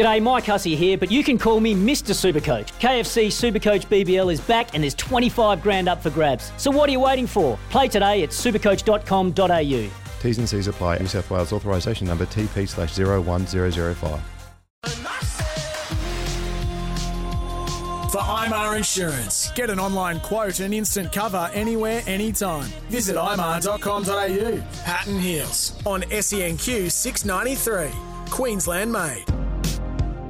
[0.00, 2.14] G'day, Mike Hussey here, but you can call me Mr.
[2.14, 2.68] Supercoach.
[2.80, 6.52] KFC Supercoach BBL is back and there's 25 grand up for grabs.
[6.56, 7.58] So what are you waiting for?
[7.68, 9.90] Play today at supercoach.com.au.
[10.22, 11.00] T's and C's apply.
[11.00, 14.20] New South Wales authorisation number TP slash 01005.
[18.10, 22.70] For IMAR Insurance, get an online quote and instant cover anywhere, anytime.
[22.88, 24.82] Visit imar.com.au.
[24.82, 27.90] Pat and Heels on SENQ 693,
[28.30, 29.26] Queensland made.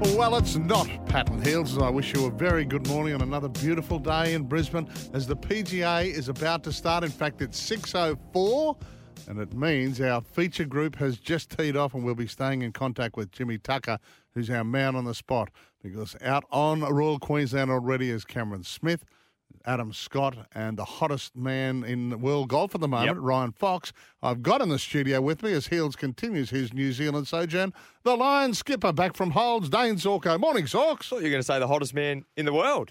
[0.02, 1.76] Well, it's not Patton Hills.
[1.76, 5.36] I wish you a very good morning on another beautiful day in Brisbane as the
[5.36, 7.04] PGA is about to start.
[7.04, 8.80] In fact, it's 6.04
[9.28, 12.72] and it means our feature group has just teed off and we'll be staying in
[12.72, 13.98] contact with Jimmy Tucker,
[14.32, 15.50] who's our man on the spot,
[15.82, 19.04] because out on Royal Queensland already is Cameron Smith.
[19.66, 23.16] Adam Scott and the hottest man in world golf at the moment, Yep.
[23.20, 23.92] Ryan Fox.
[24.22, 27.72] I've got in the studio with me as Heels continues his New Zealand sojourn.
[28.02, 30.38] The Lion skipper back from Holds, Dane Zorko.
[30.40, 31.04] Morning, Zorks.
[31.08, 32.90] thought you were going to say the hottest man in the world.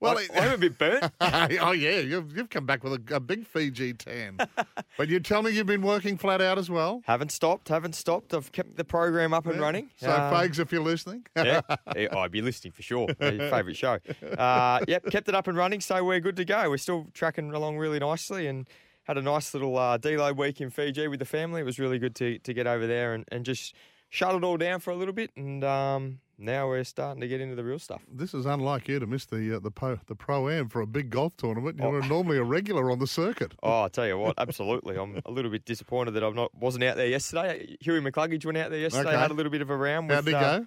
[0.00, 1.04] Well, I, it- I'm a bit burnt.
[1.20, 4.38] oh yeah, you've, you've come back with a, a big Fiji tan.
[4.98, 7.02] but you tell me you've been working flat out as well.
[7.06, 8.34] haven't stopped, haven't stopped.
[8.34, 9.90] I've kept the program up and running.
[9.96, 11.60] So, Um, Fags, if you're listening, yeah,
[11.94, 13.06] yeah, I'd be listening for sure.
[13.20, 13.98] My favourite show.
[14.36, 16.68] Uh, yep, kept it up and running, so we're good to go.
[16.68, 18.68] We're still tracking along really nicely and
[19.04, 21.60] had a nice little uh, deload week in Fiji with the family.
[21.60, 23.74] It was really good to, to get over there and, and just
[24.08, 25.30] shut it all down for a little bit.
[25.36, 28.02] And um, now we're starting to get into the real stuff.
[28.12, 30.86] this is unlike you to miss the uh, the po, the pro am for a
[30.86, 31.78] big golf tournament.
[31.80, 31.90] Oh.
[31.92, 33.52] You're normally a regular on the circuit.
[33.62, 34.96] Oh, I tell you what, absolutely.
[34.96, 37.76] I'm a little bit disappointed that I'm not wasn't out there yesterday.
[37.80, 39.18] Huey McCluggage went out there yesterday, Okay.
[39.18, 40.08] had a little bit of a round.
[40.08, 40.66] With, How'd he uh, go?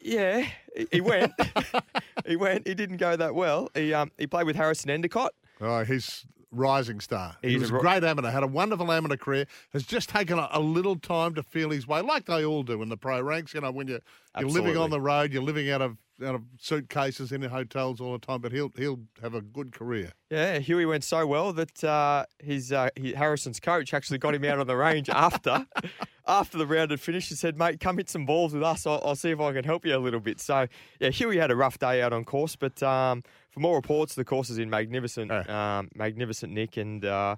[0.00, 0.46] Yeah,
[0.76, 1.32] he- he went.
[2.26, 2.66] he went.
[2.66, 3.68] He didn't go that well.
[3.74, 5.32] He um he played with Harrison Endicott.
[5.60, 7.36] Oh, he's rising star.
[7.42, 10.38] he He's was a a great amateur, had a wonderful amateur career, has just taken
[10.38, 13.20] a, a little time to feel his way, like they all do in the pro
[13.20, 13.54] ranks.
[13.54, 14.00] You know, when you're,
[14.38, 18.12] you're living on the road, you're living out of out of suitcases in hotels all
[18.12, 20.12] the time, but he'll he'll have a good career.
[20.30, 24.44] Yeah, Huey went so well that uh, his, uh, he, Harrison's coach actually got him
[24.44, 25.66] out on the range after
[26.26, 27.28] after the round had finished.
[27.28, 28.86] He said, "Mate, come hit some balls with us.
[28.86, 30.66] I'll, I'll see if I can help you a little bit." So
[31.00, 34.24] yeah, Huey had a rough day out on course, but um, for more reports, the
[34.24, 37.36] course is in magnificent, um, magnificent nick, and uh,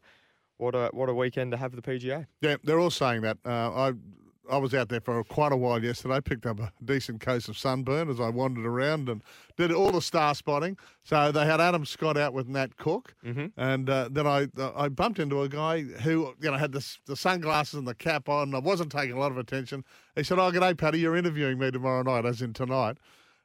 [0.57, 2.27] what a what a weekend to have the PGA.
[2.41, 3.39] Yeah, they're all saying that.
[3.45, 3.51] Uh,
[3.89, 3.93] I
[4.51, 6.21] I was out there for quite a while yesterday.
[6.21, 9.23] Picked up a decent case of sunburn as I wandered around and
[9.57, 10.77] did all the star spotting.
[11.05, 13.15] So they had Adam Scott out with Nat Cook,
[13.57, 17.17] and uh, then I I bumped into a guy who you know had the, the
[17.17, 18.55] sunglasses and the cap on.
[18.55, 19.85] I wasn't taking a lot of attention.
[20.17, 20.99] He said, "Oh, g'day, Paddy.
[20.99, 22.99] You're interviewing me tomorrow night, as in tonight."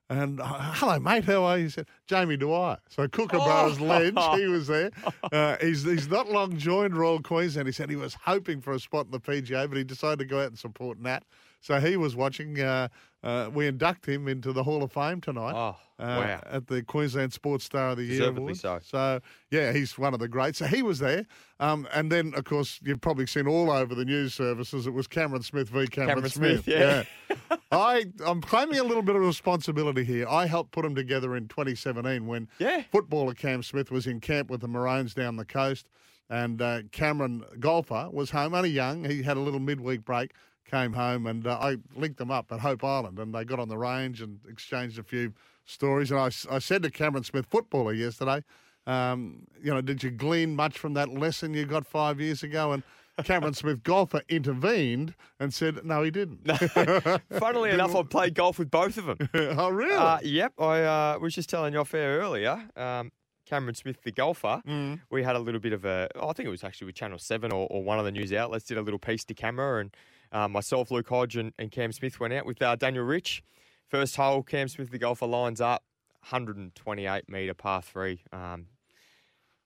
[0.10, 1.24] And hello, mate.
[1.24, 1.64] How are you?
[1.64, 2.78] He said, Jamie Dwyer.
[2.90, 4.92] So Kookaburra's Ledge, he was there.
[5.32, 7.68] Uh, he's he's not long joined Royal Queensland.
[7.68, 10.26] He said he was hoping for a spot in the PGA, but he decided to
[10.26, 11.24] go out and support Nat.
[11.66, 12.60] So he was watching.
[12.60, 12.90] Uh,
[13.24, 15.56] uh, we induct him into the Hall of Fame tonight.
[15.56, 16.40] Oh, uh, wow.
[16.46, 18.56] At the Queensland Sports Star of the Year Award.
[18.56, 18.80] so.
[18.84, 20.60] So yeah, he's one of the greats.
[20.60, 21.26] So he was there.
[21.60, 24.86] Um, and then of course you've probably seen all over the news services.
[24.86, 27.02] It was Cameron Smith v Cameron, Cameron Smith, yeah.
[27.72, 30.28] I, I'm claiming a little bit of responsibility here.
[30.30, 32.84] I helped put them together in 2017 when Yeah.
[32.92, 35.88] footballer Cam Smith was in camp with the Maroons down the coast,
[36.30, 39.04] and uh, Cameron golfer was home, only young.
[39.06, 40.32] He had a little midweek break,
[40.70, 43.70] came home, and uh, I linked them up at Hope Island, and they got on
[43.70, 45.34] the range and exchanged a few
[45.66, 46.12] stories.
[46.12, 48.44] And I, I said to Cameron Smith, footballer, yesterday,
[48.88, 52.72] um, you know, did you glean much from that lesson you got five years ago?
[52.72, 52.84] And
[53.24, 56.46] Cameron Smith, golfer, intervened and said, no, he didn't.
[57.40, 59.30] Funnily enough, I played golf with both of them.
[59.34, 59.96] oh, really?
[59.96, 62.62] Uh, yep, I uh, was just telling you off air earlier.
[62.76, 63.12] Um,
[63.46, 65.02] Cameron Smith, the golfer, Mm.
[65.12, 66.10] we had a little bit of a.
[66.16, 68.66] I think it was actually with Channel Seven or, or one of the news outlets
[68.66, 69.96] did a little piece to camera, and
[70.36, 73.42] uh, myself, Luke Hodge, and, and Cam Smith went out with uh, Daniel Rich.
[73.88, 75.84] First hole, Cam Smith, the golfer, lines up,
[76.30, 78.22] 128 metre par three.
[78.34, 78.68] Um,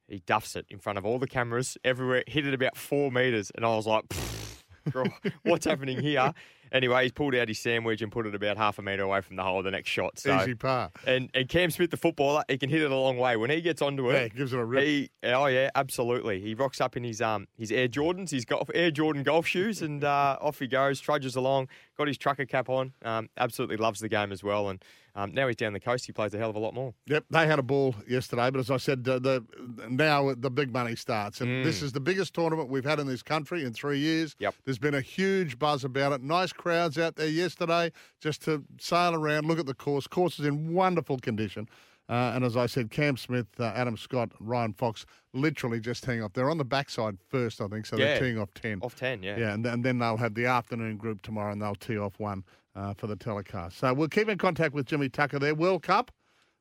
[0.07, 3.51] he duffs it in front of all the cameras everywhere, hit it about four metres,
[3.55, 5.05] and I was like, "Pfft, bro,
[5.43, 6.33] what's happening here?
[6.71, 9.35] anyway, he's pulled out his sandwich and put it about half a metre away from
[9.35, 10.19] the hole the next shot.
[10.19, 10.39] So.
[10.41, 10.91] Easy par.
[11.05, 13.37] And and Cam Smith, the footballer, he can hit it a long way.
[13.37, 14.83] When he gets onto it, Yeah, gives it a rip.
[14.83, 16.39] He, oh yeah, absolutely.
[16.39, 19.81] He rocks up in his um his Air Jordans, his golf Air Jordan golf shoes,
[19.81, 21.67] and uh, off he goes, trudges along.
[21.99, 22.93] Got his trucker cap on.
[23.03, 24.69] Um, absolutely loves the game as well.
[24.69, 24.81] And
[25.15, 26.05] um, now he's down the coast.
[26.05, 26.93] He plays a hell of a lot more.
[27.07, 29.43] Yep, they had a ball yesterday, but as I said, uh, the
[29.89, 33.21] now the big money starts, and this is the biggest tournament we've had in this
[33.21, 34.33] country in three years.
[34.39, 34.55] Yep.
[34.63, 36.23] there's been a huge buzz about it.
[36.23, 37.91] Nice crowds out there yesterday,
[38.21, 40.07] just to sail around, look at the course.
[40.07, 41.67] Course is in wonderful condition.
[42.09, 46.23] Uh, and as I said, Cam Smith, uh, Adam Scott, Ryan Fox, literally just teeing
[46.23, 46.33] off.
[46.33, 48.79] They're on the backside first, I think, so they're teeing off 10.
[48.81, 49.37] Off 10, yeah.
[49.37, 52.43] Yeah, and, and then they'll have the afternoon group tomorrow and they'll tee off one
[52.75, 53.77] uh, for the telecast.
[53.77, 55.53] So we'll keep in contact with Jimmy Tucker there.
[55.53, 56.09] World Cup,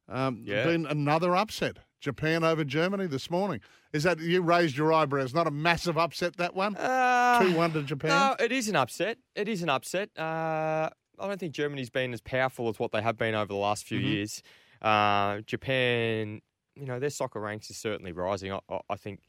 [0.08, 0.64] um, Yeah.
[0.64, 1.78] been another upset.
[2.00, 3.60] Japan over Germany this morning.
[3.92, 5.32] Is that you raised your eyebrows?
[5.34, 6.76] Not a massive upset that one.
[6.76, 8.10] Uh, Two one to Japan.
[8.10, 9.16] No, it is an upset.
[9.34, 10.10] It is an upset.
[10.16, 13.54] Uh, I don't think Germany's been as powerful as what they have been over the
[13.56, 14.08] last few Mm-hmm.
[14.08, 14.42] years.
[14.82, 16.40] Uh, Japan,
[16.74, 18.52] you know, their soccer ranks is certainly rising.
[18.52, 19.20] I, I- think,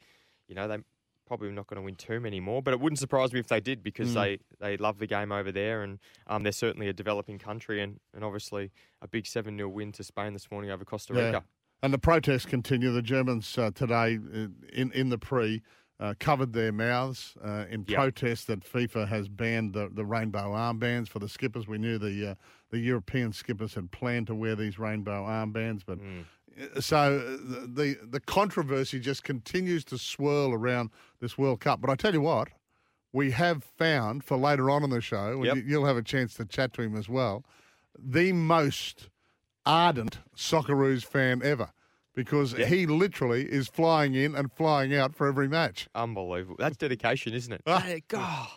[0.48, 0.84] you know, they're
[1.26, 3.60] probably not going to win too many more, but it wouldn't surprise me if they
[3.60, 3.82] did Mm.
[3.84, 7.80] because they, they love the game over there and um, they're certainly a developing country
[7.82, 8.70] and, and obviously
[9.00, 11.26] a big 7 0 win to Spain this morning over Costa Yeah.
[11.26, 11.44] Rica.
[11.82, 12.92] And the protests continue.
[12.92, 15.62] The Germans uh, today, uh, in in the pre,
[15.98, 17.96] uh, covered their mouths uh, in Yep.
[17.96, 21.66] protest that FIFA has banned the, the rainbow armbands for the skippers.
[21.68, 22.34] We knew the uh,
[22.70, 25.98] the European skippers had planned to wear these rainbow armbands, but
[26.76, 30.90] uh, so uh, the the controversy just continues to swirl around
[31.20, 31.80] this World Cup.
[31.80, 32.48] But I tell you what.
[33.12, 35.56] We have found for later on in the show, Yep.
[35.56, 37.44] you- you'll have a chance to chat to him as well,
[37.98, 39.08] the most
[39.66, 41.70] ardent Socceroos fan ever
[42.14, 45.88] because he literally is flying in and flying out for every match.
[45.92, 46.54] Unbelievable.
[46.60, 47.62] That's dedication, isn't it?
[47.66, 47.84] Ah.
[48.06, 48.48] God.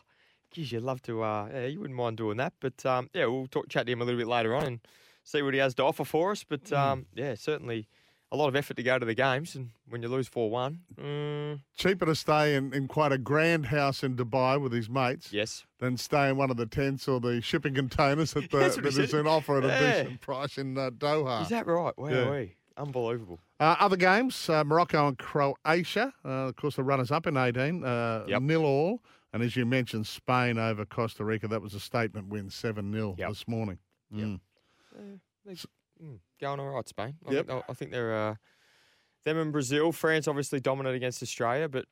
[0.53, 2.53] Geez, you'd love to, uh, yeah, you wouldn't mind doing that.
[2.59, 4.79] But um, yeah, we'll talk, chat to him a little bit later on and
[5.23, 6.44] see what he has to offer for us.
[6.47, 7.88] But um, yeah, certainly
[8.31, 9.55] a lot of effort to go to the games.
[9.55, 13.67] And when you lose 4 1, mm, Cheaper to stay in, in quite a grand
[13.67, 15.65] house in Dubai with his mates yes.
[15.79, 18.85] than stay in one of the tents or the shipping containers that, the, That's what
[18.85, 19.19] he that is said.
[19.21, 19.67] an offer at a
[20.03, 21.41] decent price in uh, Doha.
[21.44, 21.97] Is that right?
[21.97, 22.45] Wow, Yeah.
[22.77, 23.39] unbelievable.
[23.59, 26.13] Uh, other games, uh, Morocco and Croatia.
[26.25, 28.41] Uh, of course, the runners up in 18, uh, Yep.
[28.41, 29.01] nil all.
[29.33, 31.47] And as you mentioned, Spain over Costa Rica.
[31.47, 33.30] That was a statement win, 7 0 Yep.
[33.30, 33.80] this morning.
[34.13, 34.39] Mm.
[35.45, 37.15] They, mm, going all right, Spain.
[37.27, 37.47] I, Yep.
[37.47, 38.35] think, I think they're uh,
[39.25, 39.91] them and Brazil.
[39.91, 41.85] France obviously dominant against Australia, but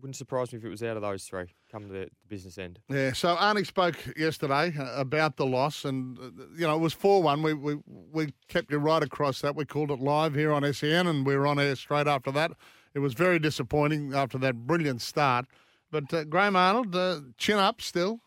[0.00, 2.80] wouldn't surprise me if it was out of those three come to the business end.
[2.88, 6.94] Yeah, so Arnie spoke yesterday uh, about the loss, and uh, you know it was
[6.94, 7.42] four one.
[7.42, 9.54] We we we kept you right across that.
[9.54, 12.52] We called it live here on SEN, and we were on air straight after that.
[12.94, 15.46] It was very disappointing after that brilliant start.
[15.92, 18.20] But uh, Graham Arnold, uh, chin up still.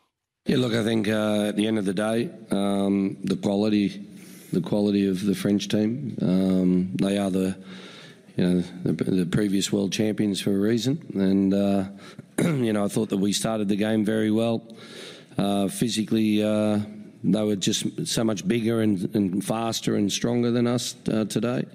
[0.45, 4.07] Yeah, look, I think uh, at the end of the day, um, the quality,
[4.53, 7.57] the quality of the French team, um, they are the,
[8.37, 11.85] you know, the, the previous world champions for a reason, and uh,
[12.43, 14.61] you know, I thought that we started the game very well.
[15.35, 16.81] Uh, physically, uh,
[17.23, 21.65] they were just so much bigger and, and faster and stronger than us uh, today.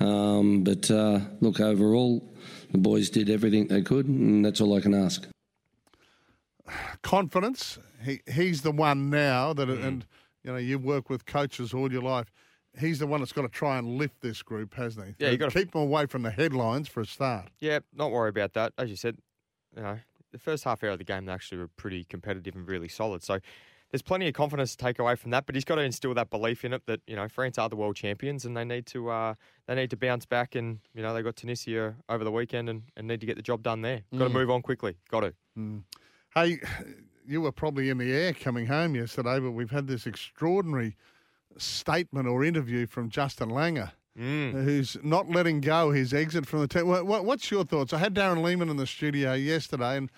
[0.00, 2.26] Um, but uh, look, overall,
[2.72, 5.26] the boys did everything they could, and that's all I can ask.
[7.02, 7.78] Confidence.
[8.04, 9.84] He he's the one now that, Mm.
[9.84, 10.06] and
[10.44, 12.30] you know you work with coaches all your life.
[12.78, 15.14] He's the one that's got to try and lift this group, hasn't he?
[15.18, 17.50] Yeah, you Uh, gotta- keep them away from the headlines for a start.
[17.58, 18.72] Yeah, not worry about that.
[18.78, 19.18] As you said,
[19.76, 19.98] you know,
[20.30, 23.24] the first half hour of the game they actually were pretty competitive and really solid.
[23.24, 23.40] So
[23.90, 25.46] there's plenty of confidence to take away from that.
[25.46, 27.76] But he's got to instill that belief in it that you know France are the
[27.76, 29.34] world champions and they need to uh,
[29.66, 30.54] they need to bounce back.
[30.54, 33.42] And you know they got Tunisia over the weekend and, and need to get the
[33.42, 34.02] job done there.
[34.12, 34.34] Got to mm.
[34.34, 34.96] move on quickly.
[35.10, 35.34] Got to.
[35.58, 35.82] Mm.
[36.34, 36.60] Hey,
[37.26, 40.96] you were probably in the air coming home yesterday, but we've had this extraordinary
[41.56, 44.52] statement or interview from Justin Langer, mm.
[44.64, 46.86] who's not letting go his exit from the team.
[46.86, 47.92] What, what, what's your thoughts?
[47.92, 50.10] I had Darren Lehmann in the studio yesterday, and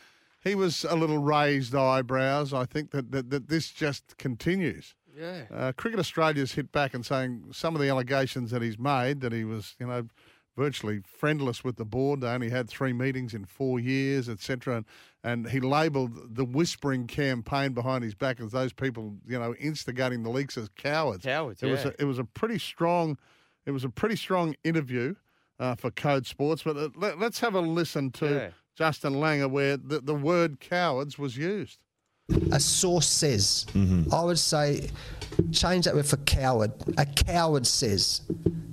[0.43, 2.53] he was a little raised eyebrows.
[2.53, 4.95] I think that, that, that this just continues.
[5.17, 5.43] Yeah.
[5.53, 9.33] Uh, Cricket Australia's hit back and saying some of the allegations that he's made that
[9.33, 10.09] he was, you know,
[10.57, 12.21] virtually friendless with the board.
[12.21, 14.77] They only had three meetings in four years, etc.
[14.79, 14.87] And,
[15.23, 20.23] and he labelled the whispering campaign behind his back as those people, you know, instigating
[20.23, 21.25] the leaks as cowards.
[21.25, 23.17] Cowards, It was a, it was a pretty strong,
[23.65, 25.15] it was a pretty strong interview
[25.59, 26.63] uh, for Code Sports.
[26.63, 28.51] But uh, let, let's have a listen to Yeah.
[28.75, 31.79] Justin Langer where the, the word cowards was used.
[32.52, 33.67] a source says.
[33.75, 34.12] Mm-hmm.
[34.14, 34.91] I would say
[35.52, 36.73] change that word for coward.
[36.97, 38.23] A coward says,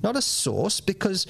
[0.01, 1.27] not a source, because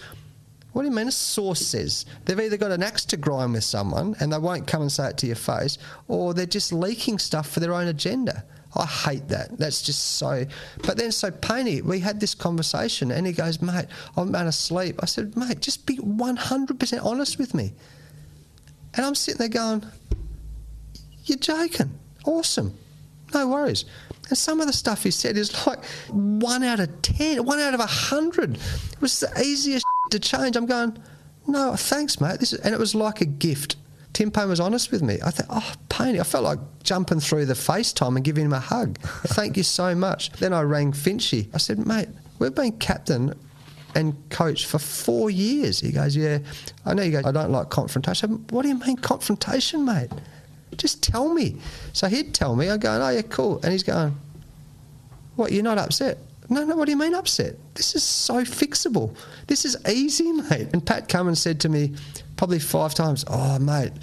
[0.73, 2.05] what do you mean a source says?
[2.25, 5.09] They've either got an axe to grind with someone and they won't come and say
[5.09, 8.43] it to your face, or they're just leaking stuff for their own agenda.
[8.75, 9.57] I hate that.
[9.57, 10.45] That's just so.
[10.83, 14.53] But then, so Painey, we had this conversation, and he goes, "Mate, I'm out of
[14.53, 17.73] sleep." I said, "Mate, just be 100% honest with me."
[18.96, 19.84] And I'm sitting there going,
[21.25, 21.91] "You're joking?
[22.25, 22.74] Awesome,
[23.34, 23.86] no worries."
[24.29, 27.74] And some of the stuff he said is like one out of ten, one out
[27.74, 28.55] of a hundred.
[28.55, 30.55] It was the easiest to change.
[30.55, 30.98] I'm going,
[31.48, 33.75] "No, thanks, mate." This is, and it was like a gift.
[34.13, 35.19] Tim Paine was honest with me.
[35.24, 38.60] I thought, oh, Paine, I felt like jumping through the FaceTime and giving him a
[38.60, 38.98] hug.
[39.00, 40.31] Thank you so much.
[40.31, 41.48] Then I rang Finchy.
[41.53, 43.34] I said, mate, we've been captain
[43.96, 45.79] and coach for four years.
[45.79, 46.39] He goes, yeah,
[46.86, 48.29] I know you go, I don't like confrontation.
[48.29, 50.10] Said, what do you mean confrontation, mate?
[50.77, 51.58] Just tell me.
[51.93, 52.69] So he'd tell me.
[52.69, 53.60] I'm going, oh, yeah, cool.
[53.63, 54.15] And he's going,
[55.36, 56.17] what, you're not upset?
[56.50, 57.55] No, no, what do you mean upset?
[57.75, 59.15] This is so fixable.
[59.48, 60.69] This is easy, mate.
[60.74, 61.93] And Pat Cummins said to me
[62.38, 63.93] probably five times, oh, mate,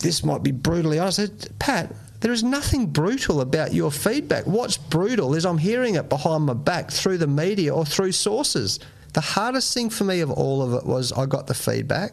[0.00, 1.20] this might be brutally honest.
[1.20, 4.46] I said, Pat, there is nothing brutal about your feedback.
[4.46, 8.78] What's brutal is I'm hearing it behind my back through the media or through sources.
[9.14, 12.12] The hardest thing for me of all of it was I got the feedback.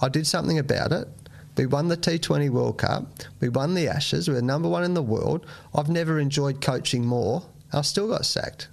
[0.00, 1.08] I did something about it.
[1.56, 3.06] We won the T20 World Cup.
[3.40, 4.28] We won the Ashes.
[4.28, 5.46] We're number one in the world.
[5.74, 7.42] I've never enjoyed coaching more.
[7.72, 8.68] I still got sacked.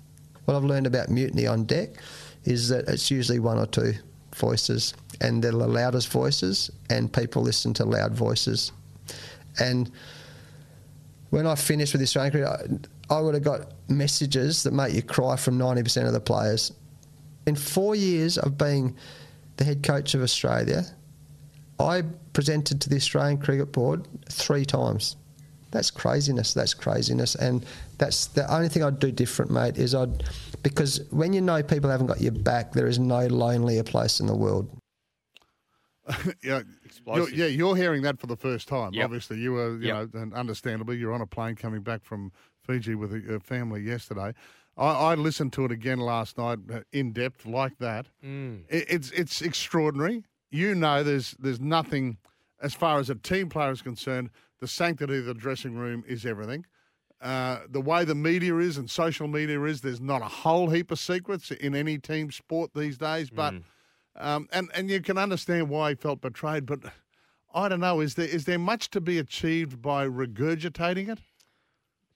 [0.45, 1.89] What I've learned about mutiny on deck
[2.43, 3.93] is that it's usually one or two
[4.35, 8.71] voices, and they're the loudest voices, and people listen to loud voices.
[9.59, 9.91] And
[11.29, 14.93] when I finished with the Australian cricket, I, I would have got messages that make
[14.93, 16.71] you cry from 90% of the players.
[17.45, 18.95] In four years of being
[19.57, 20.83] the head coach of Australia,
[21.79, 22.03] I
[22.33, 25.15] presented to the Australian Cricket Board three times.
[25.71, 26.53] That's craziness.
[26.53, 27.65] That's craziness, and
[27.97, 29.77] that's the only thing I'd do different, mate.
[29.77, 30.23] Is I'd
[30.63, 34.27] because when you know people haven't got your back, there is no lonelier place in
[34.27, 34.69] the world.
[36.43, 36.61] yeah,
[37.07, 38.93] you're, yeah, you're hearing that for the first time.
[38.93, 39.05] Yep.
[39.05, 40.13] Obviously, you were, you Yep.
[40.13, 42.31] know, and understandably, you're on a plane coming back from
[42.61, 44.33] Fiji with a, a family yesterday.
[44.77, 48.07] I, I listened to it again last night uh, in depth, like that.
[48.23, 48.63] Mm.
[48.69, 50.23] It, it's it's extraordinary.
[50.49, 52.17] You know, there's there's nothing
[52.61, 54.29] as far as a team player is concerned.
[54.59, 56.65] The sanctity of the dressing room is everything.
[57.19, 60.89] Uh, the way the media is and social media is, there's not a whole heap
[60.91, 63.29] of secrets in any team sport these days.
[63.29, 63.53] But
[64.15, 66.65] um, and and you can understand why he felt betrayed.
[66.65, 66.79] But
[67.53, 67.99] I don't know.
[67.99, 71.19] Is there is there much to be achieved by regurgitating it?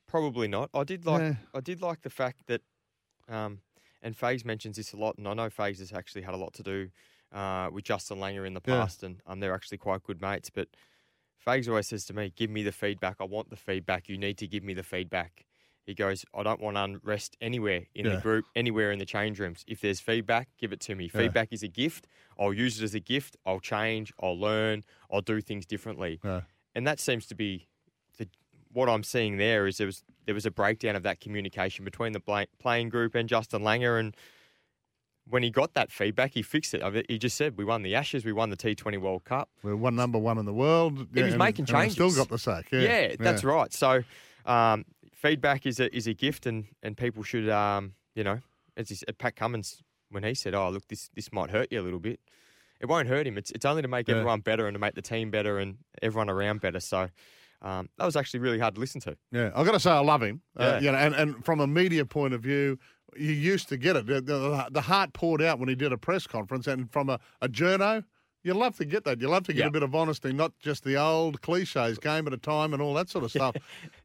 [0.07, 0.69] Probably not.
[0.73, 1.35] I did like Yeah.
[1.53, 2.61] I did like the fact that,
[3.27, 3.61] um,
[4.01, 6.53] and Fags mentions this a lot, and I know Fags has actually had a lot
[6.53, 6.89] to do
[7.31, 8.75] uh, with Justin Langer in the Yeah.
[8.75, 10.49] past, and um, they're actually quite good mates.
[10.49, 10.69] But
[11.45, 13.17] Fags always says to me, "Give me the feedback.
[13.19, 14.07] I want the feedback.
[14.07, 15.45] You need to give me the feedback."
[15.85, 18.15] He goes, "I don't want unrest anywhere in Yeah.
[18.15, 19.63] the group, anywhere in the change rooms.
[19.67, 21.05] If there's feedback, give it to me.
[21.05, 21.21] Yeah.
[21.21, 22.07] Feedback is a gift.
[22.39, 23.37] I'll use it as a gift.
[23.45, 24.11] I'll change.
[24.19, 24.83] I'll learn.
[25.11, 26.41] I'll do things differently." Yeah.
[26.77, 27.67] and that seems to be
[28.17, 28.27] the,
[28.73, 32.11] what I'm seeing there is there was there was a breakdown of that communication between
[32.13, 34.13] the playing group and Justin Langer, and
[35.27, 37.05] when he got that feedback, he fixed it.
[37.09, 39.95] He just said, "We won the Ashes, we won the T20 World Cup." We're one
[39.95, 41.07] number one in the world.
[41.13, 42.67] He was and- making I Still got the sack.
[42.71, 43.71] Yeah, Yeah, that's right.
[43.71, 44.03] So
[44.45, 44.83] um,
[45.15, 48.39] feedback is a is a gift, and and people should um, you know,
[48.77, 51.83] as he Pat Cummins when he said, "Oh, look, this this might hurt you a
[51.83, 52.19] little bit."
[52.81, 53.37] It won't hurt him.
[53.37, 54.15] It's it's only to make Yeah.
[54.15, 56.79] everyone better and to make the team better and everyone around better.
[56.79, 57.09] So.
[57.61, 59.17] Um, that was actually really hard to listen to.
[59.31, 60.41] Yeah, I've got to say I love him.
[60.59, 60.79] Uh, Yeah.
[60.81, 62.77] you know, and, and from a media point of view,
[63.15, 64.05] you used to get it.
[64.05, 67.17] The, the, the heart poured out when he did a press conference, and from a,
[67.41, 68.03] a journo,
[68.43, 69.19] you love to get that.
[69.19, 69.67] You love to get Yeah.
[69.67, 72.93] a bit of honesty, not just the old cliches, game at a time and all
[72.95, 73.55] that sort of stuff.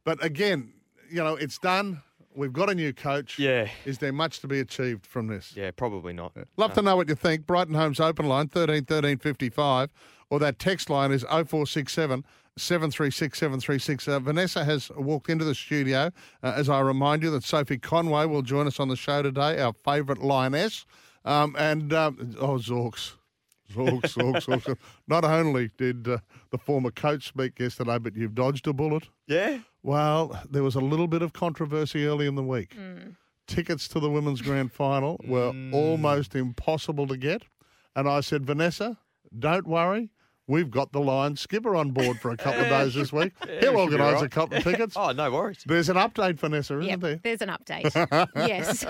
[0.05, 0.73] but again,
[1.11, 2.03] you know, it's done.
[2.35, 3.39] We've got a new coach.
[3.39, 3.69] Yeah.
[3.85, 5.53] Is there much to be achieved from this?
[5.57, 6.33] Yeah, probably not.
[6.57, 7.47] Love to know what you think.
[7.47, 9.91] Brighton Homes open line 13 13 55
[10.31, 12.25] or that text line is 0467
[12.57, 14.09] 736 736.
[14.09, 16.11] Uh, Vanessa has walked into the studio.
[16.43, 19.61] Uh, as I remind you that Sophie Conway will join us on the show today,
[19.61, 20.87] our favourite lioness.
[21.25, 23.15] Um, and, um, oh, Zorks.
[23.73, 24.77] Zorks, Zorks, Zorks.
[25.09, 26.19] Not only did uh,
[26.51, 29.09] the former coach speak yesterday, but you've dodged a bullet.
[29.27, 29.59] Yeah.
[29.83, 32.77] Well, there was a little bit of controversy early in the week.
[33.47, 37.43] Tickets to the women's grand final were almost impossible to get.
[37.97, 38.99] And I said, Vanessa,
[39.37, 40.11] don't worry.
[40.47, 43.33] We've got the Lion skipper on board for a couple of days this week.
[43.47, 44.95] we He'll organise all a couple of tickets.
[44.99, 45.63] Oh, no worries.
[45.65, 47.21] There's an update, Vanessa, isn't Yep, there?
[47.23, 48.29] there's an update.
[48.37, 48.85] yes,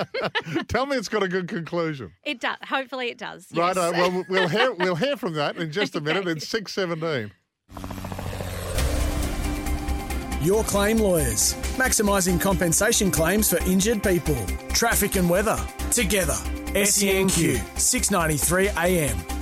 [0.69, 2.13] Tell me it's got a good conclusion.
[2.25, 2.57] it does.
[2.63, 3.47] Hopefully, it does.
[3.55, 3.77] Right.
[3.77, 3.77] Yes.
[3.77, 6.23] Uh, well, we'll hear, we'll hear from that in just a minute.
[6.27, 6.33] Okay.
[6.33, 7.31] It's 6.17.
[10.41, 11.55] Your Claim Lawyers.
[11.77, 14.39] Maximising compensation claims for injured people.
[14.71, 15.59] Traffic and weather.
[15.91, 16.33] Together.
[16.73, 17.61] SENQ.
[17.79, 19.40] 693 AM.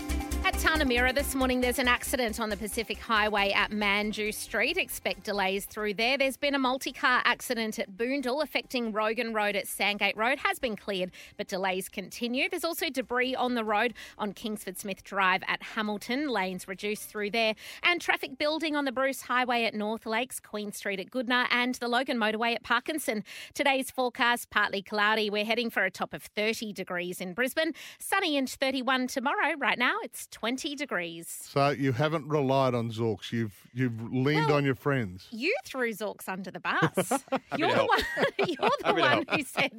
[0.49, 1.61] At Tana Mirror this morning.
[1.61, 4.79] There's an accident on the Pacific Highway at Manju Street.
[4.79, 6.17] Expect delays through there.
[6.17, 10.39] There's been a multi car accident at Boondall affecting Roghan Road at Sandgate Road.
[10.39, 12.49] Has been cleared, but delays continue.
[12.49, 16.29] There's also debris on the road on Kingsford Smith Drive at Hamilton.
[16.29, 17.55] Lanes reduced through there.
[17.83, 21.75] And traffic building on the Bruce Highway at North Lakes, Queen Street at Goodna, and
[21.75, 23.23] the Logan Motorway at Parkinson.
[23.53, 25.29] Today's forecast partly cloudy.
[25.29, 27.75] We're heading for a top of 30 degrees in Brisbane.
[27.99, 29.55] Sunny and 31 tomorrow.
[29.59, 31.27] Right now, it's 20 degrees.
[31.29, 33.33] So you haven't relied on Zorks.
[33.33, 35.27] You've you've leaned Well, on your friends.
[35.33, 37.13] You threw Zorks under the bus.
[37.57, 38.01] you're the one,
[38.47, 39.73] you're the one who said,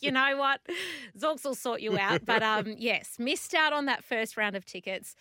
[0.00, 0.60] you know what,
[1.18, 2.24] Zorks will sort you out.
[2.24, 5.16] But um, yes, missed out on that first round of tickets.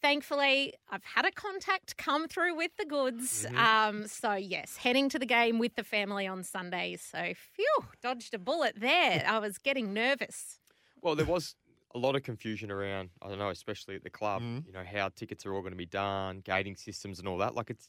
[0.00, 3.46] Thankfully, I've had a contact come through with the goods.
[3.46, 3.58] Mm-hmm.
[3.58, 6.96] Um, so, yes, heading to the game with the family on Sunday.
[6.96, 9.24] So, phew, dodged a bullet there.
[9.26, 10.58] I was getting nervous.
[11.00, 11.56] Well, there was
[11.96, 13.10] a lot of confusion around.
[13.22, 14.42] I don't know, especially at the club.
[14.42, 14.66] Mm.
[14.66, 17.54] You know how tickets are all going to be done, gating systems, and all that.
[17.54, 17.88] Like it's,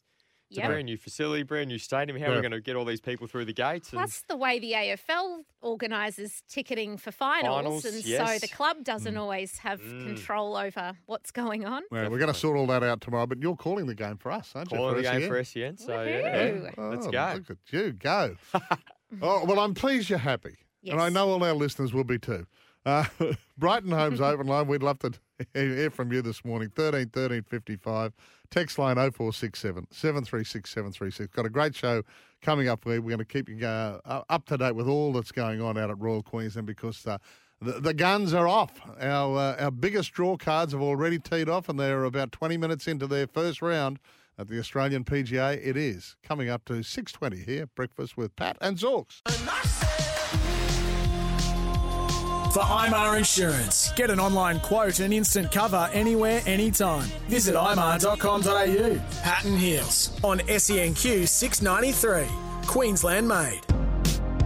[0.49, 0.65] it's Yep.
[0.65, 2.17] a brand new facility, brand new stadium.
[2.17, 3.89] How are we going to get all these people through the gates?
[3.91, 8.83] And Plus, the way the AFL organises ticketing for finals, Finals, and so the club
[8.85, 10.05] doesn't always have Mm.
[10.05, 11.83] control over what's going on.
[11.91, 13.27] Well, we're going to sort all that out tomorrow.
[13.27, 14.77] But you're calling the game for us, aren't you?
[14.77, 15.29] calling the game SEN?
[15.29, 15.77] for SEN.
[15.77, 16.63] So yeah, Woohoo.
[16.77, 17.33] yeah, let's Oh, go.
[17.35, 18.35] Look at you go.
[19.21, 22.45] oh well, I'm pleased you're happy, and I know all our listeners will be too.
[22.87, 23.03] Uh,
[23.57, 24.65] Brighton Homes Open Line.
[24.65, 25.11] We'd love to
[25.53, 26.71] hear from you this morning.
[26.73, 28.13] 13 13 55.
[28.49, 31.35] Text line 0467 736 736.
[31.35, 32.03] Got a great show
[32.41, 32.85] coming up.
[32.85, 35.89] We're going to keep you uh, up to date with all that's going on out
[35.89, 37.05] at Royal Queensland because.
[37.05, 37.19] Uh,
[37.59, 38.79] the, the guns are off.
[39.01, 42.87] Our uh, our biggest draw cards have already teed off, and they're about 20 minutes
[42.87, 43.97] into their first round
[44.37, 45.59] at the Australian PGA.
[45.65, 47.65] It is coming up to 6:20 here.
[47.65, 49.23] Breakfast with Pat and Zorks.
[52.57, 57.07] For IMAR Insurance, get an online quote and instant cover anywhere, anytime.
[57.27, 58.95] Visit imar.com.au.
[59.21, 62.25] Hatton Heels on SENQ 693.
[62.65, 63.61] Queensland made.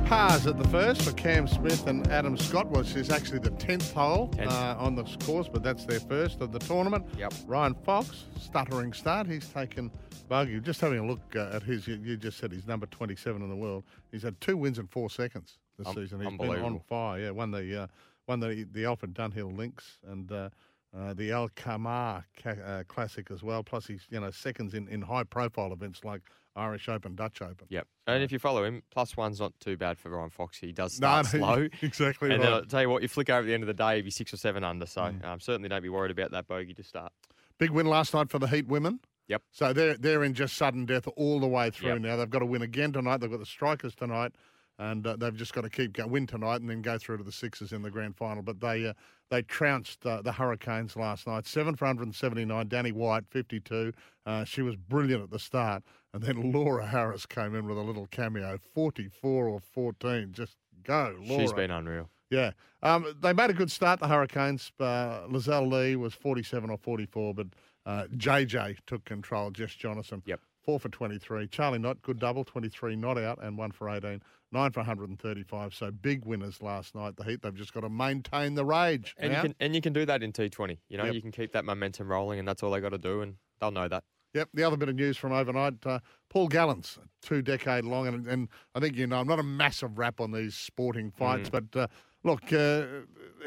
[0.06, 3.94] Pars at the first for Cam Smith and Adam Scott, which is actually the 10th
[3.94, 4.51] hole Tenth.
[4.51, 7.06] uh, on the course, but that's their first of the tournament.
[7.18, 7.34] Yep.
[7.48, 9.25] Ryan Fox, stuttering start.
[9.25, 9.89] He's taken
[10.27, 10.60] bogey.
[10.60, 13.48] Just having a look uh, at his, you, you just said he's number 27 in
[13.48, 13.86] the world.
[14.12, 16.20] He's had two wins in four seconds this Un- season.
[16.22, 17.20] He's been on fire.
[17.22, 17.88] Yeah, won the uh,
[18.28, 20.50] won the the Alfred Dunhill Links and uh,
[20.98, 23.63] uh, the Al Kamar ca- uh, Classic as well.
[23.63, 26.22] Plus, he's you know seconds in, in high profile events like
[26.56, 27.65] Irish Open, Dutch Open.
[27.69, 27.88] Yep.
[28.08, 30.58] And if you follow him, plus one's not too bad for Ryan Fox.
[30.58, 31.67] He does start no, slow.
[31.82, 32.45] exactly And right.
[32.45, 34.02] then I'll tell you what, you flick over at the end of the day, he'd
[34.02, 34.86] be six or seven under.
[34.86, 35.24] So Mm.
[35.26, 37.13] um, certainly don't be worried about that bogey to start.
[37.58, 39.00] Big win last night for the Heat women.
[39.30, 39.43] Yep.
[39.52, 42.02] So they're they're in just sudden death all the way through Yep.
[42.02, 42.15] now.
[42.17, 43.22] They've got to win again tonight.
[43.22, 44.34] They've got the Strikers tonight,
[44.82, 47.24] and uh, they've just got to keep go, win tonight and then go through to
[47.24, 48.41] the Sixers in the grand final.
[48.41, 48.94] But they uh,
[49.30, 52.67] they trounced uh, the Hurricanes last night, seven for 179.
[52.67, 53.94] Danni Wyatt, 52.
[54.26, 57.82] Uh, she was brilliant at the start, and then Laura Harris came in with a
[57.82, 60.34] little cameo, 44 or 14.
[60.34, 61.41] Just go, Laura.
[61.41, 62.10] She's been unreal.
[62.32, 62.52] Yeah.
[62.82, 64.72] Um, they made a good start, the Hurricanes.
[64.80, 67.48] Uh, Lizelle Lee was 47 or 44, but
[67.86, 70.24] uh, JJ took control, Jess Jonassen.
[70.26, 70.39] Yep.
[70.63, 71.48] Four for 23.
[71.48, 74.22] Charli Knott, good double, 23 not out, and one for 18.
[74.52, 75.74] Nine for 135.
[75.74, 77.16] So big winners last night.
[77.16, 79.16] The Heat, they've just got to maintain the rage.
[79.18, 79.38] And now.
[79.38, 80.78] you can and you can do that in T20.
[80.90, 81.14] You know, Yep.
[81.14, 83.72] you can keep that momentum rolling, and that's all they got to do, and they'll
[83.72, 84.04] know that.
[84.34, 84.50] Yep.
[84.54, 88.48] The other bit of news from overnight, uh, Paul Gallen's, two decade long, and, and
[88.76, 91.88] I think you know I'm not a massive rap on these sporting fights, but uh,
[92.24, 92.84] look, uh,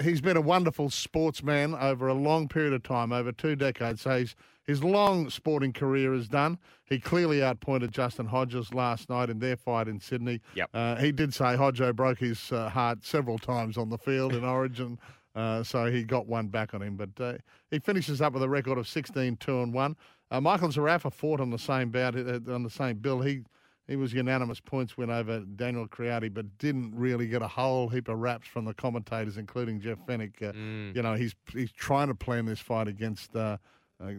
[0.02, 4.02] he's been a wonderful sportsman over a long period of time, over two decades.
[4.02, 4.34] So he's,
[4.66, 6.58] his long sporting career is done.
[6.84, 10.40] He clearly outpointed Justin Hodges last night in their fight in Sydney.
[10.54, 10.70] Yep.
[10.74, 14.44] Uh, he did say Hodjo broke his uh, heart several times on the field in
[14.44, 14.98] Origin.
[15.34, 17.34] Uh, so he got one back on him, but uh,
[17.70, 19.96] he finishes up with a record of 16 2 and 1.
[20.30, 23.20] Uh, Michael Zerafa fought on the same bout, uh, on the same bill.
[23.20, 23.42] He
[23.86, 28.08] he was unanimous points win over Daniel Creati, but didn't really get a whole heap
[28.08, 30.40] of raps from the commentators, including Jeff Fenech.
[30.42, 30.96] Uh, Mm.
[30.96, 33.56] You know, he's he's trying to plan this fight against uh, uh,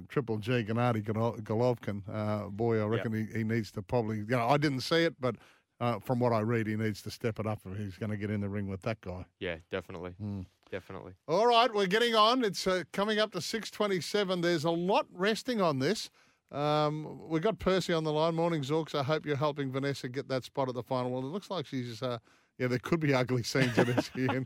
[0.10, 2.02] Triple G Gennady Golovkin.
[2.12, 4.18] Uh, boy, I reckon he, he needs to probably.
[4.18, 5.36] You know, I didn't see it, but
[5.80, 8.18] uh, from what I read, he needs to step it up if he's going to
[8.18, 9.26] get in the ring with that guy.
[9.40, 10.42] Yeah, definitely, Hmm.
[10.72, 11.14] definitely.
[11.28, 12.44] All right, we're getting on.
[12.44, 14.42] It's uh, coming up to 6.27.
[14.42, 16.10] There's a lot resting on this.
[16.52, 18.36] Um, we got Percy on the line.
[18.36, 18.96] Morning, Zorks.
[18.96, 21.12] I hope you're helping Vanessa get that spot at the final.
[21.12, 22.20] Well, it looks like she's, uh,
[22.58, 24.10] yeah, there could be ugly scenes in this.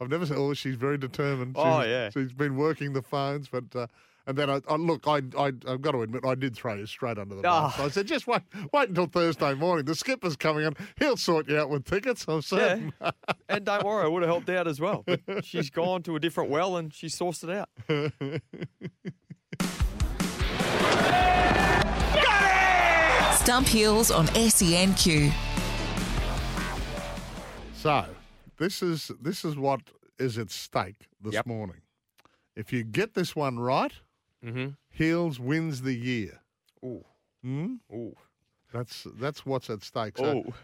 [0.00, 1.56] I've never seen, oh, she's very determined.
[1.58, 2.08] Oh, yeah.
[2.10, 3.86] She's been working the phones, but uh,
[4.26, 6.86] And then I, I look, I, I, I've got to admit, I did throw you
[6.86, 7.74] straight under the bus.
[7.78, 7.84] Oh.
[7.84, 9.84] I said, just wait, wait until Thursday morning.
[9.84, 10.74] The skipper's coming in.
[10.98, 12.24] He'll sort you out with tickets.
[12.28, 12.92] I'm certain.
[13.48, 15.02] And don't worry, I would have helped out as well.
[15.04, 17.68] But she's gone to a different well and she sourced it out.
[23.34, 25.32] Stump Heels on E SENQ.
[27.74, 28.04] So,
[28.58, 29.80] this is this is what
[30.18, 31.46] is at stake this Yep.
[31.46, 31.80] morning.
[32.54, 33.92] If you get this one right,
[34.44, 34.68] Mm-hmm.
[34.90, 36.40] Heels wins the year.
[36.84, 37.04] Ooh.
[37.42, 37.74] Hmm?
[37.92, 38.16] Ooh.
[38.72, 40.16] That's that's what's at stake.
[40.16, 40.54] So, Ooh.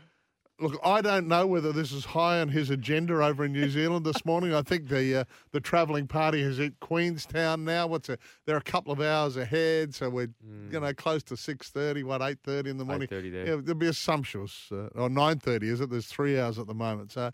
[0.59, 4.07] look, I don't know whether this is high on his agenda over in New Zealand
[4.07, 4.55] this morning.
[4.55, 7.87] I think the uh, the travelling party has hit Queenstown now.
[7.87, 10.31] What's a, they're a couple of hours ahead, so we're
[10.71, 13.09] you know close to six thirty, what eight thirty in the morning.
[13.09, 13.47] 8:30 there.
[13.47, 15.91] Yeah, there'll be a sumptuous uh, or nine thirty, is it?
[15.91, 17.31] There's three hours at the moment, so.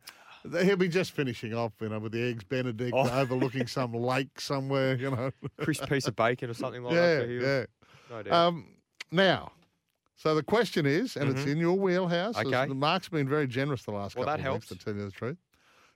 [0.51, 3.09] He'll be just finishing off, you know, with the eggs Benedict, Oh.
[3.11, 5.31] overlooking some lake somewhere, you know.
[5.59, 7.43] Crisp piece of bacon or something like yeah, that for Heels.
[7.45, 7.65] yeah.
[8.11, 8.33] No doubt.
[8.35, 8.67] Um,
[9.11, 9.53] now,
[10.17, 11.53] so the question is, and it's Mhm.
[11.53, 12.37] in your wheelhouse.
[12.37, 12.69] Okay.
[12.69, 15.05] The Mark's been very generous the last Well, couple that of weeks, to tell you
[15.07, 15.39] the truth.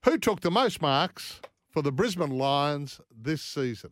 [0.05, 3.91] Who took the most marks for the Brisbane Lions this season?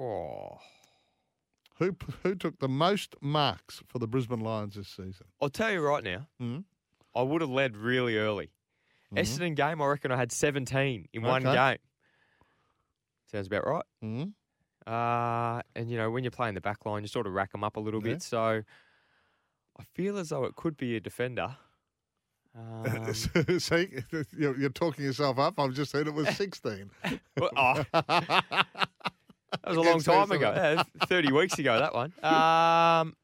[0.00, 0.58] Oh.
[1.78, 5.26] Who who took the most marks for the Brisbane Lions this season?
[5.40, 6.64] I'll tell you right now, Mhm.
[7.14, 8.50] I would have led really early.
[9.14, 11.78] Essendon game, I reckon I had 17 in one game.
[13.30, 13.84] Sounds about right.
[14.02, 14.32] Mhm.
[14.86, 17.64] Uh, and, you know, when you're playing the back line, you sort of rack them
[17.64, 18.14] up a little Yeah.
[18.14, 18.22] bit.
[18.22, 18.62] So
[19.78, 21.56] I feel as though it could be a defender.
[22.58, 23.86] Um, See,
[24.32, 25.60] you're, you're talking yourself up.
[25.60, 26.90] I've just said it was 16.
[27.36, 28.66] well, oh, that
[29.66, 30.54] was a long time ago.
[30.56, 32.14] Yeah, 30 weeks ago, that one.
[32.24, 33.14] Um,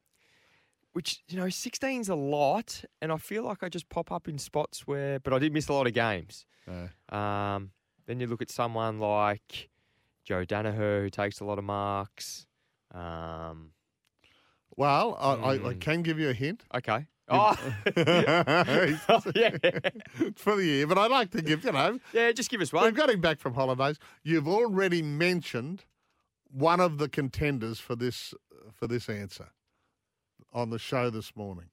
[0.93, 2.83] which, you know, 16's a lot.
[3.01, 5.67] And I feel like I just pop up in spots where, but I did miss
[5.67, 6.45] a lot of games.
[7.09, 7.71] Um,
[8.07, 9.69] then you look at someone like
[10.23, 12.45] Joe Daniher, who takes a lot of marks.
[12.93, 13.71] Um,
[14.77, 15.79] Well, I, I, I Mm.
[15.81, 16.63] can give you a hint.
[16.73, 17.07] okay.
[17.29, 17.55] Oh,
[17.97, 19.57] Oh, yeah.
[20.35, 22.83] for the year, but I'd like to give, you know, Yeah, just give us one.
[22.83, 23.97] We've got him back from holidays.
[24.23, 25.85] You've already mentioned
[26.51, 28.33] one of the contenders for this
[28.73, 29.49] for this answer
[30.53, 31.65] on the show this morning.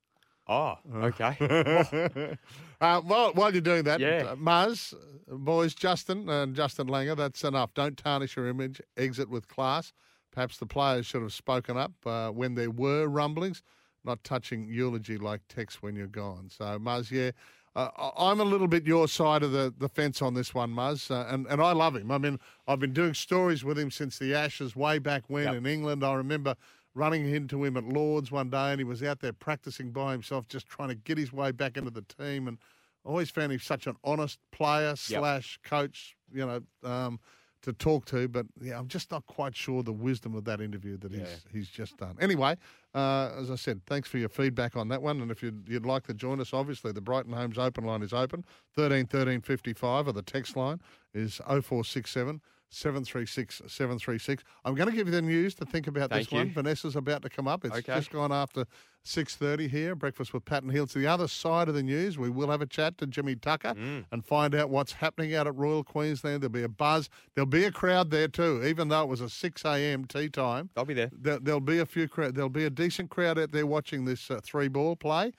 [0.49, 1.37] Oh, okay.
[2.81, 4.25] uh, while, while you're doing that, Yeah.
[4.31, 7.73] uh, Muzz, uh, boys, Justin and Justin Langer, that's enough.
[7.75, 8.81] Don't tarnish your image.
[8.97, 9.93] Exit with class.
[10.33, 13.63] Perhaps the players should have spoken up uh, when there were rumblings,
[14.05, 16.49] not touching eulogy like text when you're gone.
[16.51, 17.31] So, Muzz, yeah,
[17.77, 21.11] uh, I'm a little bit your side of the, the fence on this one, Muzz,
[21.11, 22.11] uh, and, and I love him.
[22.11, 25.55] I mean, I've been doing stories with him since the Ashes way back when Yep.
[25.55, 26.05] in England.
[26.05, 26.57] I remember
[26.95, 30.49] running into him at Lords one day, and he was out there practicing by himself,
[30.49, 32.49] just trying to get his way back into the team.
[32.49, 32.59] And
[33.05, 37.21] I always found him such an honest player slash coach, you know, um,
[37.63, 38.27] to talk to.
[38.29, 41.69] But yeah, I'm just not quite sure the wisdom of that interview that he's he's
[41.69, 42.17] just done.
[42.21, 42.57] Anyway,
[42.95, 45.21] uh, as I said, thanks for your feedback on that one.
[45.21, 48.13] And if you'd, you'd like to join us, obviously the Brighton Homes open line is
[48.13, 48.45] open.
[48.75, 50.81] 13 13 55, or the text line
[51.15, 52.41] is 0467
[52.71, 54.43] 736 736.
[54.65, 56.51] I'm going to give you the news to think about Thank this one.
[56.51, 57.65] Vanessa's about to come up.
[57.65, 57.95] It's Okay.
[57.97, 58.65] just gone after
[59.05, 60.87] 6.30 here, Breakfast with Pat and Hill.
[60.87, 63.75] To the other side of the news, we will have a chat to Jimmy Tucker
[63.75, 64.05] Mm.
[64.13, 66.43] and find out what's happening out at Royal Queensland.
[66.43, 67.09] There'll be a buzz.
[67.35, 70.05] There'll be a crowd there too, even though it was a 6 a.m.
[70.05, 70.71] tea time.
[70.77, 71.11] I'll be there.
[71.13, 72.35] There, there'll be a few crowd.
[72.35, 75.33] There'll be a decent crowd out there watching this uh, three ball play,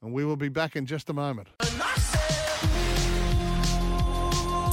[0.00, 1.48] and we will be back in just a moment.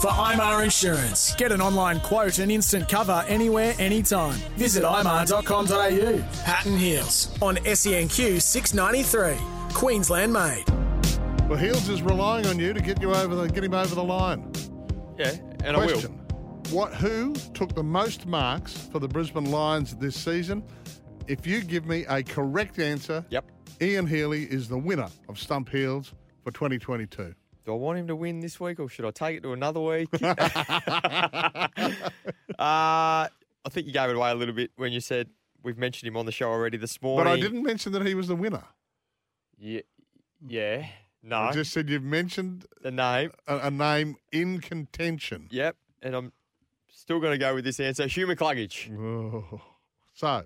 [0.05, 4.35] For IMAR Insurance, get an online quote and instant cover anywhere, anytime.
[4.55, 6.17] Visit imar.com.au.
[6.43, 9.35] Hatton Heels on SENQ 693.
[9.73, 10.63] Queensland made.
[11.49, 14.03] Well, Heels is relying on you to get you over the get him over the
[14.03, 14.51] line.
[15.17, 15.31] Yeah,
[15.63, 16.11] and Question:
[16.69, 16.93] What?
[16.93, 20.61] Who took the most marks for the Brisbane Lions this season?
[21.25, 23.45] If you give me a correct answer, Yep.
[23.81, 26.13] Ian Healy is the winner of Stump Heels
[26.43, 27.33] for 2022.
[27.65, 29.79] Do I want him to win this week or should I take it to another
[29.79, 30.07] week?
[30.21, 30.29] uh,
[32.57, 33.29] I
[33.69, 35.29] think you gave it away a little bit when you said
[35.63, 37.25] we've mentioned him on the show already this morning.
[37.25, 38.63] But I didn't mention that he was the winner.
[39.57, 39.81] Yeah.
[40.47, 40.85] Yeah.
[41.23, 41.37] No.
[41.37, 43.31] I just said you've mentioned the name.
[43.47, 45.47] a, a name in contention.
[45.49, 45.75] Yep.
[46.03, 46.33] And I'm
[46.89, 48.05] still going to go with this answer.
[48.05, 48.95] Hugh McCluggage.
[48.95, 49.59] Oh.
[50.13, 50.43] So,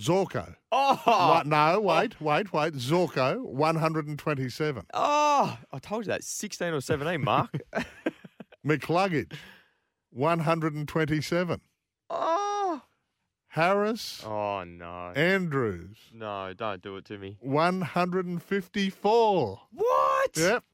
[0.00, 0.56] Zorko.
[0.72, 1.00] Oh.
[1.04, 1.46] What?
[1.46, 1.80] No, oh.
[1.80, 2.74] wait, wait, wait.
[2.74, 4.86] Zorko, 127.
[4.92, 5.56] Oh.
[5.72, 6.24] I told you that.
[6.24, 7.50] 16 or 17, Mark.
[8.66, 9.32] McCluggage,
[10.10, 11.60] 127.
[12.10, 12.82] oh.
[13.48, 15.12] Harris, Oh, no.
[15.14, 17.36] Andrews, No, don't do it to me.
[17.40, 19.60] 154.
[19.70, 20.30] What?
[20.36, 20.64] Yep.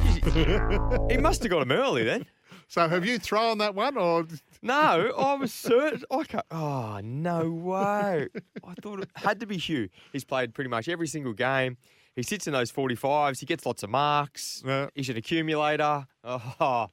[1.10, 2.26] He must have got him early then.
[2.66, 4.26] So have you thrown that one or?
[4.62, 6.02] No, I was certain.
[6.10, 8.28] I can't, oh, no way.
[8.64, 9.88] I thought it had to be Hugh.
[10.12, 11.76] He's played pretty much every single game.
[12.14, 13.40] He sits in those 45s.
[13.40, 14.62] He gets lots of marks.
[14.64, 14.88] Yeah.
[14.94, 16.06] He's an accumulator.
[16.24, 16.90] Oh,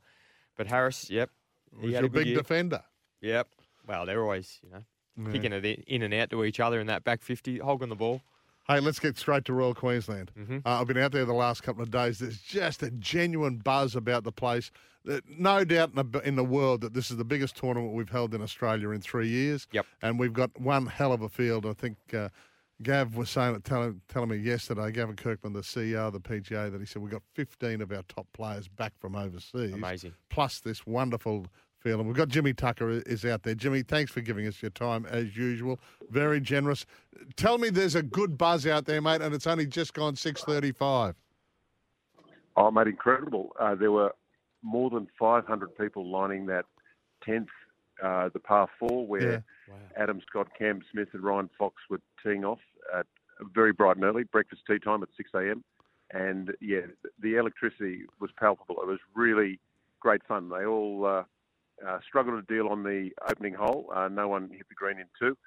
[0.58, 1.30] but Harris, yep.
[1.80, 2.38] He's a big year.
[2.38, 2.82] defender.
[3.22, 3.48] Yep.
[3.88, 4.84] Well, they're always, you know,
[5.24, 5.32] Yeah.
[5.32, 7.96] kicking it in- in and out to each other in that back 50, hogging the
[7.96, 8.22] ball.
[8.70, 10.32] Hey, let's get straight to Royal Queensland.
[10.38, 10.58] Mm-hmm.
[10.64, 12.20] Uh, I've been out there the last couple of days.
[12.20, 14.70] There's just a genuine buzz about the place.
[15.28, 18.36] No doubt in the, in the world that this is the biggest tournament we've held
[18.36, 19.66] in Australia in three years.
[19.72, 19.88] Yep.
[20.04, 21.66] And we've got one hell of a field.
[21.66, 22.30] I think uh,
[22.84, 26.80] Gav was saying, telling, telling me yesterday, Gavin Kirkman, the CEO of the PGA, that
[26.80, 29.74] he said we've got 15 of our top players back from overseas.
[29.74, 30.14] Amazing.
[30.30, 31.48] Plus this wonderful
[31.80, 32.00] field.
[32.00, 33.56] And we've got Jimmy Tucker is out there.
[33.56, 35.80] Jimmy, thanks for giving us your time as usual.
[36.10, 36.86] Very generous.
[37.36, 41.16] Tell me there's a good buzz out there, mate, and it's only just gone 6.35.
[42.56, 43.56] Oh, mate, incredible.
[43.60, 44.14] Uh, there were
[44.62, 46.66] more than 500 people lining that
[47.28, 47.48] 10th,
[48.04, 49.44] uh, the par four, where
[49.98, 52.60] Adam Scott, Cam Smith, and Ryan Fox were teeing off
[52.98, 53.06] at
[53.54, 55.64] very bright and early, breakfast tea time at 6 a.m.
[56.12, 56.82] And yeah,
[57.22, 58.78] the electricity was palpable.
[58.82, 59.60] It was really
[60.00, 60.50] great fun.
[60.50, 61.24] They all uh,
[61.88, 63.92] uh, struggled a deal on the opening hole.
[63.96, 65.38] Uh, no one hit the green in two.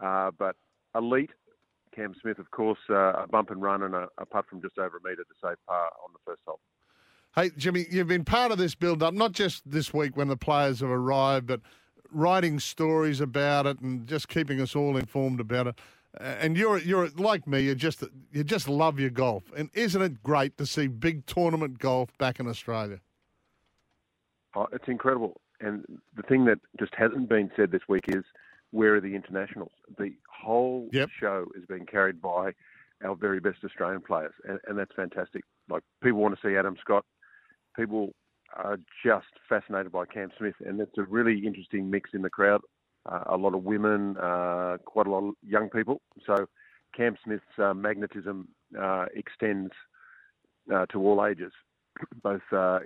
[0.00, 0.56] Uh, but
[0.94, 1.30] elite,
[1.94, 4.78] Cam Smith, of course, uh, a bump and run and a, a putt from just
[4.78, 6.60] over a metre to save par on the first hole.
[7.36, 10.36] Hey, Jimmy, you've been part of this build up, not just this week when the
[10.36, 11.60] players have arrived, but
[12.12, 15.78] writing stories about it and just keeping us all informed about it.
[16.20, 17.60] Uh, And you're you're like me.
[17.60, 21.78] You just you just love your golf, and isn't it great to see big tournament
[21.78, 22.98] golf back in Australia?
[24.56, 25.40] Oh, it's incredible.
[25.60, 25.84] And
[26.16, 28.24] the thing that just hasn't been said this week is
[28.70, 29.72] where are the internationals?
[29.98, 32.52] The whole show is being carried by
[33.04, 35.42] our very best Australian players, and, and that's fantastic.
[35.68, 37.04] Like people want to see Adam Scott.
[37.76, 38.12] People
[38.56, 42.60] are just fascinated by Cam Smith, and it's a really interesting mix in the crowd.
[43.06, 46.00] Uh, a lot of women, uh, quite a lot of young people.
[46.26, 46.46] So
[46.94, 49.72] Cam Smith's uh, magnetism uh, extends
[50.72, 51.52] uh, to all ages,
[52.22, 52.80] both uh,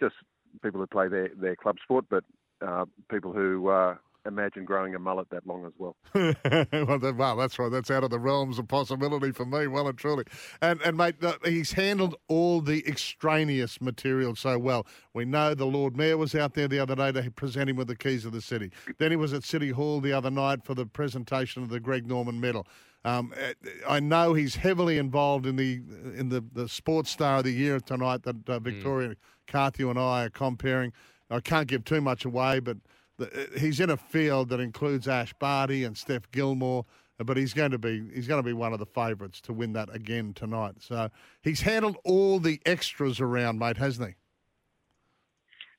[0.00, 0.14] just
[0.62, 2.24] people who play their, their club sport, but
[2.66, 5.96] uh, people who uh, imagine growing a mullet that long as well.
[6.14, 7.70] well, that- wow, that's right.
[7.70, 10.24] That's out of the realms of possibility for me, well and truly.
[10.60, 14.86] And and mate, the, he's handled all the extraneous material so well.
[15.14, 17.88] We know the Lord Mayor was out there the other day to present him with
[17.88, 18.70] the keys of the city.
[18.98, 22.06] Then he was at City Hall the other night for the presentation of the Greg
[22.06, 22.66] Norman Medal.
[23.04, 23.52] Um, eh,
[23.88, 25.74] I know he's heavily involved in the
[26.18, 29.14] in the, the Sports Star of the Year tonight that uh, Victoria
[29.46, 30.92] Carthew and I are compering.
[31.30, 32.76] I can't give too much away, but
[33.18, 36.84] the, he's in a field that includes Ash Barty and Steph Gilmore,
[37.18, 39.72] but he's going to be he's going to be one of the favourites to win
[39.72, 40.76] that again tonight.
[40.80, 41.10] So
[41.42, 44.14] he's handled all the extras around, mate, hasn't he?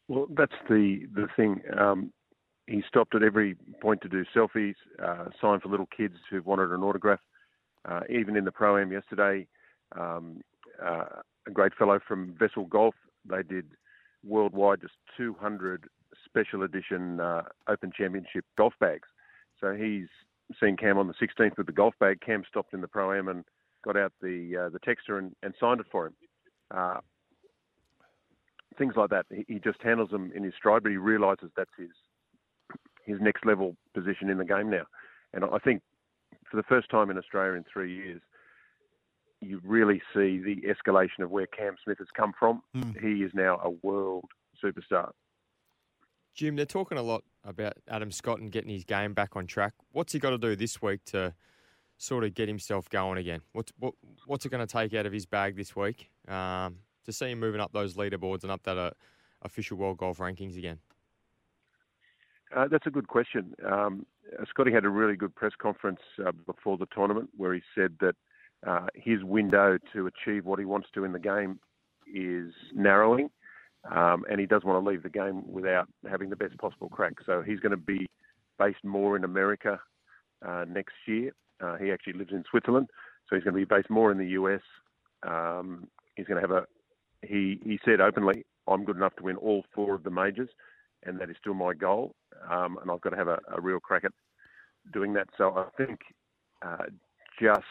[0.08, 1.62] Well, that's the the thing.
[1.77, 2.12] Um,
[2.65, 6.71] he stopped at every point to do selfies, uh, sign for little kids who wanted
[6.71, 7.19] an autograph.
[7.86, 9.47] Uh, even in the pro am yesterday,
[9.97, 10.41] um,
[10.84, 11.06] uh,
[11.47, 12.95] a great fellow from Vessel Golf,
[13.29, 13.65] they did
[14.25, 15.87] worldwide just 200
[16.25, 19.07] special edition uh, Open Championship golf bags.
[19.59, 20.07] So he's
[20.61, 22.21] seen Cam on the 16th with the golf bag.
[22.21, 23.43] Cam stopped in the pro am and
[23.83, 26.13] got out the uh, the texter and, and signed it for him.
[26.71, 26.99] Uh,
[28.77, 29.25] things like that.
[29.29, 31.89] He, he just handles them in his stride, but he realises that's his
[33.05, 34.83] his next level position in the game now.
[35.33, 35.81] And I think
[36.49, 38.21] for the first time in Australia in three years,
[39.41, 42.63] you really see the escalation of where Cam Smith has come from.
[43.00, 44.26] He is now a world
[44.63, 45.12] superstar.
[46.34, 49.73] Jim, they're talking a lot about Adam Scott and getting his game back on track.
[49.91, 51.34] What's he got to do this week to
[51.97, 53.41] sort of get himself going again?
[53.54, 53.93] What's what,
[54.26, 57.39] what's it going to take out of his bag this week um, to see him
[57.39, 58.91] moving up those leaderboards and up that uh,
[59.41, 60.80] official world golf rankings again?
[62.56, 63.54] Uh, that's a good question.
[63.65, 64.06] Um,
[64.50, 68.15] Scotty had a really good press conference uh, before the tournament where he said that
[68.65, 71.60] uh, his window to achieve what he wants to in the game
[72.13, 73.30] is narrowing,
[73.91, 77.13] um, and he doesn't want to leave the game without having the best possible crack.
[77.26, 78.08] So he's going to be
[78.58, 79.80] based more in America
[80.46, 81.32] uh, next year.
[81.62, 82.88] Uh, he actually lives in Switzerland,
[83.28, 84.62] so he's going to be based more in the US.
[85.28, 86.65] Um, he's going to have a.
[87.24, 90.50] He he said openly, "I'm good enough to win all four of the majors."
[91.04, 92.15] and that is still my goal.
[92.50, 94.12] Um, and I've got to have a, a, real crack at
[94.93, 95.28] doing that.
[95.38, 96.00] So I think
[96.65, 96.86] uh,
[97.41, 97.63] just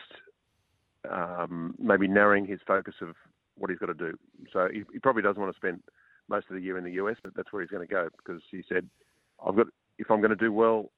[1.11, 3.15] um, maybe narrowing his focus of
[3.57, 4.13] what he's got to do.
[4.53, 5.81] So he, he, probably doesn't want to spend
[6.29, 8.43] most of the year in the US, but that's where he's going to go because
[8.51, 8.89] he said,
[9.45, 9.67] "I've got
[9.99, 10.91] if I'm going to do well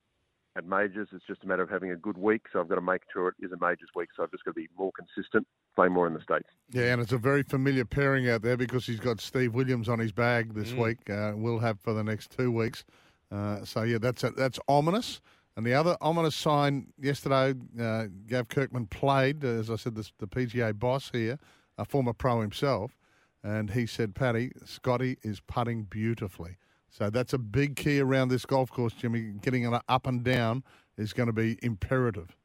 [0.59, 1.09] at majors.
[1.13, 2.43] It's just a matter of having a good week.
[2.53, 4.11] So I've got to make sure it is a majors week.
[4.17, 6.49] So I've just got to be more consistent, play more in the states.
[6.71, 9.99] Yeah, and it's a very familiar pairing out there because he's got Steve Williams on
[9.99, 10.85] his bag this Mm.
[10.85, 11.11] week.
[11.11, 12.85] Uh, will have for the next two weeks.
[13.31, 15.21] Uh, so yeah, that's that's ominous.
[15.59, 20.13] And the other ominous sign yesterday, uh, Gav Kirkman played, uh, as I said, this,
[20.21, 21.37] the PGA boss here,
[21.79, 22.97] a former pro himself,
[23.43, 26.59] and he said, Paddy, Scotty is putting beautifully.
[26.91, 29.33] So that's a big key around this golf course, Jimmy.
[29.43, 30.63] Getting it up and down
[30.97, 32.37] is going to be imperative.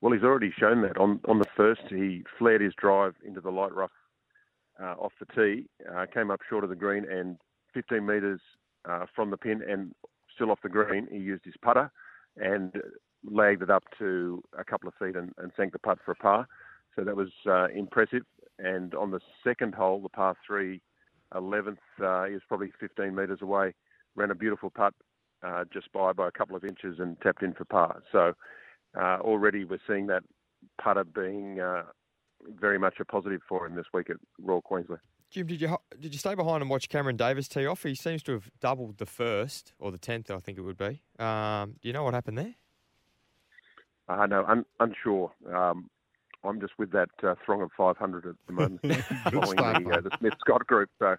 [0.00, 0.96] Well, he's already shown that.
[0.96, 3.92] On on the first, he flared his drive into the light rough
[4.82, 7.36] uh, off the tee, uh, came up short of the green, and
[7.74, 8.40] 15 metres
[8.88, 9.92] uh, from the pin and
[10.38, 11.90] still off the green, he used his putter
[12.36, 12.72] and
[13.28, 16.16] lagged it up to a couple of feet and, and sank the putt for a
[16.16, 16.46] par.
[16.94, 18.22] So that was uh, impressive.
[18.58, 20.80] And on the second hole, the par three,
[21.34, 23.74] 11th, uh, he was probably 15 metres away,
[24.14, 24.94] ran a beautiful putt
[25.42, 28.02] uh, just by by a couple of inches and tapped in for par.
[28.10, 28.32] So
[28.98, 30.22] uh, already we're seeing that
[30.82, 31.84] putter being uh,
[32.58, 35.02] very much a positive for him this week at Royal Queensland.
[35.30, 37.82] Jim, did you did you stay behind and watch Cameron Davis tee off?
[37.82, 41.02] He seems to have doubled the first or the tenth, I think it would be.
[41.18, 42.54] Um, do you know what happened there?
[44.08, 45.30] Uh, no, un- unsure.
[45.52, 45.90] Um,
[46.44, 48.80] I'm just with that uh, throng of 500 at the moment,
[49.30, 50.88] following the, uh, the Smith Scott group.
[50.98, 51.16] So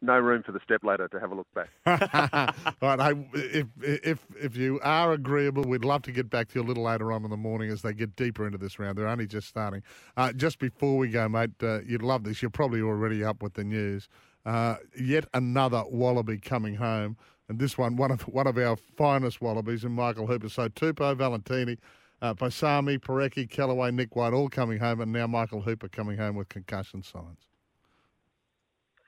[0.00, 1.70] no room for the step ladder to have a look back.
[2.82, 6.58] All right, hey, if if if you are agreeable, we'd love to get back to
[6.58, 8.98] you a little later on in the morning as they get deeper into this round.
[8.98, 9.82] They're only just starting.
[10.16, 12.42] Uh, just before we go, mate, uh, you'd love this.
[12.42, 14.08] You're probably already up with the news.
[14.46, 17.16] Uh, yet another wallaby coming home,
[17.48, 20.48] and this one, one of one of our finest wallabies, and Michael Hooper.
[20.48, 21.78] So Tupou, Valetini,
[22.20, 26.36] uh, Paisami, Parecki, Kellaway, Nick White, all coming home, and now Michael Hooper coming home
[26.36, 27.53] with concussion signs.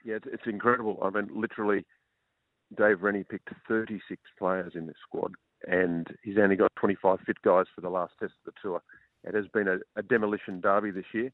[0.06, 0.98] Yeah, it's, it's incredible.
[1.02, 1.84] I mean, literally,
[2.76, 5.32] Dave Rennie picked 36 players in this squad,
[5.66, 8.82] and he's only got 25 fit guys for the last test of the tour.
[9.24, 11.32] It has been a, a demolition derby this year,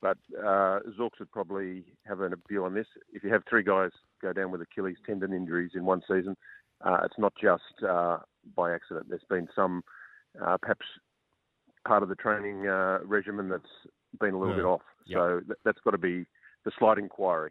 [0.00, 2.86] but uh, Zorks would probably have a view on this.
[3.12, 3.90] If you have three guys
[4.22, 6.36] go down with Achilles tendon injuries in one season,
[6.84, 8.18] uh, it's not just uh,
[8.56, 9.06] by accident.
[9.08, 9.82] There's been some,
[10.40, 10.86] uh, perhaps,
[11.86, 13.64] part of the training uh, regimen that's
[14.20, 14.62] been a little Yeah.
[14.62, 14.82] bit off.
[15.06, 15.18] Yep.
[15.18, 16.26] So th- that's got to be
[16.64, 17.50] the slight inquiry.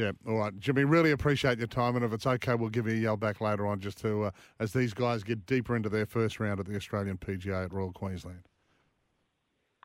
[0.00, 0.84] Yeah, all right, Jimmy.
[0.84, 3.66] Really appreciate your time, and if it's okay, we'll give you a yell back later
[3.66, 6.74] on, just to uh, as these guys get deeper into their first round at the
[6.74, 8.48] Australian PGA at Royal Queensland.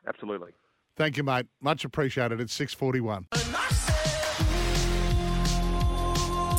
[0.08, 0.54] Absolutely.
[0.96, 1.48] Thank you, mate.
[1.60, 2.40] Much appreciated.
[2.40, 3.28] It's six forty-one.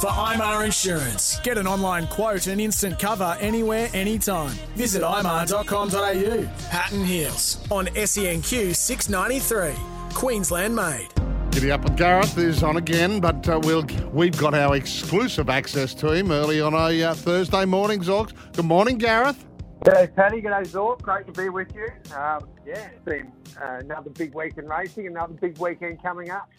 [0.01, 4.55] For IMAR Insurance, get an online quote and instant cover anywhere, anytime.
[4.75, 6.69] Visit imar.com.au.
[6.69, 9.75] Pat and Heels on SENQ 693.
[10.13, 11.09] Queensland made.
[11.57, 15.95] Giddy up with Gareth is on again, but uh, we'll we've got our exclusive access
[15.95, 18.01] to him early on a uh, Thursday morning.
[18.01, 18.35] Zorks.
[18.53, 19.43] Good morning, Gareth.
[19.83, 20.43] G'day, Paddy.
[20.43, 21.01] G'day, Zork.
[21.01, 21.87] Great to be with you.
[22.15, 26.51] Um, yeah, it's been uh, another big week in racing, another big weekend coming up.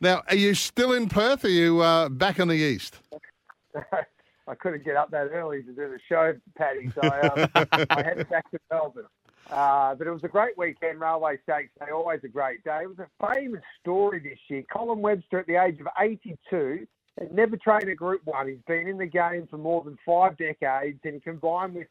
[0.00, 1.44] Now, are you still in Perth?
[1.44, 2.98] Or are you uh, back in the east?
[3.76, 7.48] I couldn't get up that early to do the show, Paddy, so I, um,
[7.90, 9.04] I headed back to Melbourne.
[9.50, 12.80] Uh, but it was a great weekend, Railway Stakes Day, always a great day.
[12.82, 14.64] It was a famous story this year.
[14.72, 16.86] Colin Webster, at the age of 82,
[17.18, 18.48] had never trained a Group 1.
[18.48, 21.88] He's been in the game for more than five decades, and he combined with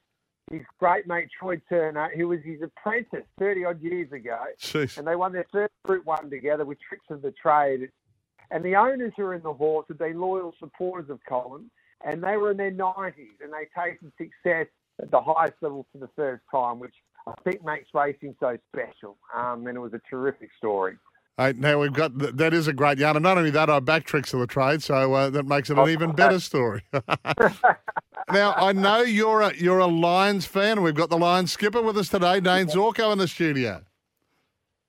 [0.50, 4.40] his great mate Troy Turner, who was his apprentice 30 odd years ago.
[4.60, 4.98] Jeez.
[4.98, 7.90] And they won their first Group 1 together with Tricks of the Trade.
[8.50, 11.70] And the owners who are in the horse have been loyal supporters of Colin,
[12.04, 14.68] and they were in their 90s, and they tasted success
[15.02, 16.96] at the highest level for the first time, which
[17.28, 19.18] I think makes racing so special.
[19.36, 20.98] Um, and it was a terrific story.
[21.38, 23.80] Hey, now we've got th- that is a great yarn, and not only that, I
[23.80, 26.84] back tricks of the trade, so uh, that makes it an even better story.
[28.32, 30.74] now I know you're a you're a Lions fan.
[30.74, 33.82] and We've got the Lions skipper with us today, Dane Zorko, in the studio.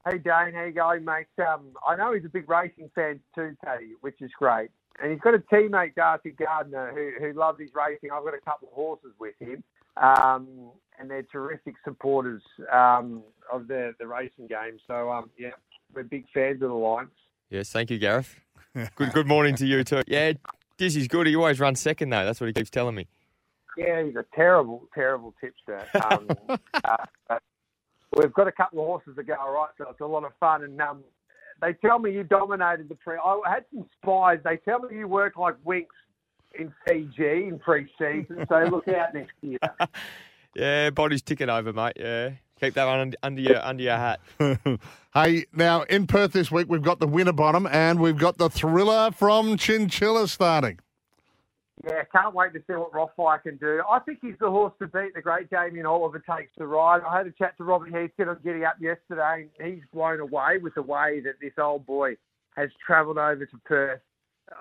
[0.05, 1.27] Hey, Dane, how you going, mate?
[1.39, 4.71] Um, I know he's a big racing fan too, Teddy, which is great.
[5.01, 8.11] And he's got a teammate, Darcy Gardiner, who, who loves his racing.
[8.13, 9.63] I've got a couple of horses with him,
[9.97, 14.79] um, and they're terrific supporters um, of the, the racing game.
[14.87, 15.51] So, um, yeah,
[15.93, 17.11] we're big fans of the Lions.
[17.51, 18.37] Yes, thank you, Gareth.
[18.95, 20.01] Good good morning to you too.
[20.07, 20.33] Yeah,
[20.79, 21.27] Dizzy's good.
[21.27, 22.25] He always runs second though.
[22.25, 23.07] That's what he keeps telling me.
[23.77, 25.87] Yeah, he's a terrible, terrible tipster.
[26.11, 26.27] Um,
[26.83, 27.39] uh,
[28.17, 30.33] we've got a couple of horses that go all right, so it's a lot of
[30.41, 30.65] fun.
[30.65, 31.05] And um,
[31.61, 33.17] they tell me you dominated the pre.
[33.23, 34.39] I had some spies.
[34.43, 35.89] They tell me you work like Winx
[36.59, 38.47] in Fiji in pre-season.
[38.49, 39.59] So look out next year.
[40.55, 41.95] Yeah, body's ticking over, mate.
[41.99, 44.21] Yeah, keep that one under, under your under your hat.
[45.15, 49.11] hey, now in Perth this week, we've got the Winterbottom, and we've got the thriller
[49.13, 50.79] from Chinchilla starting.
[51.85, 53.83] Yeah, can't wait to see what Rothfire can do.
[53.91, 55.15] I think he's the horse to beat.
[55.15, 57.01] The great Damien Oliver takes the ride.
[57.03, 60.59] I had a chat to Robbie Heathcote on Giddy Up yesterday, and he's blown away
[60.63, 62.17] with the way that this old boy
[62.57, 64.01] has travelled over to Perth.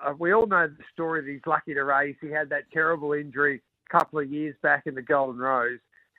[0.04, 2.16] Uh, we all know the story that he's lucky to race.
[2.20, 5.78] He had that terrible injury a couple of years back in the Golden Rose,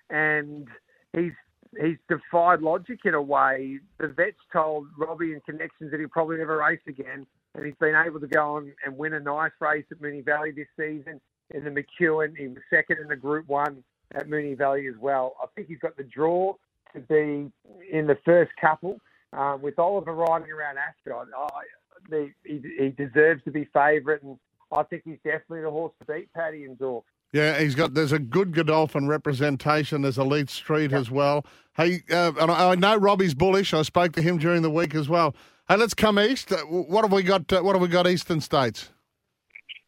[0.10, 0.68] and
[1.12, 1.34] he's
[1.82, 3.80] he's defied logic in a way.
[4.00, 7.96] The vets told Robbie and connections that he'll probably never race again, and he's been
[7.96, 11.20] able to go on and win a nice race at Moonee Valley this season
[11.54, 12.38] in the McEwen.
[12.38, 15.36] He was second in the Group One at Moonee Valley as well.
[15.42, 16.54] I think he's got the draw
[16.94, 17.52] to be
[17.92, 19.00] in the first couple.
[19.34, 24.38] Um, with Oliver riding around Ascot, I, he, he deserves to be favourite, and
[24.72, 27.02] I think he's definitely the horse to beat, Paddy and Zork.
[27.34, 27.96] Yeah, he's got.
[27.96, 30.04] There's a good Godolphin representation.
[30.04, 31.46] There's Elite Street as well.
[31.76, 33.74] Hey, uh, and I I know Robbie's bullish.
[33.74, 35.36] I spoke to him during the week as well.
[35.68, 36.52] Hey, let's come east.
[36.52, 37.52] Uh, What have we got?
[37.52, 38.08] Uh, what have we got?
[38.08, 38.92] Eastern states.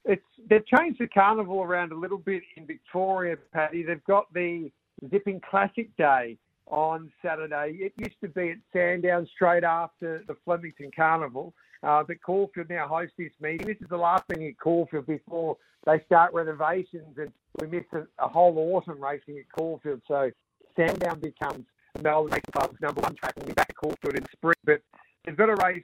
[0.05, 3.83] It's they've changed the carnival around a little bit in Victoria, Paddy.
[3.83, 4.71] They've got the
[5.11, 7.77] Zipping Classic Day on Saturday.
[7.79, 11.53] It used to be at Sandown straight after the Flemington Carnival.
[11.85, 13.67] Uh, but Caulfield now hosts this meeting.
[13.67, 15.55] This is the last meeting at Caulfield before
[15.85, 17.31] they start renovations, and
[17.61, 20.01] we miss a, a whole autumn racing at Caulfield.
[20.07, 20.31] So
[20.75, 21.65] Sandown becomes
[22.01, 24.55] Melbourne Racing Club's number one track, and we'll back at Caulfield in spring.
[24.63, 24.81] But
[25.23, 25.83] they've got a race,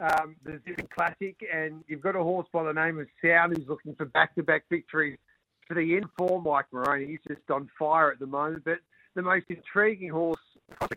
[0.00, 3.68] um, the Zipping Classic, and you've got a horse by the name of Sound who's
[3.68, 5.18] looking for back-to-back victories
[5.68, 7.06] for the informed Mike Moroney.
[7.06, 8.64] He's just on fire at the moment.
[8.64, 8.78] But
[9.14, 10.40] the most intriguing horse
[10.80, 10.88] for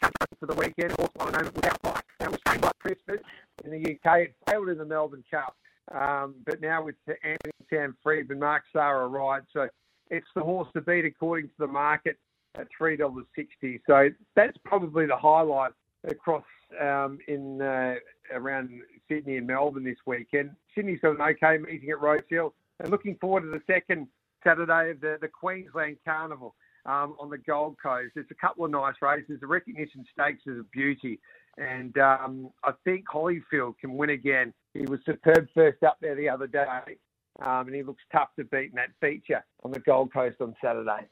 [0.46, 2.04] the weekend, horse by the name of Without Fight.
[2.20, 3.20] That was trained by Christmas
[3.64, 4.20] in the UK.
[4.20, 5.56] It failed in the Melbourne Cup.
[5.94, 9.44] Um, but now with Anthony Sam Freedman, Mark Zahra ride.
[9.54, 9.68] So
[10.10, 12.18] it's the horse to beat according to the market
[12.56, 13.82] at $3.60.
[13.88, 15.72] So that's probably the highlight
[16.08, 16.44] across
[16.82, 17.96] um, in uh,
[18.34, 18.70] around
[19.08, 20.52] Sydney and Melbourne this weekend.
[20.76, 22.54] Sydney's got an okay meeting at Rose Hill.
[22.80, 24.08] And looking forward to the second
[24.44, 26.56] Saturday of the, the Queensland Carnival
[26.86, 28.12] um, on the Gold Coast.
[28.16, 29.40] There's a couple of nice races.
[29.42, 31.20] The Recognition Stakes is a beauty.
[31.58, 34.54] And um, I think Holyfield can win again.
[34.74, 36.98] He was superb first up there the other day.
[37.40, 40.56] Um, and he looks tough to beat in that feature on the Gold Coast on
[40.64, 41.08] Saturday.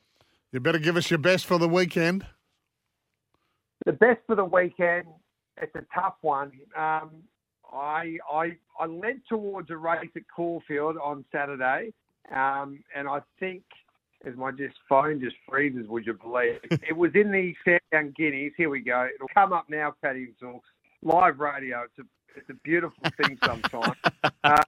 [0.51, 2.25] You better give us your best for the weekend.
[3.85, 5.05] The best for the weekend,
[5.61, 6.51] it's a tough one.
[6.75, 7.11] Um,
[7.71, 11.93] I, I I led towards a race at Caulfield on Saturday,
[12.33, 13.63] um, and I think
[14.25, 16.59] as my just phone just freezes, would you believe?
[16.71, 18.53] it was in the Sandown Guineas.
[18.57, 19.07] Here we go.
[19.13, 20.61] It'll come up now, Paddy Zorks.
[21.03, 21.83] Live radio.
[21.83, 22.03] It's a
[22.35, 23.95] it's a beautiful thing sometimes.
[24.43, 24.63] uh,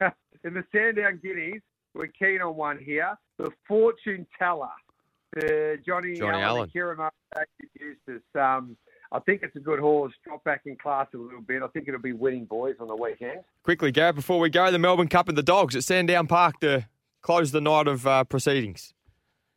[0.44, 1.62] in the Sandown Guineas,
[1.94, 3.16] we're keen on one here.
[3.38, 4.68] The Fortune Teller.
[5.34, 6.62] The Johnny, Johnny Allen, Allen.
[6.62, 7.14] and Kira Mark
[7.80, 8.22] Eustace.
[8.34, 8.76] Um,
[9.12, 10.12] I think it's a good horse.
[10.24, 11.62] Drop back in class a little bit.
[11.62, 13.40] I think it'll be winning boys on the weekend.
[13.62, 16.86] Quickly, Gareth, before we go, the Melbourne Cup and the Dogs at Sandown Park to
[17.22, 18.92] close the night of uh, proceedings.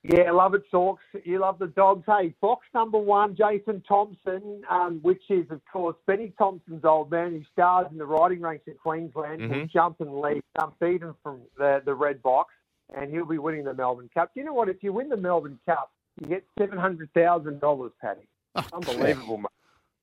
[0.03, 0.97] Yeah, love it, Zorks.
[1.23, 2.03] You love the dogs.
[2.05, 7.31] Hey, box number one, Jason Thompson, um, which is, of course, Benny Thompson's old man
[7.31, 9.71] who stars in the riding ranks in Queensland, will Mhm.
[9.71, 12.53] jump and lead, unbeaten from the, the red box,
[12.95, 14.31] and he'll be winning the Melbourne Cup.
[14.35, 14.69] Do you know what?
[14.69, 15.91] If you win the Melbourne Cup,
[16.21, 18.27] you get $700,000, Paddy.
[18.73, 19.47] Unbelievable, mate.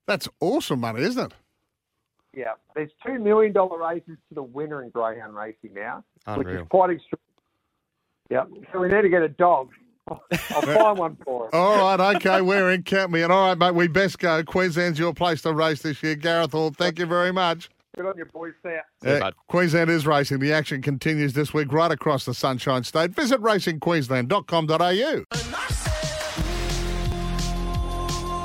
[0.05, 1.33] That's awesome money, isn't it?
[2.35, 6.03] Yeah, there's $2 million races to the winner in greyhound racing now,
[6.35, 7.19] which is quite extreme.
[8.29, 9.69] Yeah, so we need to get a dog.
[10.07, 10.21] I'll
[10.61, 11.53] find one for us.
[11.53, 12.83] All right, okay, we're in.
[12.83, 13.31] Count me in.
[13.31, 14.43] All right, mate, we best go.
[14.43, 16.15] Queensland's your place to race this year.
[16.15, 17.69] Gareth Hall, thank you very much.
[17.95, 18.53] Good on you, boys.
[18.63, 18.79] See ya.
[19.27, 20.39] Uh, Queensland is racing.
[20.39, 23.11] The action continues this week right across the Sunshine State.
[23.11, 25.72] Visit racingqueensland.com.au.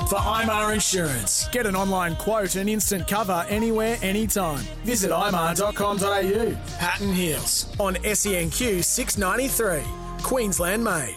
[0.09, 4.65] For IMAR Insurance, get an online quote and instant cover anywhere, anytime.
[4.83, 6.57] Visit imar.com.au.
[6.79, 9.83] Pat and Heels on SENQ 693.
[10.23, 11.15] Queensland made.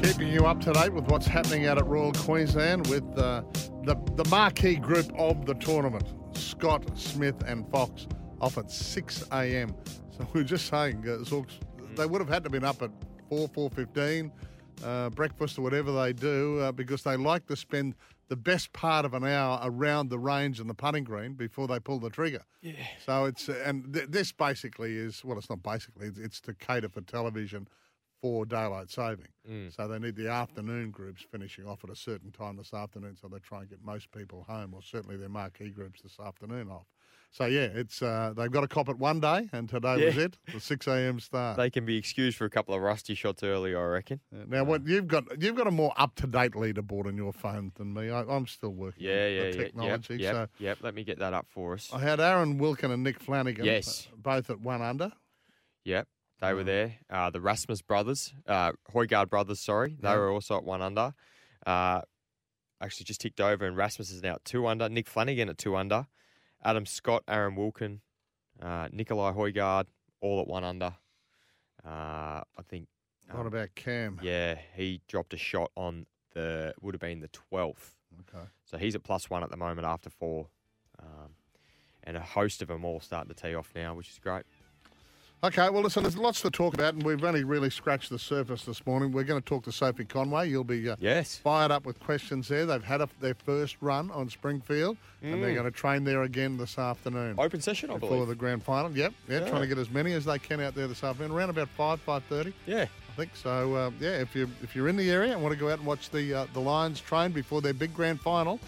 [0.00, 3.42] Keeping you up to date with what's happening out at Royal Queensland with uh,
[3.82, 6.04] the, the marquee group of the tournament,
[6.36, 8.06] Scott, Smith, and Fox,
[8.40, 9.74] off at 6 a.m.
[10.16, 11.42] So we are just saying, uh,
[11.96, 12.92] they would have had to have been up at
[13.28, 14.30] 4, 4.15,
[14.84, 17.94] uh, breakfast or whatever they do, uh, because they like to spend
[18.28, 21.78] the best part of an hour around the range and the putting green before they
[21.78, 22.42] pull the trigger.
[22.62, 22.72] Yeah.
[23.04, 26.88] So it's, and th- this basically is, well, it's not basically, it's, it's to cater
[26.88, 27.68] for television
[28.22, 29.28] for daylight saving.
[29.50, 29.74] Mm.
[29.74, 33.28] So they need the afternoon groups finishing off at a certain time this afternoon, so
[33.28, 36.86] they try and get most people home, or certainly their marquee groups this afternoon off.
[37.34, 40.36] So yeah, it's uh, they've got a cop at one day, and today was it,
[40.52, 41.18] the six a.m.
[41.18, 41.56] start.
[41.56, 44.20] They can be excused for a couple of rusty shots early, I reckon.
[44.30, 47.72] now, what you've got, you've got a more up to date leaderboard on your phone
[47.76, 48.10] than me.
[48.10, 49.52] I, I'm still working Yeah, yeah, the yeah.
[49.64, 50.14] technology.
[50.16, 50.78] Yep, yep, So yep.
[50.82, 51.88] Let me get that up for us.
[51.90, 54.08] I had Aaron Wilkin and Nick Flanagan, Yes.
[54.12, 55.10] uh, both at one under.
[55.86, 56.06] Yep,
[56.42, 56.66] they were Mm.
[56.66, 56.94] there.
[57.08, 60.16] Uh, the Rasmus brothers, uh, Hojgaard brothers, sorry, they Yeah.
[60.16, 61.14] were also at one under.
[61.66, 62.02] Uh,
[62.78, 64.90] actually, just ticked over, and Rasmus is now at two under.
[64.90, 66.06] Nick Flanagan at two under.
[66.64, 68.00] Adam Scott, Aaron Wilkin,
[68.60, 69.86] uh, Nicolai Hojgaard,
[70.20, 70.94] all at one under.
[71.84, 72.88] Uh, I think.
[73.30, 74.20] What um, about Cam?
[74.22, 77.94] Yeah, he dropped a shot on the would have been the twelfth.
[78.20, 78.44] Okay.
[78.64, 80.48] So he's at plus one at the moment after four,
[80.98, 81.30] um,
[82.04, 84.44] and a host of them all starting to tee off now, which is great.
[85.44, 88.64] Okay, well, listen, there's lots to talk about, and we've only really scratched the surface
[88.64, 89.10] this morning.
[89.10, 90.48] We're going to talk to Sophie Conway.
[90.48, 92.64] You'll be uh, yes fired up with questions there.
[92.64, 95.54] They've had a, their first run on Springfield, and they're Mm.
[95.54, 97.34] going to train there again this afternoon.
[97.38, 98.00] Open session, I believe.
[98.02, 98.28] before believe.
[98.28, 98.96] the grand final.
[98.96, 99.48] Yep, yeah, Yeah.
[99.48, 102.00] trying to get as many as they can out there this afternoon, around about five,
[102.02, 102.52] five thirty.
[102.68, 103.74] Yeah, I think so.
[103.74, 105.86] Uh, yeah, if you if you're in the area and want to go out and
[105.88, 108.60] watch the uh, the Lions train before their big grand final,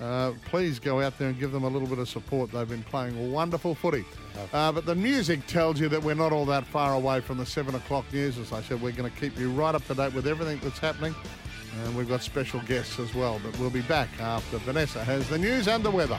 [0.00, 2.52] uh, please go out there and give them a little bit of support.
[2.52, 4.04] They've been playing wonderful footy.
[4.52, 7.46] Uh, but the music tells you that we're not all that far away from the
[7.46, 8.36] seven o'clock news.
[8.38, 10.78] As I said, we're going to keep you right up to date with everything that's
[10.78, 11.14] happening.
[11.84, 13.40] And we've got special guests as well.
[13.44, 16.18] But we'll be back after Vanessa has the news and the weather.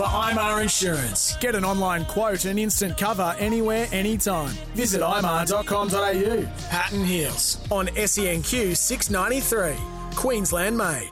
[0.00, 4.48] For IMAR Insurance, get an online quote and instant cover anywhere, anytime.
[4.72, 6.68] Visit imar.com.au.
[6.70, 9.76] Pat and Heels on SENQ 693.
[10.16, 11.10] Queensland made.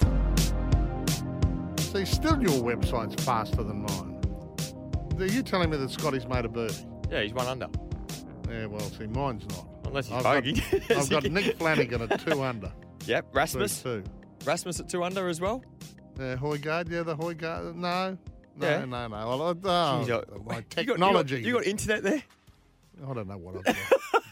[1.80, 4.22] See, still your website's faster than mine.
[5.18, 6.74] Are you telling me that Scotty's made a birdie?
[7.10, 7.66] Yeah, he's one under.
[8.48, 9.68] Yeah, well, see, mine's not.
[9.84, 10.62] Unless he's I've got- bogey.
[10.94, 12.72] I've got Nick Flanagan at two under.
[13.04, 13.82] Yep, Rasmus.
[13.82, 14.02] Two.
[14.46, 15.62] Rasmus at two under as well.
[16.18, 17.74] Yeah, Hojgaard, yeah, the Hojgaard.
[17.74, 18.16] No,
[18.58, 18.84] no, Yeah.
[18.84, 19.28] no, no.
[19.28, 21.36] Well, oh, Jeez, uh, my technology.
[21.36, 22.22] You got, you got internet there?
[23.08, 23.64] I don't know what I've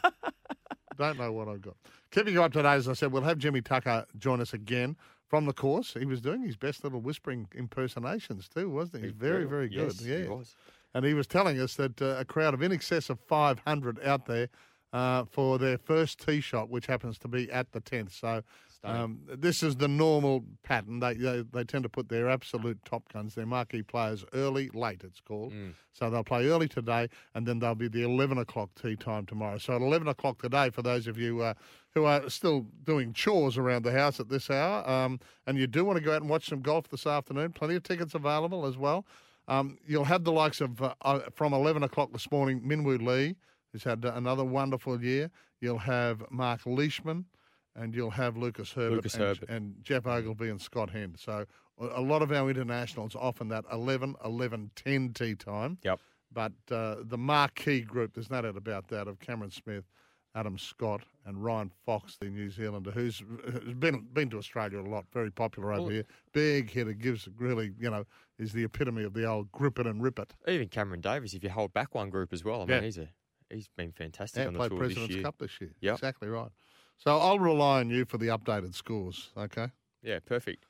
[0.03, 0.15] got.
[0.99, 1.77] don't know what I've got.
[2.11, 4.97] Keeping you up to date, as I said, we'll have Jimmy Tucker join us again
[5.29, 5.95] from the course.
[5.99, 9.09] He was doing his best little whispering impersonations too, wasn't he?
[9.09, 9.95] He's very, very good.
[9.95, 10.19] Yes, yeah.
[10.19, 10.55] he was.
[10.95, 14.27] And he was telling us that uh, a crowd of in excess of 500 out
[14.27, 14.49] there
[14.93, 18.19] uh, for their first tee shot, which happens to be at the 10th.
[18.19, 18.43] So
[18.85, 21.01] um, this is the normal pattern.
[21.01, 25.03] They, they they tend to put their absolute top guns, their marquee players, early, late.
[25.05, 25.53] It's called.
[25.93, 29.59] So they'll play early today, and then they'll be the 11 o'clock tea time tomorrow.
[29.59, 31.55] So at 11 o'clock today, for those of you uh,
[31.95, 35.85] who are still doing chores around the house at this hour, um, and you do
[35.85, 38.77] want to go out and watch some golf this afternoon, plenty of tickets available as
[38.77, 39.07] well.
[39.49, 43.37] Um, you'll have the likes of uh, uh, from 11 o'clock this morning, Minwoo Lee,
[43.73, 45.31] who's had another wonderful year.
[45.61, 47.25] You'll have Mark Leishman,
[47.77, 49.49] and you'll have Lucas Herbert, Lucas and, Herbert.
[49.49, 51.19] and Geoff Ogilvy and Scott Hend.
[51.19, 51.45] So
[51.79, 55.79] a lot of our internationals often that 11, 11, 10 tee time.
[55.85, 56.01] Yep.
[56.33, 59.85] But uh, the marquee group, there's no doubt about that, of Cameron Smith,
[60.35, 64.83] Adam Scott, and Ryan Fox, the New Zealander, who's, who's been been to Australia a
[64.83, 66.05] lot, very popular over Well- here.
[66.33, 68.05] Big hitter, gives really, you know,
[68.39, 70.35] is the epitome of the old grip it and rip it.
[70.49, 72.81] Even Cameron Davis, if you hold back one group as well, I mean, Yeah.
[72.83, 73.09] he's a
[73.49, 75.07] he's been fantastic Yeah, on the tour this year.
[75.07, 75.71] President's Cup this year.
[75.81, 75.95] Yep.
[75.95, 76.51] Exactly right.
[76.99, 79.69] So I'll rely on you for the updated scores, okay?
[80.03, 80.65] Yeah, perfect.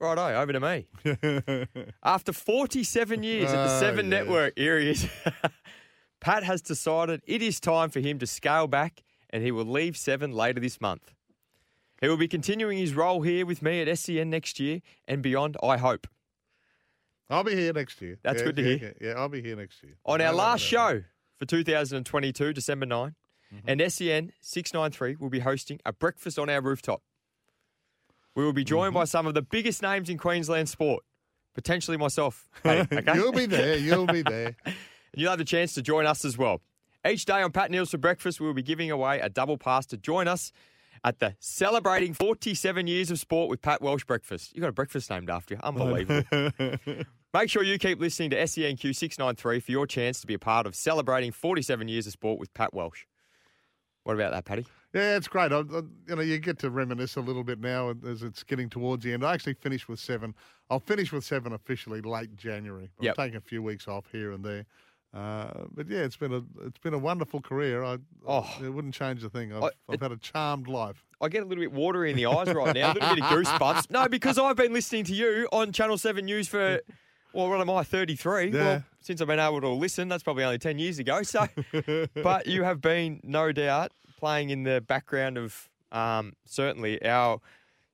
[0.00, 1.86] Righto, over to me.
[2.02, 4.10] After 47 years at the Oh, Seven yes.
[4.10, 5.06] Network, here he is.
[6.20, 9.96] Pat has decided it is time for him to scale back and he will leave
[9.96, 11.12] Seven later this month.
[12.00, 15.56] He will be continuing his role here with me at SEN next year and beyond,
[15.62, 16.06] I hope.
[17.28, 18.18] I'll be here next year.
[18.22, 18.94] That's Yeah, good to yeah, hear.
[19.00, 19.92] Yeah, yeah, I'll be here next year.
[20.06, 21.02] On No our last show
[21.38, 23.14] for 2022, December 9,
[23.54, 23.68] Mm-hmm.
[23.82, 27.02] and SEN 693 will be hosting a breakfast on our rooftop.
[28.36, 29.00] We will be joined Mm-hmm.
[29.00, 31.02] by some of the biggest names in Queensland sport,
[31.54, 32.48] potentially myself.
[32.62, 33.14] Paddy, okay?
[33.14, 33.76] You'll be there.
[33.76, 34.56] You'll be there.
[35.12, 36.60] And you'll have the chance to join us as well.
[37.04, 39.58] Each day on Pat and Heels for breakfast, we will be giving away a double
[39.58, 40.52] pass to join us
[41.02, 44.54] at the celebrating 47 years of sport with Pat Welsh breakfast.
[44.54, 45.60] You got a breakfast named after you.
[45.64, 46.22] Unbelievable.
[47.34, 50.64] Make sure you keep listening to SENQ 693 for your chance to be a part
[50.66, 53.04] of celebrating 47 years of sport with Pat Welsh.
[54.04, 54.66] What about that, Paddy?
[54.94, 55.52] Yeah, it's great.
[55.52, 55.60] I, I,
[56.08, 59.12] you know, you get to reminisce a little bit now as it's getting towards the
[59.12, 59.24] end.
[59.24, 60.34] I actually finished with seven.
[60.68, 62.90] I'll finish with seven officially late January.
[63.00, 64.66] I'm taking a few weeks off here and there.
[65.12, 67.82] Uh, but yeah, it's been a it's been a wonderful career.
[67.84, 68.48] I Oh.
[68.62, 69.52] it wouldn't change a thing.
[69.52, 71.04] I've, I- I've it- had a charmed life.
[71.20, 73.30] I get a little bit watery in the eyes right now, a little bit of
[73.30, 73.90] goosebumps.
[73.90, 76.80] No, because I've been listening to you on Channel 7 News for,
[77.32, 78.48] well, what am I, 33?
[78.50, 78.62] Yeah.
[78.62, 81.22] Well, since I've been able to listen, that's probably only 10 years ago.
[81.22, 81.46] So,
[82.14, 87.40] but you have been, no doubt, playing in the background of um, certainly our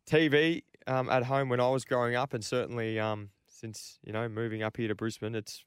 [0.07, 4.28] TV um, at home when I was growing up, and certainly um, since, you know,
[4.28, 5.64] moving up here to Brisbane, it's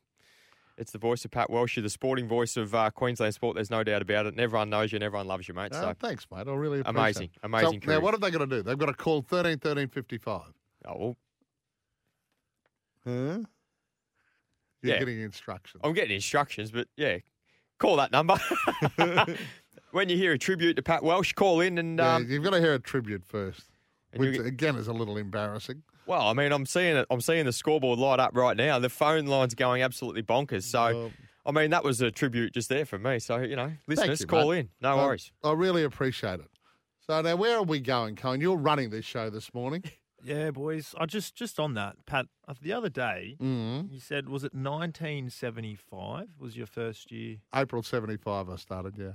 [0.78, 3.55] it's the voice of Pat Welsh, you're the sporting voice of uh, Queensland sport.
[3.55, 4.30] There's no doubt about it.
[4.30, 5.74] And everyone knows you and everyone loves you, mate.
[5.74, 6.47] So thanks, mate.
[6.47, 7.39] I really appreciate Amazing, it.
[7.43, 8.61] amazing So, now, what have they got to do?
[8.63, 10.41] They've got to call 13 13 55.
[10.88, 11.17] Oh, well,
[13.05, 13.39] Huh?
[14.82, 15.00] You're Yeah.
[15.00, 15.82] getting instructions.
[15.84, 17.18] I'm getting instructions, but yeah,
[17.80, 18.36] call that number.
[19.92, 22.52] when you hear a tribute to Pat Welsh, call in and Yeah, um, you've got
[22.52, 23.64] to hear a tribute first,
[24.16, 25.84] which get- again is a little embarrassing.
[26.06, 27.06] well, I mean, I'm seeing it.
[27.10, 28.80] I'm seeing the scoreboard light up right now.
[28.80, 30.64] The phone line's going absolutely bonkers.
[30.64, 31.12] So,
[31.46, 33.20] I mean, that was a tribute just there from me.
[33.20, 34.60] So, you know, listeners, you, call mate.
[34.60, 34.70] in.
[34.82, 35.32] No I- worries.
[35.44, 36.48] I really appreciate it.
[37.06, 38.40] So now, where are we going, Cohen?
[38.40, 39.84] You're running this show this morning.
[40.24, 40.93] Yeah, boys.
[40.97, 42.28] I just just on that, Pat.
[42.47, 43.91] uh, The other day, Mm.
[43.91, 47.38] you said was it 1975 was your first year?
[47.55, 48.95] April '75, I started.
[48.97, 49.13] Yeah.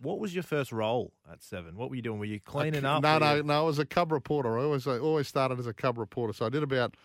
[0.00, 1.76] What was your first role at seven?
[1.76, 2.18] What were you doing?
[2.18, 3.02] Were you cleaning up?
[3.02, 3.60] No, no, you- no.
[3.60, 4.58] I was a cub reporter.
[4.58, 6.32] I always, I always started as a cub reporter.
[6.32, 6.96] So I did about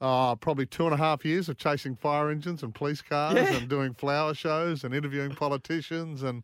[0.00, 3.54] uh, probably two and a half years of chasing fire engines and police cars Yeah.
[3.56, 6.42] and doing flower shows and interviewing politicians and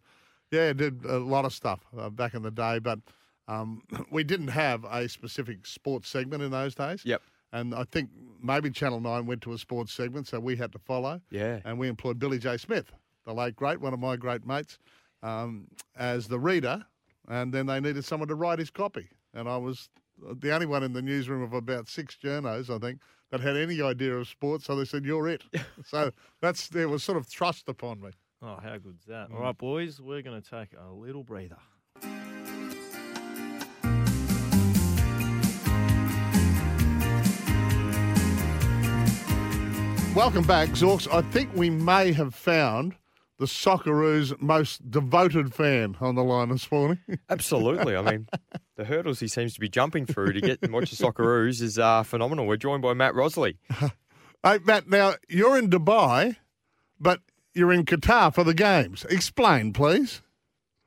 [0.51, 2.79] yeah, did a lot of stuff uh, back in the day.
[2.79, 3.01] But
[3.49, 7.03] um, we didn't have a specific sports segment in those days.
[7.05, 7.23] Yep.
[7.53, 8.11] And I think
[8.43, 11.21] maybe Channel 9 went to a sports segment, so we had to follow.
[11.31, 11.61] Yeah.
[11.65, 12.57] And we employed Billy J.
[12.57, 12.93] Smith,
[13.25, 14.79] the late great, one of my great mates,
[15.23, 16.85] um, as the reader.
[17.29, 19.09] And then they needed someone to write his copy.
[19.33, 19.89] And I was
[20.19, 23.83] the only one in the newsroom of about six journos, I think, that had any
[23.83, 24.65] idea of sports.
[24.67, 25.43] So they said, You're it.
[25.85, 28.11] so that's it was sort of thrust upon me.
[28.43, 29.31] Oh, how good's that?
[29.31, 29.35] Mm.
[29.35, 31.59] All right, boys, we're going to take a little breather.
[40.17, 41.07] Welcome back, Zorks.
[41.13, 42.95] I think we may have found
[43.39, 47.01] the Socceroos' most devoted fan on the line this morning.
[47.29, 47.95] Absolutely.
[47.95, 48.27] I mean,
[48.77, 51.79] the hurdles he seems to be jumping through to get and watch the Socceroos is
[51.79, 52.47] uh, phenomenal.
[52.47, 53.59] We're joined by Matt Rosley.
[54.43, 56.37] Hey, Matt, now you're in Dubai,
[57.01, 57.21] but
[57.53, 59.05] you're in Qatar for the games.
[59.11, 60.23] Explain, please.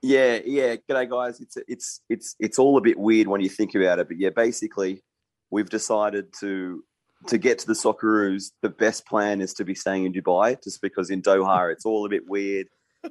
[0.01, 0.77] Yeah, yeah.
[0.89, 1.41] G'day, guys.
[1.41, 4.30] It's it's it's it's all a bit weird when you think about it, but yeah,
[4.30, 5.03] basically,
[5.51, 6.84] we've decided to
[7.28, 8.51] to get to the Socceroos.
[8.61, 12.05] The best plan is to be staying in Dubai, just because in Doha it's all
[12.05, 12.67] a bit weird.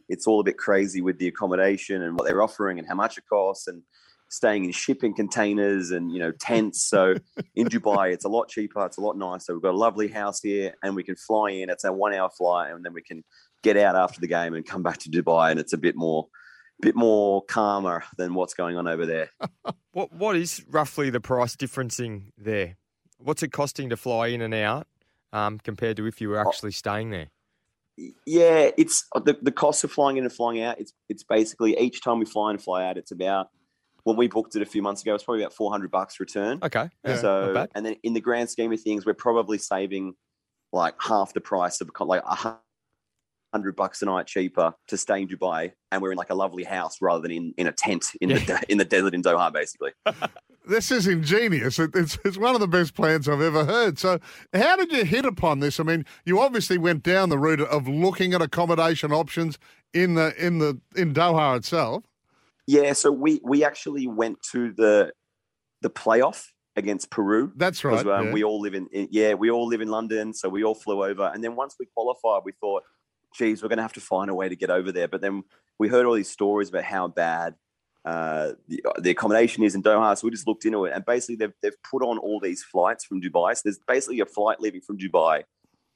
[0.09, 3.17] It's all a bit crazy with the accommodation and what they're offering and how much
[3.19, 3.83] it costs, and
[4.31, 6.83] staying in shipping containers and you know tents.
[6.83, 7.15] So
[7.55, 8.85] in Dubai, it's a lot cheaper.
[8.87, 9.55] It's a lot nicer.
[9.55, 11.71] We've got a lovely house here, and we can fly in.
[11.71, 13.25] It's a one-hour flight, and then we can
[13.63, 16.29] get out after the game and come back to Dubai, and it's a bit more
[16.81, 19.31] bit more calmer than what's going on over there.
[19.93, 22.77] What What is roughly the price differencing there?
[23.19, 24.87] What's it costing to fly in and out
[25.33, 27.29] um, compared to if you were actually staying there?
[28.25, 30.79] Yeah, it's uh, the, the cost of flying in and flying out.
[30.79, 33.49] It's it's basically each time we fly in and fly out, it's about
[34.05, 36.59] when we booked it a few months ago, it's probably about four hundred bucks return.
[36.63, 36.89] Okay.
[37.05, 40.15] Yeah, so and then in the grand scheme of things, we're probably saving
[40.73, 42.35] like half the price of like a
[43.59, 46.35] hu- hundred bucks a night cheaper to stay in Dubai, and we're in like a
[46.35, 49.53] lovely house rather than in, in a tent in the in the desert in Doha,
[49.53, 49.93] basically.
[50.69, 51.79] This is ingenious.
[51.79, 53.99] It, it's, it's one of the best plans I've ever heard.
[53.99, 54.19] So,
[54.53, 55.81] how did you hit upon this?
[55.81, 59.59] I mean, you obviously went down the route of looking at accommodation options
[59.95, 62.05] in the in the in Doha itself.
[62.67, 65.11] Yeah, so we we actually went to the
[65.81, 66.45] the playoff
[66.77, 67.51] against Peru.
[67.57, 68.33] That's right, Um, yeah.
[68.35, 71.03] We all live in, in yeah, we all live in London, so we all flew
[71.03, 71.31] over.
[71.33, 72.83] And then once we qualified, we thought,
[73.35, 75.09] geez, we're going to have to find a way to get over there.
[75.09, 75.45] But then
[75.79, 77.55] we heard all these stories about how bad
[78.05, 80.17] uh, the, the accommodation is in Doha.
[80.17, 83.05] So we just looked into it, and basically they've they've put on all these flights
[83.05, 83.55] from Dubai.
[83.57, 85.43] So there's basically a flight leaving from Dubai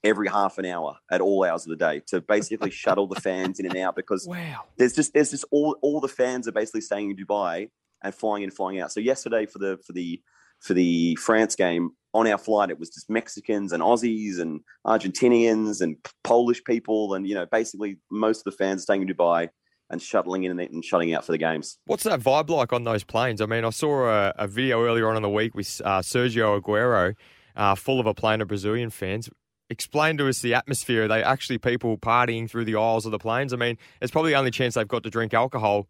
[0.03, 3.59] every half an hour at all hours of the day to basically shuttle the fans
[3.59, 4.65] in and out because Wow.
[4.77, 7.69] there's just there's just all all the fans are basically staying in Dubai
[8.03, 8.91] and flying in and flying out.
[8.91, 10.21] So yesterday for the for the
[10.63, 15.81] for the France game on our flight it was just Mexicans and Aussies and Argentinians
[15.81, 19.49] and Polish people and you know basically most of the fans staying in Dubai
[19.89, 21.77] and shuttling in and shutting out for the games.
[21.85, 23.41] What's that vibe like on those planes?
[23.41, 26.59] I mean, I saw a, a video earlier on in the week with uh, Sergio
[26.59, 27.15] Aguero,
[27.55, 29.29] uh, full of a plane of Brazilian fans.
[29.69, 31.05] Explain to us the atmosphere.
[31.05, 33.53] Are they actually people partying through the aisles of the planes?
[33.53, 35.87] I mean, it's probably the only chance they've got to drink alcohol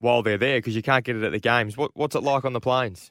[0.00, 1.76] while they're there because you can't get it at the games.
[1.76, 3.10] What, what's it like on the planes?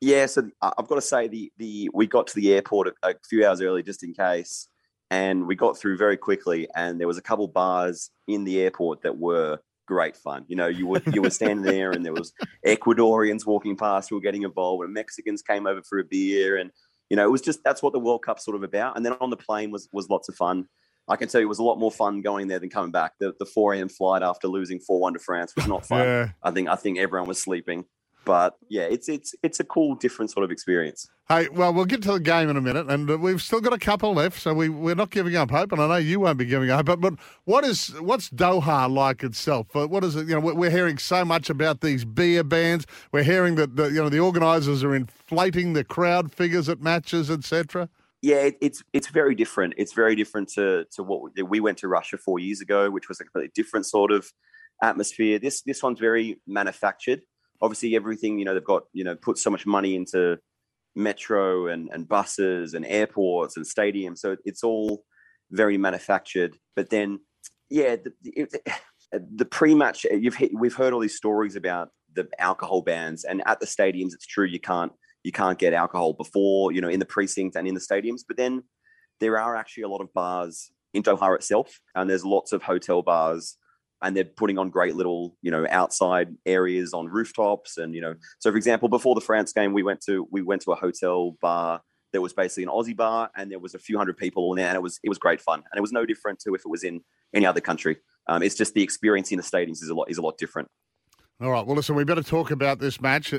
[0.00, 3.14] Yeah, so I've got to say the the we got to the airport a, a
[3.28, 4.68] few hours early just in case,
[5.10, 6.68] and we got through very quickly.
[6.74, 10.44] And there was a couple bars in the airport that were great fun.
[10.48, 12.32] You know, you were you were standing there, and there was
[12.66, 16.70] Ecuadorians walking past who were getting involved, and Mexicans came over for a beer, and
[17.08, 18.96] you know, it was just that's what the World Cup's sort of about.
[18.96, 20.68] And then on the plane was was lots of fun.
[21.08, 23.12] I can tell you, it was a lot more fun going there than coming back.
[23.18, 23.88] The the four a.m.
[23.88, 26.00] flight after losing four one to France was not fun.
[26.00, 26.30] Yeah.
[26.42, 27.84] I think I think everyone was sleeping.
[28.26, 31.08] But yeah, it's it's it's a cool, different sort of experience.
[31.28, 33.78] Hey, well, we'll get to the game in a minute, and we've still got a
[33.78, 36.44] couple left, so we we're not giving up hope, and I know you won't be
[36.44, 36.86] giving up.
[36.86, 37.14] But but
[37.44, 39.74] what is what's Doha like itself?
[39.74, 40.26] Uh, What is it?
[40.26, 42.84] You know, we're we're hearing so much about these beer bans.
[43.12, 47.30] We're hearing that the, you know the organisers are inflating the crowd figures at matches,
[47.30, 47.88] etc.
[48.22, 49.74] Yeah, it, it's it's very different.
[49.76, 53.08] It's very different to to what we, we went to Russia four years ago, which
[53.08, 54.32] was a completely different sort of
[54.82, 55.38] atmosphere.
[55.38, 57.22] This this one's very manufactured.
[57.60, 60.38] Obviously, everything you know they've got you know put so much money into
[60.94, 65.04] metro and and buses and airports and stadiums, so it's all
[65.50, 66.56] very manufactured.
[66.74, 67.20] But then,
[67.70, 68.54] yeah, the, it,
[69.12, 73.60] the pre-match you've hit, we've heard all these stories about the alcohol bans, and at
[73.60, 74.92] the stadiums, it's true you can't
[75.22, 78.22] you can't get alcohol before you know in the precinct and in the stadiums.
[78.26, 78.62] But then
[79.20, 83.02] there are actually a lot of bars in Doha itself, and there's lots of hotel
[83.02, 83.56] bars,
[84.02, 88.14] and they're putting on great little you know outside areas on rooftops, and you know.
[88.38, 91.36] So for example, before the France game, we went to we went to a hotel
[91.40, 91.80] bar
[92.12, 94.68] that was basically an Aussie bar, and there was a few hundred people in there,
[94.68, 96.68] and it was it was great fun, and it was no different to if it
[96.68, 97.00] was in
[97.34, 97.96] any other country.
[98.28, 100.68] Um, it's just the experience in the stadiums is a lot is a lot different.
[101.40, 101.66] All right.
[101.66, 103.34] Well, listen, we better talk about this match.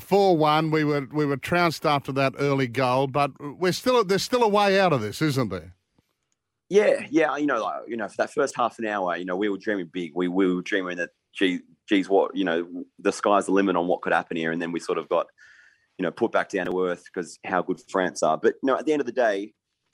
[0.00, 4.22] Four one, we were we were trounced after that early goal, but we're still there's
[4.22, 5.74] still a way out of this, isn't there?
[6.68, 7.36] Yeah, yeah.
[7.36, 9.58] You know, like you know, for that first half an hour, you know, we were
[9.58, 10.12] dreaming big.
[10.14, 12.66] We, we were dreaming that, gee, geez, what you know,
[12.98, 15.26] the sky's the limit on what could happen here, and then we sort of got,
[15.98, 18.38] you know, put back down to earth because how good France are.
[18.38, 19.52] But you know, at the end of the day,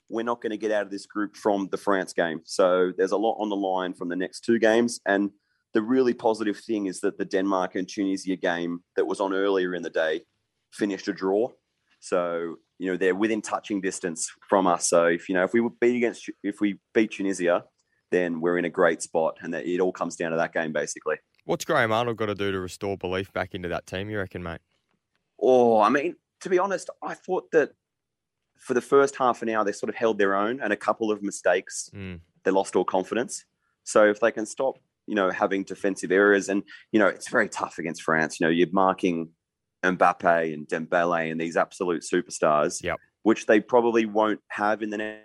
[0.09, 2.41] we're not going to get out of this group from the France game.
[2.45, 5.31] So there's a lot on the line from the next two games, and
[5.73, 9.73] the really positive thing is that the Denmark and Tunisia game that was on earlier
[9.73, 10.21] in the day
[10.73, 11.49] finished a draw.
[11.99, 14.89] So you know they're within touching distance from us.
[14.89, 17.63] So if you know if we beat against if we beat Tunisia,
[18.09, 20.73] then we're in a great spot, and that it all comes down to that game
[20.73, 21.17] basically.
[21.45, 24.09] What's Graham Arnold got to do to restore belief back into that team?
[24.09, 24.61] You reckon, mate?
[25.39, 27.71] Oh, I mean, to be honest, I thought that
[28.57, 31.11] for the first half an hour they sort of held their own, and a couple
[31.11, 32.19] of mistakes Mm.
[32.43, 33.45] they lost all confidence.
[33.83, 34.75] So if they can stop,
[35.07, 38.39] you know, having defensive errors, and you know, it's very tough against France.
[38.39, 39.29] You know, you're marking
[39.83, 42.97] Mbappe and Dembele and these absolute superstars, yep.
[43.23, 45.19] which they probably won't have in the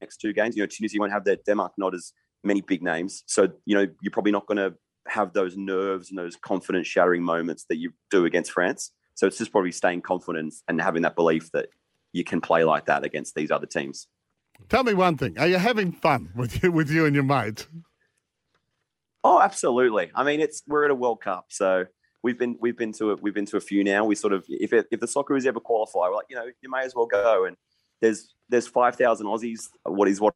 [0.00, 0.56] next two games.
[0.56, 1.44] You know, Tunisia won't have that.
[1.44, 2.12] Denmark not as
[2.44, 4.74] many big names, so you know, you're probably not going to
[5.08, 8.92] have those nerves and those confidence shattering moments that you do against France.
[9.14, 11.68] So it's just probably staying confident and having that belief that
[12.12, 14.06] you can play like that against these other teams.
[14.68, 17.66] Tell me one thing: Are you having fun with you with you and your mates?
[19.22, 20.10] Oh, absolutely.
[20.14, 21.84] I mean, it's we're at a World Cup, so
[22.22, 24.04] we've been we've been to a, we've been to a few now.
[24.04, 26.70] We sort of if it, if the Socceroos ever qualify, we're like you know you
[26.70, 27.44] may as well go.
[27.44, 27.56] And
[28.00, 29.68] there's there's five thousand Aussies.
[29.84, 30.34] What is what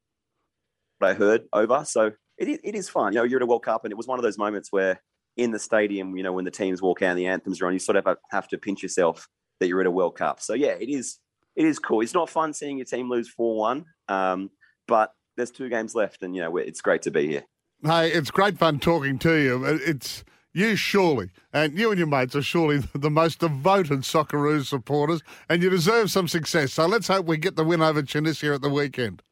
[1.00, 1.84] I heard over.
[1.84, 3.12] So it it is fun.
[3.12, 5.00] You know, you're at a World Cup, and it was one of those moments where
[5.36, 7.72] in the stadium, you know, when the teams walk out and the anthems are on,
[7.72, 9.28] you sort of have, have to pinch yourself
[9.60, 10.40] that you're at a World Cup.
[10.40, 11.18] So yeah, it is
[11.56, 12.00] it is cool.
[12.00, 14.50] It's not fun seeing your team lose four one, um,
[14.88, 17.44] but there's two games left, and you know it's great to be here.
[17.82, 19.64] Hey, it's great fun talking to you.
[19.64, 20.24] It's
[20.54, 25.62] you surely, and you and your mates are surely the most devoted Socceroos supporters, and
[25.62, 26.72] you deserve some success.
[26.72, 29.22] So let's hope we get the win over Tunisia at the weekend.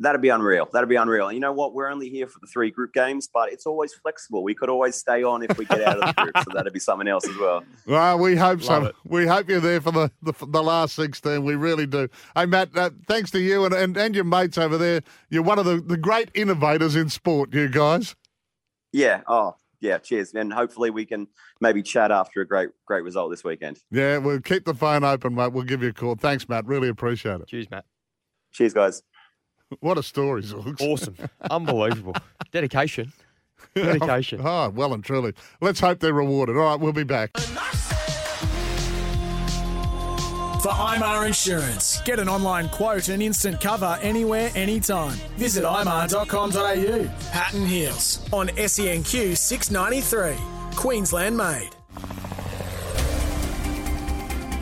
[0.00, 0.68] That'd be unreal.
[0.72, 1.28] That'd be unreal.
[1.28, 1.74] And you know what?
[1.74, 4.42] We're only here for the three group games, but it's always flexible.
[4.42, 6.80] We could always stay on if we get out of the group, so that'd be
[6.80, 7.62] something else as well.
[7.86, 8.88] Well, we hope Love so.
[8.88, 8.94] it.
[9.04, 11.44] We hope you're there for the, the the last 16.
[11.44, 12.08] We really do.
[12.34, 15.02] Hey, Matt, uh, thanks to you and, and, and your mates over there.
[15.30, 18.16] You're one of the, the great innovators in sport, you guys.
[18.92, 19.22] Yeah.
[19.28, 19.98] Oh, yeah.
[19.98, 20.32] Cheers.
[20.34, 21.26] And hopefully we can
[21.60, 23.78] maybe chat after a great, great result this weekend.
[23.90, 25.52] Yeah, we'll keep the phone open, mate.
[25.52, 26.14] We'll give you a call.
[26.14, 26.66] Thanks, Matt.
[26.66, 27.48] Really appreciate it.
[27.48, 27.84] Cheers, Matt.
[28.52, 29.02] Cheers, guys.
[29.80, 30.80] What a story, Zorks.
[30.80, 31.16] Awesome.
[31.50, 32.14] Unbelievable.
[32.50, 33.12] Dedication.
[33.74, 34.40] Dedication.
[34.44, 35.32] oh, well and truly.
[35.60, 36.56] Let's hope they're rewarded.
[36.56, 37.30] All right, we'll be back.
[40.62, 45.18] For IMAR Insurance, get an online quote and instant cover anywhere, anytime.
[45.36, 47.30] Visit imar.com.au.
[47.32, 50.36] Pat and Heels on SENQ 693,
[50.76, 51.70] Queensland made.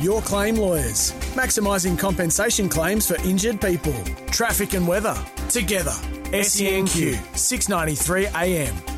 [0.01, 3.93] Your Claim Lawyers, maximising compensation claims for injured people.
[4.29, 5.15] Traffic and weather,
[5.51, 5.93] together.
[6.33, 8.90] SENQ 693 AM.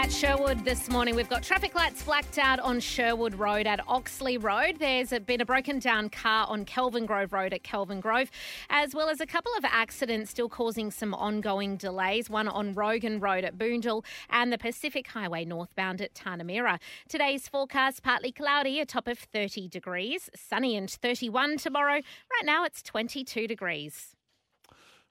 [0.00, 4.38] At Sherwood this morning, we've got traffic lights blacked out on Sherwood Road at Oxley
[4.38, 4.76] Road.
[4.78, 8.30] There's been a broken down car on Kelvin Grove Road at Kelvin Grove,
[8.70, 12.30] as well as a couple of accidents still causing some ongoing delays.
[12.30, 16.78] One on Roghan Road at Boondall and the Pacific Highway northbound at Tanah Merah.
[17.08, 21.94] Today's forecast partly cloudy, a top of 30 degrees, sunny and 31 tomorrow.
[21.94, 24.14] Right now it's 22 degrees.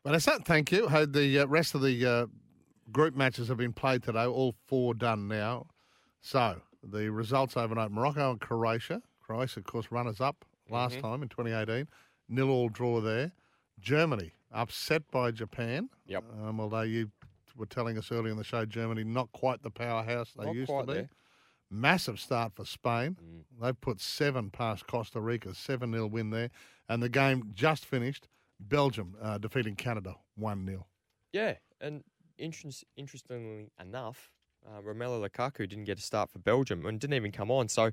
[0.01, 0.87] But I said thank you.
[0.87, 2.25] Had the uh, rest of the uh,
[2.91, 5.67] group matches have been played today, all four done now.
[6.21, 9.01] So The results overnight Morocco and Croatia.
[9.21, 11.01] Croatia, of course, runners up last Mhm.
[11.01, 11.87] time in 2018.
[12.29, 13.33] Nil all draw there.
[13.79, 15.89] Germany upset by Japan.
[16.05, 16.23] Yep.
[16.39, 17.11] Um, although you
[17.55, 20.71] were telling us earlier in the show, Germany not quite the powerhouse they Not used
[20.71, 20.93] to be.
[20.93, 21.09] there.
[21.69, 23.17] Massive start for Spain.
[23.21, 23.43] Mm.
[23.61, 26.51] They've put seven past Costa Rica, 7 0 win there.
[26.87, 28.29] And the game just finished.
[28.59, 30.87] Belgium uh, defeating Canada 1 0.
[31.33, 32.03] Yeah, and
[32.37, 34.31] interest, interestingly enough,
[34.65, 37.69] uh, Romelu Lukaku didn't get a start for Belgium and didn't even come on.
[37.69, 37.91] So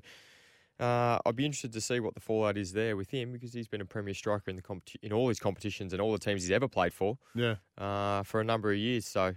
[0.79, 3.67] uh, I'd be interested to see what the fallout is there with him because he's
[3.67, 6.41] been a premier striker in the competi- in all his competitions and all the teams
[6.41, 7.17] he's ever played for.
[7.33, 7.55] Yeah.
[7.77, 9.05] uh, for a number of years.
[9.05, 9.35] So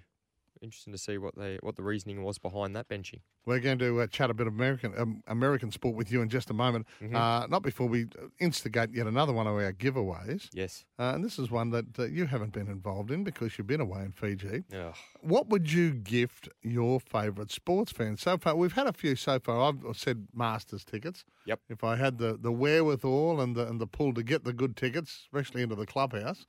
[0.63, 3.21] interesting to see what they what the reasoning was behind that benching.
[3.47, 6.29] We're going to uh, chat a bit of American um, American sport with you in
[6.29, 6.87] just a moment.
[7.03, 7.15] Mhm.
[7.15, 8.07] Uh, not before we
[8.39, 10.49] instigate yet another one of our giveaways.
[10.53, 10.85] Yes.
[10.99, 13.81] Uh, and this is one that uh, you haven't been involved in because you've been
[13.81, 14.65] away in Fiji.
[14.75, 14.95] Ugh.
[15.21, 18.17] What would you gift your favourite sports fan?
[18.17, 19.73] So far, we've had a few so far.
[19.73, 21.25] I've said Masters tickets.
[21.47, 21.61] Yep.
[21.69, 24.77] If I had the, the wherewithal and the and the pull to get the good
[24.77, 26.47] tickets, especially into the clubhouse.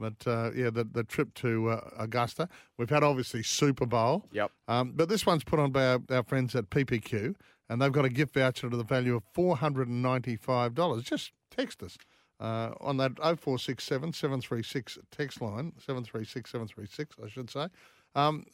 [0.00, 2.48] But uh, yeah, the, the trip to uh, Augusta.
[2.78, 4.26] We've had obviously Super Bowl.
[4.32, 4.50] Yep.
[4.66, 7.34] Um, but this one's put on by our, our friends at PPQ,
[7.68, 11.04] and they've got a gift voucher to the value of $495.
[11.04, 11.98] Just text us
[12.40, 17.68] uh, on that 0467 736 text line, 736 736, I should say.
[18.14, 18.46] Um,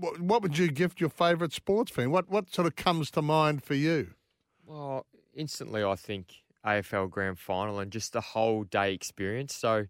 [0.00, 2.10] what, what would you gift your favourite sports fan?
[2.10, 4.14] What, what sort of comes to mind for you?
[4.66, 9.54] Well, instantly I think AFL Grand Final and just the whole day experience.
[9.54, 9.86] So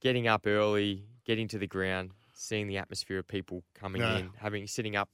[0.00, 4.18] getting up early, getting to the ground, seeing the atmosphere of people coming Yeah.
[4.18, 5.08] in, having sitting up,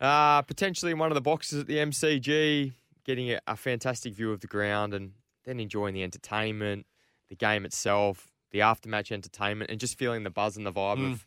[0.00, 2.72] uh, potentially in one of the boxes at the MCG,
[3.04, 5.12] getting a, a fantastic view of the ground, and
[5.44, 6.86] then enjoying the entertainment,
[7.28, 11.12] the game itself, the aftermatch entertainment, and just feeling the buzz and the vibe Mm.
[11.12, 11.26] of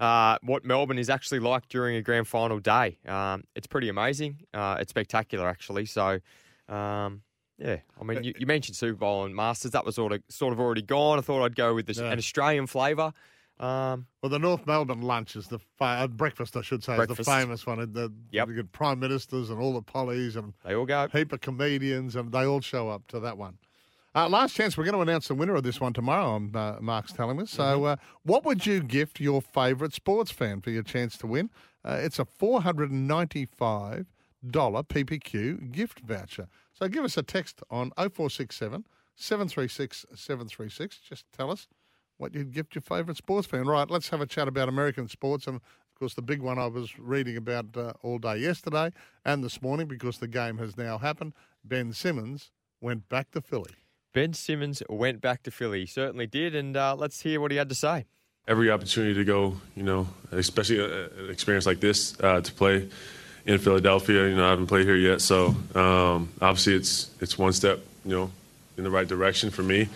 [0.00, 2.98] uh, what Melbourne is actually like during a grand final day.
[3.06, 4.38] Um, it's pretty amazing.
[4.54, 5.86] Uh, it's spectacular, actually.
[5.86, 6.20] So,
[6.68, 7.22] um,
[7.58, 9.72] yeah, I mean, you, you mentioned Super Bowl and Masters.
[9.72, 11.18] That was sort of sort of already gone.
[11.18, 12.10] I thought I'd go with this, Yeah.
[12.12, 13.12] an Australian flavour.
[13.60, 17.08] Um, Well, the North Melbourne lunch is the fa- uh, breakfast, I should say, is
[17.08, 17.78] the famous one.
[17.92, 18.48] The, Yep.
[18.54, 21.08] Get prime ministers and all the pollies and they all go.
[21.12, 23.58] heap of comedians, and they all show up to that one.
[24.14, 26.36] Uh, last chance, we're going to announce the winner of this one tomorrow.
[26.36, 27.50] um, Uh, Mark's telling us.
[27.50, 31.50] So, uh, what would you gift your favourite sports fan for your chance to win?
[31.84, 34.06] Uh, it's a four hundred and ninety-five
[34.44, 36.48] PPQ gift voucher.
[36.72, 38.84] So, give us a text on 0467
[39.16, 40.98] 736 736.
[40.98, 41.66] Just tell us
[42.18, 43.66] what you'd gift your favourite sports fan.
[43.66, 45.46] Right, let's have a chat about American sports.
[45.46, 48.92] And of course, the big one I was reading about uh, all day yesterday
[49.24, 51.32] and this morning because the game has now happened.
[51.64, 53.74] Ben Simmons went back to Philly.
[54.14, 55.80] Ben Simmons went back to Philly.
[55.80, 56.54] He certainly did.
[56.54, 58.06] And uh, let's hear what he had to say.
[58.46, 62.88] every opportunity to go, you know, especially an experience like this uh, to play
[63.48, 64.28] in Philadelphia.
[64.28, 68.12] You know, I haven't played here yet, so um, obviously it's it's one step, you
[68.12, 68.30] know,
[68.76, 69.88] in the right direction for me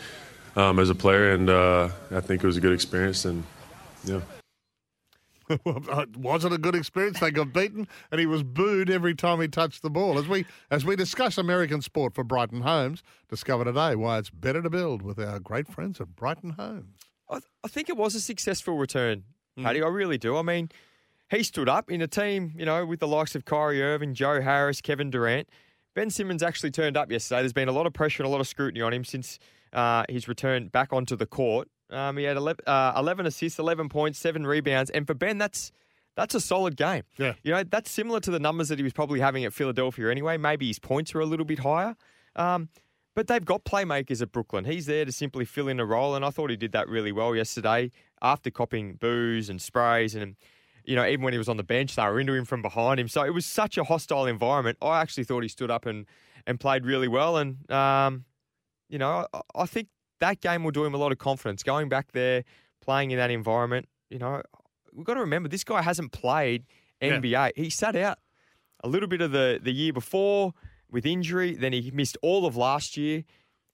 [0.56, 3.44] um, as a player, and uh, I think it was a good experience, and
[4.04, 4.20] yeah.
[6.16, 7.20] was it a good experience?
[7.20, 10.18] They got beaten, and he was booed every time he touched the ball.
[10.18, 14.62] As we as we discuss American sport for Brighton Homes, discover today why it's better
[14.62, 17.02] to build with our great friends at Brighton Homes.
[17.28, 19.24] I, I think it was a successful return,
[19.60, 19.82] Paddy.
[19.82, 20.38] I really do.
[20.38, 20.70] I mean,
[21.32, 24.42] he stood up in a team, you know, with the likes of Kyrie Irving, Joe
[24.42, 25.48] Harris, Kevin Durant.
[25.94, 27.40] Ben Simmons actually turned up yesterday.
[27.40, 29.38] There's been a lot of pressure and a lot of scrutiny on him since
[29.72, 31.68] uh, his return back onto the court.
[31.90, 35.72] Um, he had 11, uh, 11 assists, 11 points, seven rebounds, and for Ben, that's
[36.14, 37.04] that's a solid game.
[37.16, 40.10] Yeah, you know that's similar to the numbers that he was probably having at Philadelphia
[40.10, 40.36] anyway.
[40.36, 41.96] Maybe his points are a little bit higher.
[42.36, 42.68] Um,
[43.14, 44.64] but they've got playmakers at Brooklyn.
[44.64, 47.12] He's there to simply fill in a role, and I thought he did that really
[47.12, 47.90] well yesterday.
[48.22, 50.36] After copping boos and sprays, and
[50.84, 52.98] you know, even when he was on the bench, they were into him from behind
[53.00, 53.08] him.
[53.08, 54.78] So it was such a hostile environment.
[54.82, 56.06] I actually thought he stood up and
[56.46, 57.36] and played really well.
[57.36, 58.24] And um,
[58.88, 59.88] you know, I, I think
[60.20, 61.62] that game will do him a lot of confidence.
[61.62, 62.44] Going back there,
[62.80, 63.88] playing in that environment.
[64.10, 64.42] You know,
[64.92, 66.64] we've got to remember this guy hasn't played
[67.00, 67.18] Yeah.
[67.18, 67.52] NBA.
[67.56, 68.18] He sat out
[68.84, 70.52] a little bit of the the year before
[70.90, 71.54] with injury.
[71.54, 73.24] Then he missed all of last year.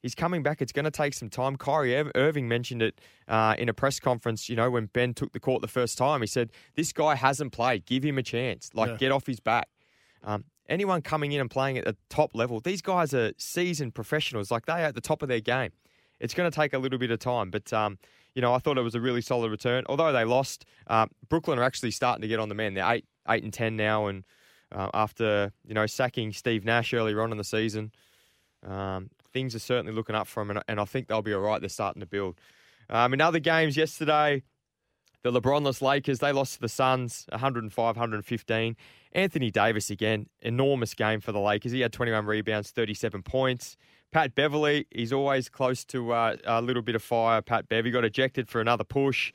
[0.00, 0.62] He's coming back.
[0.62, 1.56] It's going to take some time.
[1.56, 4.48] Kyrie Irving mentioned it uh, in a press conference.
[4.48, 7.52] You know, when Ben took the court the first time, he said, "This guy hasn't
[7.52, 7.84] played.
[7.84, 8.70] Give him a chance.
[8.74, 8.96] Like, Yeah.
[8.96, 9.68] get off his back."
[10.22, 14.50] Um, anyone coming in and playing at the top level, these guys are seasoned professionals.
[14.50, 15.70] Like they are at the top of their game.
[16.20, 17.98] It's going to take a little bit of time, but um,
[18.34, 19.84] you know, I thought it was a really solid return.
[19.88, 22.74] Although they lost, uh, Brooklyn are actually starting to get on the men.
[22.74, 24.24] They're eight, eight and ten now, and
[24.70, 27.92] uh, after you know sacking Steve Nash earlier on in the season,
[28.66, 31.40] um, things are certainly looking up for them, and, and I think they'll be all
[31.40, 31.60] right.
[31.60, 32.40] They're starting to build.
[32.90, 34.42] Um, in other games yesterday,
[35.22, 38.76] The LeBronless Lakers, they lost to the Suns 105 115.
[39.12, 41.72] Anthony Davis again, enormous game for the Lakers.
[41.72, 43.76] He had 21 rebounds, 37 points.
[44.10, 47.42] Pat Beverley, he's always close to uh, a little bit of fire.
[47.42, 49.32] Pat Bev, he got ejected for another push.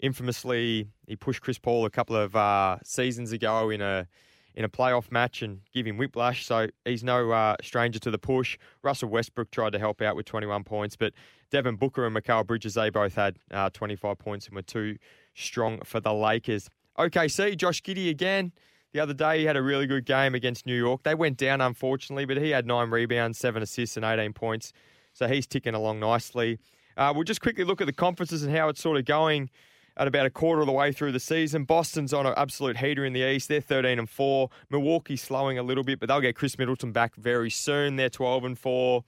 [0.00, 4.06] Infamously, he pushed Chris Paul a couple of uh, seasons ago in a
[4.54, 6.46] in a playoff match and give him whiplash.
[6.46, 8.58] So he's no uh, stranger to the push.
[8.82, 11.12] Russell Westbrook tried to help out with 21 points, but
[11.50, 14.96] Devin Booker and Mikal Bridges, they both had uh, 25 points and were too
[15.34, 16.68] strong for the Lakers.
[16.98, 18.52] OKC, Josh Giddey again.
[18.92, 21.02] The other day, he had a really good game against New York.
[21.02, 24.72] They went down, unfortunately, but he had nine rebounds, seven assists, and 18 points.
[25.12, 26.60] So he's ticking along nicely.
[26.96, 29.50] Uh, we'll just quickly look at the conferences and how it's sort of going
[29.96, 31.64] at about a quarter of the way through the season.
[31.64, 33.48] Boston's on an absolute heater in the East.
[33.48, 34.50] They're 13 and 4.
[34.70, 37.96] Milwaukee's slowing a little bit, but they'll get Khris Middleton back very soon.
[37.96, 39.04] They're 12 and 4.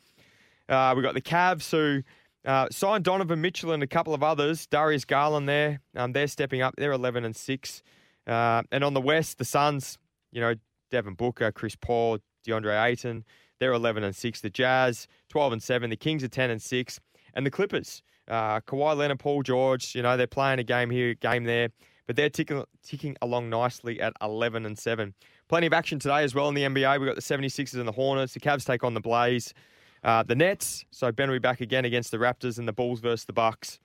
[0.68, 2.03] Uh, we've got the Cavs who
[2.45, 4.66] uh, signed Donovan Mitchell and a couple of others.
[4.66, 5.80] Darius Garland there.
[5.97, 6.74] Um, they're stepping up.
[6.76, 7.82] They're 11 and 6.
[8.26, 9.99] Uh, and on the West, the Suns,
[10.32, 10.55] you know,
[10.91, 13.24] Devin Booker, Chris Paul, DeAndre Ayton,
[13.59, 14.41] they're 11 and 6.
[14.41, 15.91] The Jazz, 12 and 7.
[15.91, 17.01] The Kings are 10 and 6.
[17.34, 21.14] And the Clippers, uh, Kawhi Leonard, Paul George, you know, they're playing a game here,
[21.14, 21.68] game there,
[22.07, 25.14] but they're ticking, ticking along nicely at 11 and 7.
[25.49, 27.01] Plenty of action today as well in the NBA.
[27.01, 28.35] We've got the 76ers and the Hornets.
[28.35, 29.55] The Cavs take on the Blaze.
[30.03, 33.01] Uh, the Nets, so Ben will be back again against the Raptors and the Bulls
[33.01, 33.81] versus the Bucks.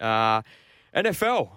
[0.00, 0.42] Uh,
[0.94, 1.50] NFL.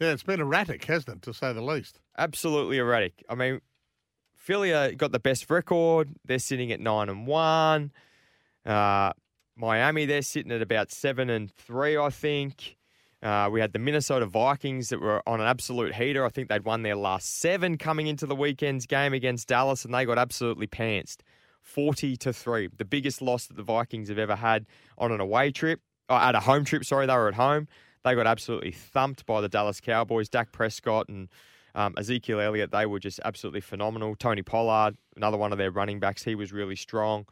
[0.00, 1.98] Yeah, it's been erratic, hasn't it, to say the least?
[2.18, 3.24] Absolutely erratic.
[3.28, 3.60] I mean,
[4.36, 6.10] Philly uh, got the best record.
[6.24, 7.92] They're sitting at 9 and 1.
[8.64, 9.12] Uh,
[9.56, 12.76] Miami, they're sitting at about seven and three, I think.
[13.22, 16.24] Uh, we had the Minnesota Vikings that were on an absolute heater.
[16.24, 19.94] I think they'd won their last seven coming into the weekend's game against Dallas, and
[19.94, 21.18] they got absolutely pantsed,
[21.62, 24.66] forty to three, the biggest loss that the Vikings have ever had
[24.98, 25.80] on an away trip,
[26.10, 26.84] uh, at a home trip.
[26.84, 27.66] Sorry, they were at home.
[28.04, 30.28] They got absolutely thumped by the Dallas Cowboys.
[30.28, 31.28] Dak Prescott and
[31.74, 34.14] um, Ezekiel Elliott, they were just absolutely phenomenal.
[34.14, 37.26] Tony Pollard, another one of their running backs, he was really strong.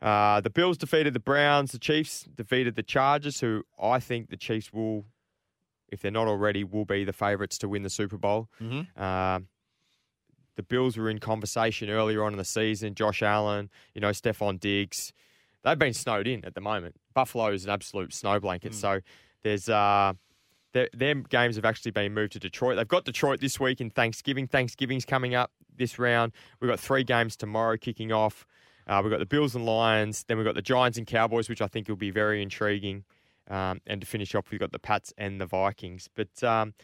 [0.00, 1.72] Uh, the Bills defeated the Browns.
[1.72, 5.04] The Chiefs defeated the Chargers, who I think the Chiefs will,
[5.88, 8.48] if they're not already, will be the favourites to win the Super Bowl.
[8.60, 9.00] Mm-hmm.
[9.00, 9.40] Uh,
[10.56, 12.94] the Bills were in conversation earlier on in the season.
[12.94, 15.12] Josh Allen, you know, Stefon Diggs.
[15.62, 16.96] They've been snowed in at the moment.
[17.14, 18.72] Buffalo is an absolute snow blanket.
[18.72, 18.74] Mm.
[18.74, 19.00] So
[19.42, 20.14] there's uh,
[20.72, 22.76] their, their games have actually been moved to Detroit.
[22.76, 24.46] They've got Detroit this week in Thanksgiving.
[24.46, 26.32] Thanksgiving's coming up this round.
[26.60, 28.46] We've got three games tomorrow kicking off.
[28.88, 30.24] Uh, we've got the Bills and Lions.
[30.26, 33.04] Then we've got the Giants and Cowboys, which I think will be very intriguing.
[33.48, 36.08] Um, and to finish off, we've got the Pats and the Vikings.
[36.14, 36.74] But um,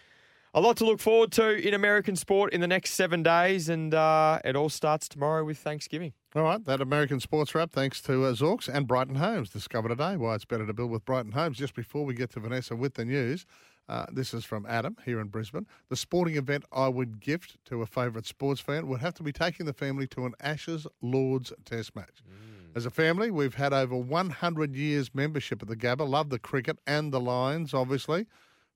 [0.52, 3.68] a lot to look forward to in American sport in the next seven days.
[3.68, 6.12] And uh, it all starts tomorrow with Thanksgiving.
[6.34, 9.50] All right, that American sports wrap, thanks to uh, Zorks and Brighton Homes.
[9.50, 11.58] Discover today why it's better to build with Brighton Homes.
[11.58, 13.46] Just before we get to Vanessa with the news,
[13.88, 15.66] uh, this is from Adam here in Brisbane.
[15.88, 19.32] The sporting event I would gift to a favourite sports fan would have to be
[19.32, 22.22] taking the family to an Ashes Lords Test match.
[22.74, 26.08] As a family, we've had over 100 years membership at the Gabba.
[26.08, 28.26] Love the cricket and the Lions, obviously.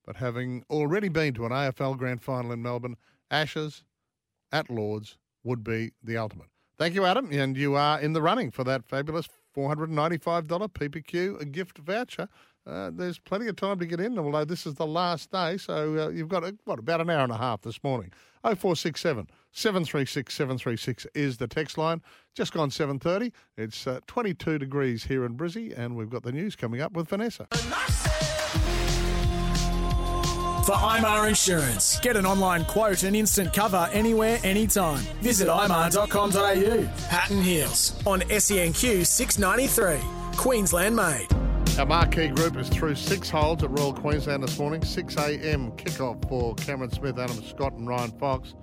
[0.04, 2.96] But having already been to an AFL Grand Final in Melbourne,
[3.30, 3.82] Ashes
[4.52, 6.48] at Lords would be the ultimate.
[6.78, 7.30] Thank you, Adam.
[7.32, 12.28] And you are in the running for that fabulous $495 PPQ gift voucher.
[12.68, 15.98] Uh, there's plenty of time to get in, although this is the last day, so
[15.98, 18.12] uh, you've got, what, about an hour and a half this morning.
[18.42, 22.02] 0467 736 736 is the text line.
[22.34, 23.32] Just gone 7.30.
[23.56, 27.08] It's uh, 22 degrees here in Brizzy, and we've got the news coming up with
[27.08, 27.46] Vanessa.
[30.66, 35.02] For IMAR Insurance, get an online quote and instant cover anywhere, anytime.
[35.22, 37.08] Visit imar.com.au.
[37.08, 39.98] Pat and Heels on SENQ 693.
[40.36, 41.47] Queensland made.
[41.78, 44.82] Our marquee group is through six holes at Royal Queensland this morning.
[44.82, 45.70] 6 a.m.
[45.76, 48.56] kickoff for Cameron Smith, Adam Scott, and Ryan Fox.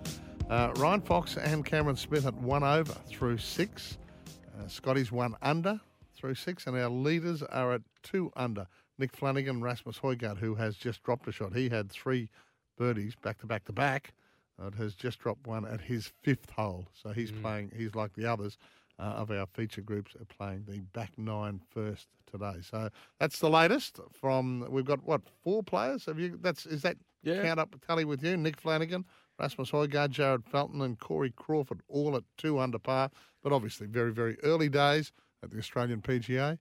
[0.49, 3.97] Uh, Ryan Fox and Cameron Smith at one over through six.
[4.27, 5.79] Uh, Scotty's one under
[6.13, 8.67] through six, and our leaders are at two under.
[8.97, 11.55] Nick Flanagan, Rasmus Højgaard, who has just dropped a shot.
[11.55, 12.29] He had three
[12.77, 14.13] birdies back to back to back.
[14.61, 17.71] Uh, has just dropped one at his fifth hole, so he's playing.
[17.73, 18.57] He's like the others
[18.99, 22.55] uh, of our feature groups are playing the back nine first today.
[22.61, 22.89] So
[23.19, 24.65] that's the latest from.
[24.69, 26.05] We've got what four players?
[26.05, 26.37] Have you?
[26.41, 27.41] That's is that Yeah.
[27.41, 28.37] count up tally with you?
[28.37, 29.05] Nick Flanagan,
[29.39, 33.09] Rasmus Højgaard, Jared Felton, and Corey Crawford, all at two under par.
[33.43, 35.11] But obviously, very very early days
[35.43, 36.57] at the Australian PGA.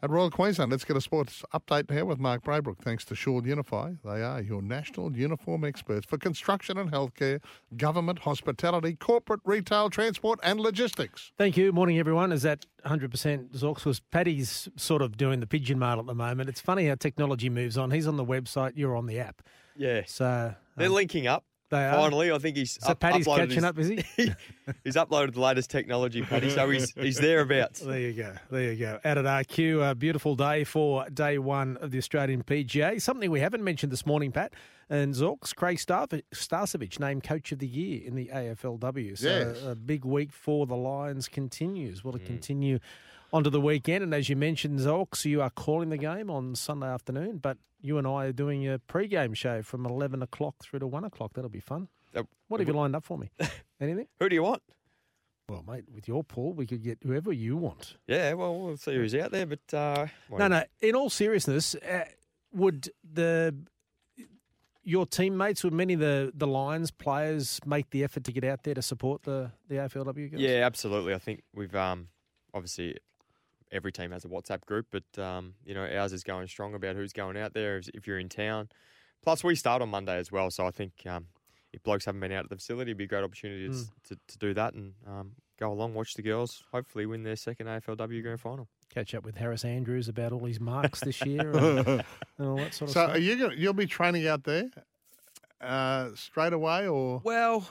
[0.00, 2.78] At Royal Queensland, let's get a sports update here with Mark Braybrook.
[2.78, 3.94] Thanks to Shaw Unify.
[4.04, 7.40] They are your national uniform experts for construction and healthcare,
[7.76, 11.32] government, hospitality, corporate, retail, transport, and logistics.
[11.36, 11.72] Thank you.
[11.72, 12.30] Morning, everyone.
[12.30, 13.84] Is that 100% Zorks?
[13.84, 16.48] Was Paddy's sort of doing the pigeon mail at the moment?
[16.48, 17.90] It's funny how technology moves on.
[17.90, 19.42] He's on the website, you're on the app.
[19.76, 20.02] Yeah.
[20.06, 21.44] So They're um, linking up.
[21.70, 21.94] They are.
[21.94, 23.96] Finally, I think he's So up- Paddy's catching his- up, is he?
[24.84, 27.80] he's uploaded the latest technology, Paddy, so he's he's thereabouts.
[27.80, 28.32] There you go.
[28.50, 28.98] There you go.
[29.04, 33.00] Out at RQ, a beautiful day for day one of the Australian PGA.
[33.02, 34.54] Something we haven't mentioned this morning, Pat,
[34.88, 39.18] and Zorks, Craig Starcevich named Coach of the Year in the AFLW.
[39.18, 39.62] So Yes.
[39.62, 42.00] a big week for the Lions continues.
[42.00, 42.04] Mm.
[42.04, 42.78] Will it continue
[43.32, 44.02] onto the weekend?
[44.04, 47.98] And as you mentioned, Zorks, you are calling the game on Sunday afternoon, but you
[47.98, 51.32] and I are doing a pre-game show from 11 o'clock through to 1 o'clock.
[51.34, 51.88] That'll be fun.
[52.48, 53.30] What have you lined up for me?
[53.80, 54.06] Anything?
[54.18, 54.62] Who do you want?
[55.48, 57.96] Well, mate, with your pool, we could get whoever you want.
[58.06, 60.62] Yeah, well, we'll see who's out there, but uh, No, no.
[60.80, 62.04] In all seriousness, uh,
[62.52, 63.54] would the
[64.82, 68.62] your teammates, would many of the, the Lions players make the effort to get out
[68.62, 70.40] there to support the, the AFLW guys?
[70.40, 71.12] Yeah, absolutely.
[71.12, 72.08] I think we've um,
[72.54, 72.96] obviously
[73.72, 76.96] every team has a WhatsApp group, but um, you know ours is going strong about
[76.96, 78.68] who's going out there if, if you're in town.
[79.22, 81.26] Plus, we start on Monday as well, so I think um,
[81.72, 83.88] if blokes haven't been out at the facility, it'd be a great opportunity to, Mm.
[84.08, 87.66] to, to do that and um, go along, watch the girls, hopefully win their second
[87.66, 88.68] AFLW grand final.
[88.94, 91.78] Catch up with Harris Andrews about all his marks this year and,
[92.38, 93.08] and all that sort of so stuff.
[93.10, 94.70] So, are you gonna, you'll be training out there
[95.60, 97.68] uh, straight away, or Well,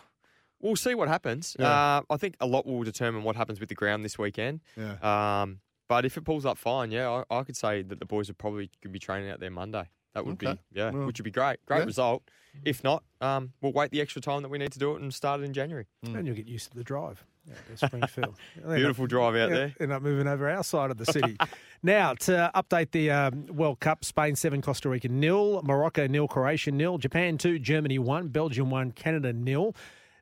[0.60, 1.56] we'll see what happens.
[1.60, 1.68] Yeah.
[1.68, 4.60] Uh, I think a lot will determine what happens with the ground this weekend.
[4.76, 5.42] Yeah.
[5.42, 8.28] Um, but if it pulls up fine, yeah, I, I could say that the boys
[8.28, 9.90] would probably could be training out there Monday.
[10.14, 10.54] That would Okay.
[10.54, 11.64] be yeah, Well, which would be great.
[11.66, 11.86] Great yeah.
[11.86, 12.24] result.
[12.66, 15.14] If not, um, we'll wait the extra time that we need to do it and
[15.14, 15.86] start it in January.
[16.04, 18.36] And you'll get used to the drive out Springfield.
[18.68, 19.76] Beautiful up- drive out yeah, there.
[19.80, 21.38] End up moving over our side of the city.
[21.84, 26.72] now, to update the um, World Cup, Spain 7, Costa Rica nil, Morocco nil, Croatia
[26.72, 29.76] nil, Japan 2, Germany 1, Belgium 1, Canada nil.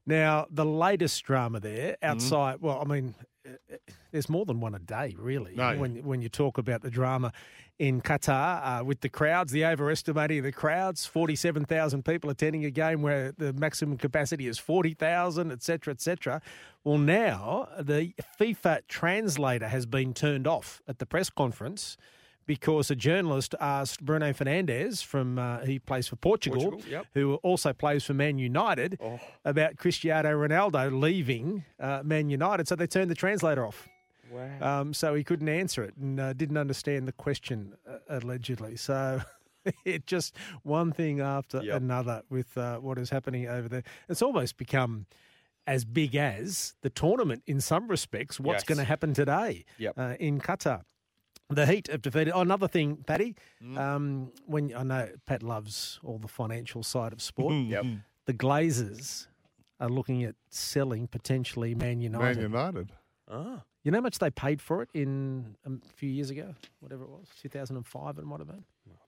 [0.06, 2.12] Now, the latest drama there Mm-hmm.
[2.12, 3.16] outside, well, I mean,
[4.12, 5.78] there's more than one a day, really, No.
[5.78, 7.32] when, when you talk about the drama
[7.78, 12.72] in Qatar uh, with the crowds, the overestimating of the crowds, 47,000 people attending a
[12.72, 16.42] game where the maximum capacity is 40,000, et cetera, et cetera.
[16.84, 21.98] Well, now the FIFA translator has been turned off at the press conference
[22.46, 27.06] because a journalist asked Bruno Fernandes from uh, he plays for Portugal, Portugal, yep.
[27.14, 29.20] who also plays for Man United, Oh.
[29.44, 32.68] about Cristiano Ronaldo leaving uh, Man United.
[32.68, 33.88] So they turned the translator off.
[34.32, 34.82] Wow.
[34.82, 38.76] Um, so he couldn't answer it and uh, didn't understand the question, uh, allegedly.
[38.76, 39.22] So
[39.86, 41.78] it just one thing after Yep.
[41.82, 43.84] another with uh, what is happening over there.
[44.10, 45.06] It's almost become
[45.68, 48.40] as big as the tournament in some respects.
[48.40, 48.64] What's Yes.
[48.66, 49.94] going to happen today Yep.
[49.98, 50.82] uh, in Qatar?
[51.50, 52.32] The Heat have defeated.
[52.34, 53.36] Oh, another thing, Paddy.
[53.64, 53.78] Mm.
[53.78, 57.54] Um, when I know Pat loves all the financial side of sport.
[57.54, 57.86] Yep.
[58.26, 59.28] The Glazers
[59.80, 62.36] are looking at selling potentially Man United.
[62.36, 62.92] Man United?
[63.30, 63.64] Ah.
[63.84, 66.56] You know how much they paid for it in um, a few years ago?
[66.80, 68.64] Whatever it was, 2005 it might have been?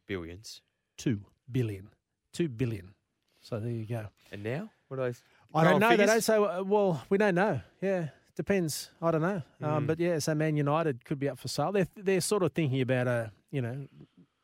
[0.05, 0.61] Billions.
[0.97, 1.21] Two
[1.51, 1.89] billion.
[2.31, 2.93] Two billion.
[3.41, 4.07] So there you go.
[4.31, 4.69] And now?
[4.87, 5.23] What are those?
[5.53, 5.97] I don't current know.
[5.97, 7.59] They don't say, uh, well, we don't know.
[7.81, 8.91] Yeah, depends.
[9.01, 9.41] I don't know.
[9.61, 9.87] Um, Mm.
[9.87, 11.71] but yeah, so Man United could be up for sale.
[11.73, 13.87] They're, they're sort of thinking about, uh, you know,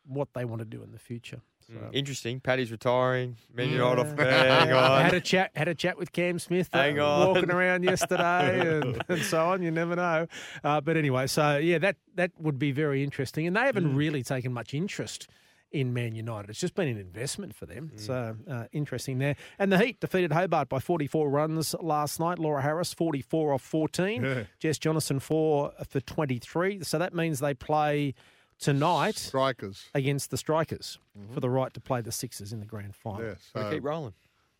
[0.05, 1.39] what they want to do in the future.
[1.65, 1.73] So.
[1.75, 2.39] Mm, Interesting.
[2.41, 3.37] Paddy's retiring.
[3.53, 4.17] Man United off.
[4.19, 5.01] Hang on.
[5.03, 5.51] Had a chat.
[5.55, 6.67] Had a chat with Cam Smith.
[6.73, 7.27] uh, Hang on.
[7.29, 9.63] walking around yesterday and, and so on.
[9.63, 10.27] You never know.
[10.61, 13.47] Uh, but anyway, so yeah, that that would be very interesting.
[13.47, 13.95] And they haven't Mm.
[13.95, 15.29] really taken much interest
[15.73, 16.51] in Man United.
[16.51, 17.91] It's just been an investment for them.
[17.95, 17.99] Mm.
[17.99, 19.35] So uh, interesting there.
[19.59, 22.39] And the Heat defeated Hobart by 44 runs last night.
[22.39, 24.23] Laura Harris 44 off 14.
[24.23, 24.43] Yeah.
[24.59, 26.83] Jess Jonassen four for 23.
[26.83, 28.13] So that means they play
[28.59, 29.89] tonight Strikers.
[29.93, 30.99] against the Strikers
[31.33, 33.21] for the right to play the Sixers in the grand final.
[33.21, 34.13] Yeah, Gotta so, keep rolling.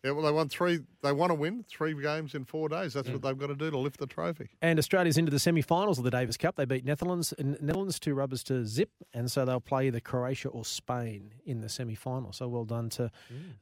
[0.04, 0.80] Yeah, well, they won three.
[1.02, 2.92] They want to win three games in four days.
[2.92, 4.50] That's what they've got to do to lift the trophy.
[4.60, 6.56] And Australia's into the semi-finals of the Davis Cup.
[6.56, 10.66] They beat Netherlands, Netherlands two rubbers to zip, and so they'll play either Croatia or
[10.66, 12.34] Spain in the semi-final.
[12.34, 13.10] So well done to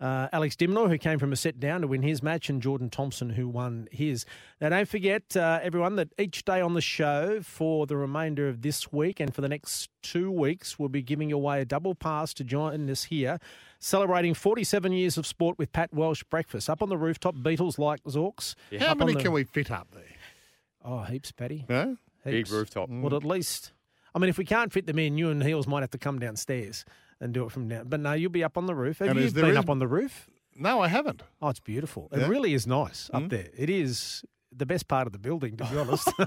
[0.00, 2.60] uh, Alex de Minaur, who came from a set down to win his match, and
[2.60, 4.24] Jordan Thompson, who won his.
[4.60, 8.62] Now, don't forget, uh, everyone, that each day on the show for the remainder of
[8.62, 12.34] this week and for the next two weeks, we'll be giving away a double pass
[12.34, 13.38] to join us here,
[13.82, 17.34] celebrating 47 years of sport with Pat Welsh breakfast up on the rooftop.
[17.34, 18.54] Beatles like Zorks.
[18.78, 20.04] How Up many the- can we fit up there?
[20.84, 21.64] Oh, heaps, Paddy.
[21.68, 21.96] No?
[22.24, 22.50] Big Heaps.
[22.50, 22.88] rooftop.
[22.88, 23.72] Well, at least,
[24.14, 26.18] I mean, if we can't fit them in, you and Heels might have to come
[26.20, 26.84] downstairs
[27.20, 27.88] and do it from down.
[27.88, 28.98] But no, you'll be up on the roof.
[29.00, 30.28] Have And you is there been is- up on the roof?
[30.54, 31.22] No, I haven't.
[31.40, 32.08] Oh, it's beautiful.
[32.12, 33.30] It really is nice up Mm.
[33.30, 33.48] there.
[33.56, 34.22] It is
[34.54, 36.08] the best part of the building, to be honest.
[36.18, 36.24] no,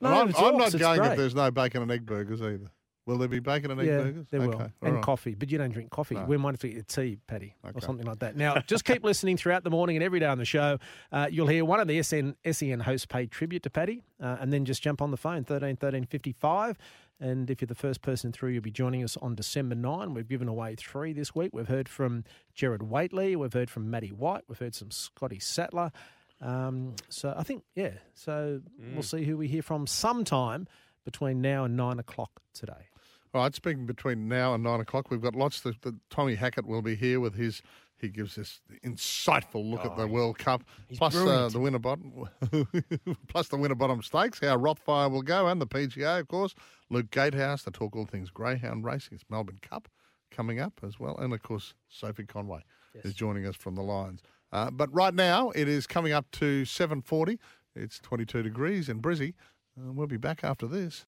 [0.00, 1.12] I'm, I'm not It's going great.
[1.12, 2.70] if there's no bacon and egg burgers either.
[3.04, 4.26] Will there be bacon and egg yeah, burgers?
[4.30, 5.02] there will, Okay, and right.
[5.02, 5.34] coffee.
[5.34, 6.14] But you don't drink coffee.
[6.14, 6.24] No.
[6.24, 8.36] We might have to get tea, Paddy, or something like that.
[8.36, 10.78] Now, just keep listening throughout the morning and every day on the show.
[11.10, 14.52] Uh, you'll hear one of the SN, SEN hosts pay tribute to Paddy, uh, and
[14.52, 16.78] then just jump on the phone, 13 13 55.
[17.18, 20.12] And if you're the first person through, you'll be joining us on December 9.
[20.14, 21.50] We've given away three this week.
[21.52, 22.24] We've heard from
[22.54, 23.36] Jared Waitley.
[23.36, 24.42] We've heard from Matty White.
[24.48, 25.92] We've heard from Scotty Sattler.
[26.40, 28.60] Um, so I think, yeah, so
[28.92, 30.66] we'll see who we hear from sometime
[31.04, 32.88] between now and 9 o'clock today.
[33.34, 35.64] All right, speaking between now and nine o'clock, we've got lots.
[35.64, 37.62] Of, the, Tommy Hackett will be here with his.
[37.96, 40.64] He gives this insightful look at the World Cup,
[40.96, 42.28] plus uh, the Winterbottom,
[43.28, 44.40] plus the Winterbottom stakes.
[44.40, 46.54] How Rothfire will go, and the PGA, of course.
[46.90, 49.14] Luke Gatehouse to talk all things greyhound racing.
[49.14, 49.88] It's Melbourne Cup
[50.32, 52.60] coming up as well, and of course Sophie Conway
[53.04, 54.20] is joining us from the Lions.
[54.50, 57.38] Uh, but right now it is coming up to seven forty.
[57.74, 59.34] It's twenty two degrees in Brizzy.
[59.78, 61.06] Uh, we'll be back after this.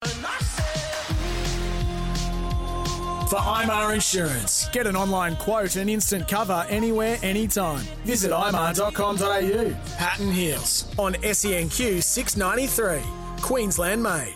[3.29, 7.83] For IMAR Insurance, get an online quote and instant cover anywhere, anytime.
[8.03, 9.97] Visit imar.com.au.
[9.97, 13.01] Pat and Heels on SENQ 693.
[13.41, 14.35] Queensland made.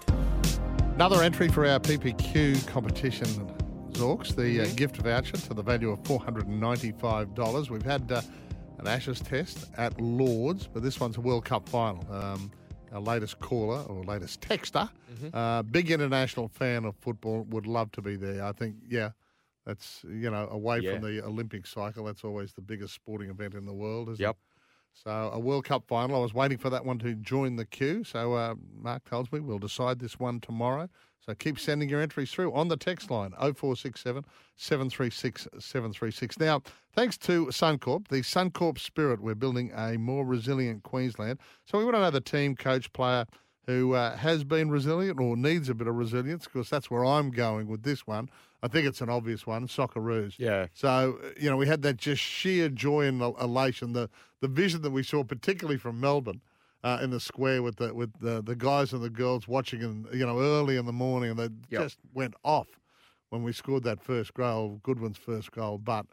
[0.95, 3.27] Another entry for our PPQ competition,
[3.91, 7.69] Zorks, the uh, gift voucher to the value of $495.
[7.69, 8.23] We've had uh,
[8.79, 12.03] an Ashes test at Lords, but this one's a World Cup final.
[12.11, 12.49] Um,
[12.91, 14.89] our latest caller or latest texter,
[15.33, 18.43] uh, big international fan of football, would love to be there.
[18.43, 19.11] I think, yeah,
[19.65, 20.91] that's, you know, away Yeah.
[20.93, 24.35] from the Olympic cycle, that's always the biggest sporting event in the world, isn't Yep.
[24.35, 24.57] it?
[24.93, 26.17] So a World Cup final.
[26.17, 28.03] I was waiting for that one to join the queue.
[28.03, 30.89] So uh, Mark tells me we'll decide this one tomorrow.
[31.25, 34.25] So keep sending your entries through on the text line 0467
[34.55, 36.39] 736 736.
[36.39, 36.61] Now,
[36.93, 41.39] thanks to Suncorp, the Suncorp spirit, we're building a more resilient Queensland.
[41.65, 43.25] So we want to know the team, coach, player
[43.69, 47.29] who uh, has been resilient or needs a bit of resilience because that's where I'm
[47.29, 48.27] going with this one.
[48.63, 50.33] I think it's an obvious one, Socceroos.
[50.39, 50.67] Yeah.
[50.73, 54.09] So, you know, we had that just sheer joy and elation, the,
[54.41, 56.41] the vision that we saw, particularly from Melbourne.
[56.81, 60.07] Uh, in the square with the with the, the guys and the girls watching, and
[60.13, 61.81] you know early in the morning, and they Yep.
[61.81, 62.67] just went off
[63.31, 65.77] when we scored that first goal, Goodwin's first goal.
[65.77, 66.05] But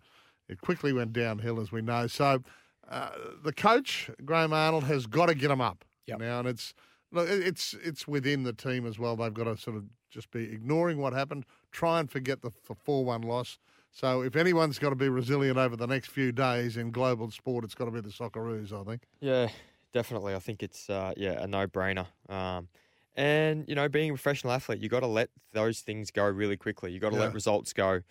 [0.48, 2.08] it quickly went downhill, as we know.
[2.08, 2.42] So
[2.90, 3.10] uh,
[3.44, 5.84] the coach Graham Arnold has got to get them up
[6.16, 6.74] now, and it's
[7.12, 9.14] look, it's it's within the team as well.
[9.14, 13.04] They've got to sort of just be ignoring what happened, try and forget the four
[13.04, 13.58] one loss.
[13.92, 17.64] So if anyone's got to be resilient over the next few days in global sport,
[17.64, 19.02] it's got to be the Socceroos, I think.
[19.20, 19.48] Yeah,
[19.96, 20.34] definitely.
[20.34, 22.06] I think it's uh, yeah a no brainer.
[22.28, 22.68] Um,
[23.14, 26.56] and you know, being a professional athlete, you got to let those things go really
[26.58, 26.92] quickly.
[26.92, 27.24] You got to Yeah.
[27.24, 28.02] let results go,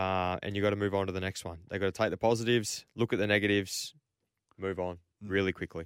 [0.00, 1.58] uh, and you got to move on to the next one.
[1.68, 3.94] They got to take the positives, look at the negatives,
[4.58, 5.30] move on Mm.
[5.30, 5.84] really quickly.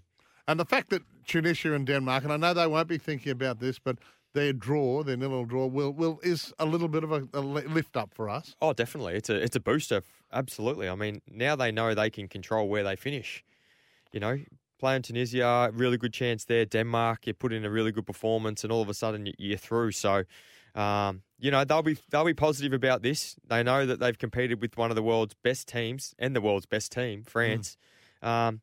[0.48, 3.60] And the fact that Tunisia and Denmark, and I know they won't be thinking about
[3.60, 3.96] this, but
[4.34, 7.96] their draw, their nil draw, will will is a little bit of a, a lift
[7.96, 8.56] up for us.
[8.60, 9.14] Oh, definitely.
[9.14, 10.02] It's a it's a booster.
[10.32, 10.88] Absolutely.
[10.88, 13.44] I mean, now they know they can control where they finish.
[14.12, 14.38] You know,
[14.78, 16.64] playing Tunisia, really good chance there.
[16.64, 19.58] Denmark, you put in a really good performance, and all of a sudden you- you're
[19.58, 19.92] through.
[19.92, 20.24] So,
[20.74, 23.36] um, you know, they'll be they'll be positive about this.
[23.46, 26.66] They know that they've competed with one of the world's best teams and the world's
[26.66, 27.76] best team, France.
[28.22, 28.60] Um,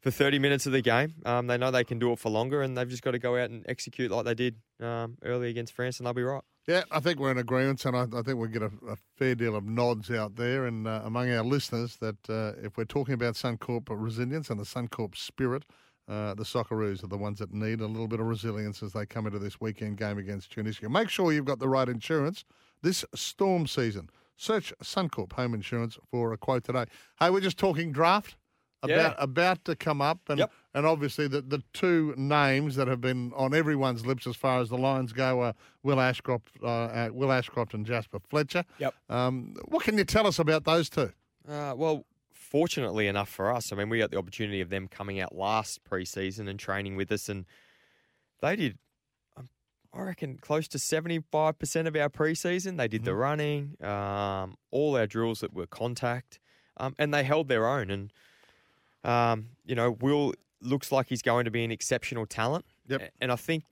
[0.00, 1.14] for 30 minutes of the game.
[1.24, 3.36] Um, they know they can do it for longer, and they've just got to go
[3.36, 6.42] out and execute like they did um, early against France, and they'll be right.
[6.68, 9.34] Yeah, I think we're in agreement, and I, I think we get a, a fair
[9.34, 13.14] deal of nods out there and uh, among our listeners that uh, if we're talking
[13.14, 15.64] about Suncorp resilience and the Suncorp spirit,
[16.08, 19.04] uh, the Socceroos are the ones that need a little bit of resilience as they
[19.06, 20.88] come into this weekend game against Tunisia.
[20.88, 22.44] Make sure you've got the right insurance
[22.82, 24.08] this storm season.
[24.36, 26.84] Search Suncorp Home Insurance for a quote today.
[27.18, 28.36] Hey, we're just talking draft.
[28.84, 28.94] Yeah.
[28.94, 30.40] About, about to come up, and
[30.74, 34.70] and obviously the, the two names that have been on everyone's lips as far as
[34.70, 38.64] the Lions go are Will Ashcroft, uh, uh, Will Ashcroft and Jasper Fletcher.
[38.78, 38.94] Yep.
[39.10, 41.12] Um, what can you tell us about those two?
[41.48, 45.20] Uh, well, fortunately enough for us, I mean, we got the opportunity of them coming
[45.20, 47.44] out last preseason and training with us, and
[48.40, 48.78] they did,
[49.36, 49.48] um,
[49.92, 52.78] I reckon, close to 75% of our preseason.
[52.78, 56.38] They did the running, um, all our drills that were contact,
[56.78, 57.90] um, and they held their own.
[57.90, 58.12] And,
[59.04, 60.32] um, you know, Will
[60.62, 62.64] looks like he's going to be an exceptional talent.
[62.88, 63.12] Yep.
[63.20, 63.64] And I think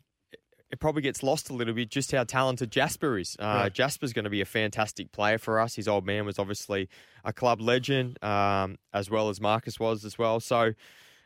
[0.71, 3.37] it probably gets lost a little bit just how talented Jasper is.
[3.39, 3.73] Uh, Right.
[3.73, 5.75] Jasper's going to be a fantastic player for us.
[5.75, 6.89] His old man was obviously
[7.25, 10.39] a club legend, um, as well as Marcus was as well.
[10.41, 10.73] So,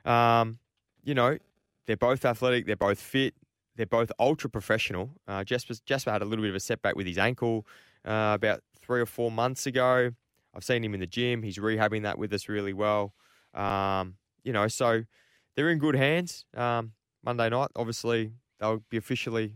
[0.05, 0.59] um,
[1.03, 1.39] you know,
[1.87, 3.35] they're both athletic, they're both fit,
[3.77, 5.11] they're both ultra professional.
[5.29, 7.67] Uh, Jasper, Jasper had a little bit of a setback with his ankle
[8.07, 10.11] uh, about three or four months ago.
[10.55, 11.43] I've seen him in the gym.
[11.43, 13.13] He's rehabbing that with us really well.
[13.53, 15.05] Um, you know, so
[15.57, 16.45] they're in good hands.
[16.57, 16.93] Um,
[17.25, 19.55] Monday night, obviously, they'll be officially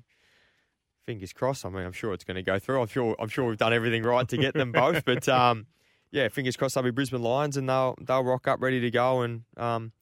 [1.06, 1.64] fingers crossed.
[1.64, 2.80] I mean, I'm sure it's going to go through.
[2.80, 3.16] I'm sure.
[3.18, 5.04] I'm sure we've done everything right to get them both.
[5.04, 5.66] But um,
[6.10, 6.74] yeah, fingers crossed.
[6.74, 9.22] They'll be Brisbane Lions, and they'll they'll rock up ready to go.
[9.22, 9.92] And um,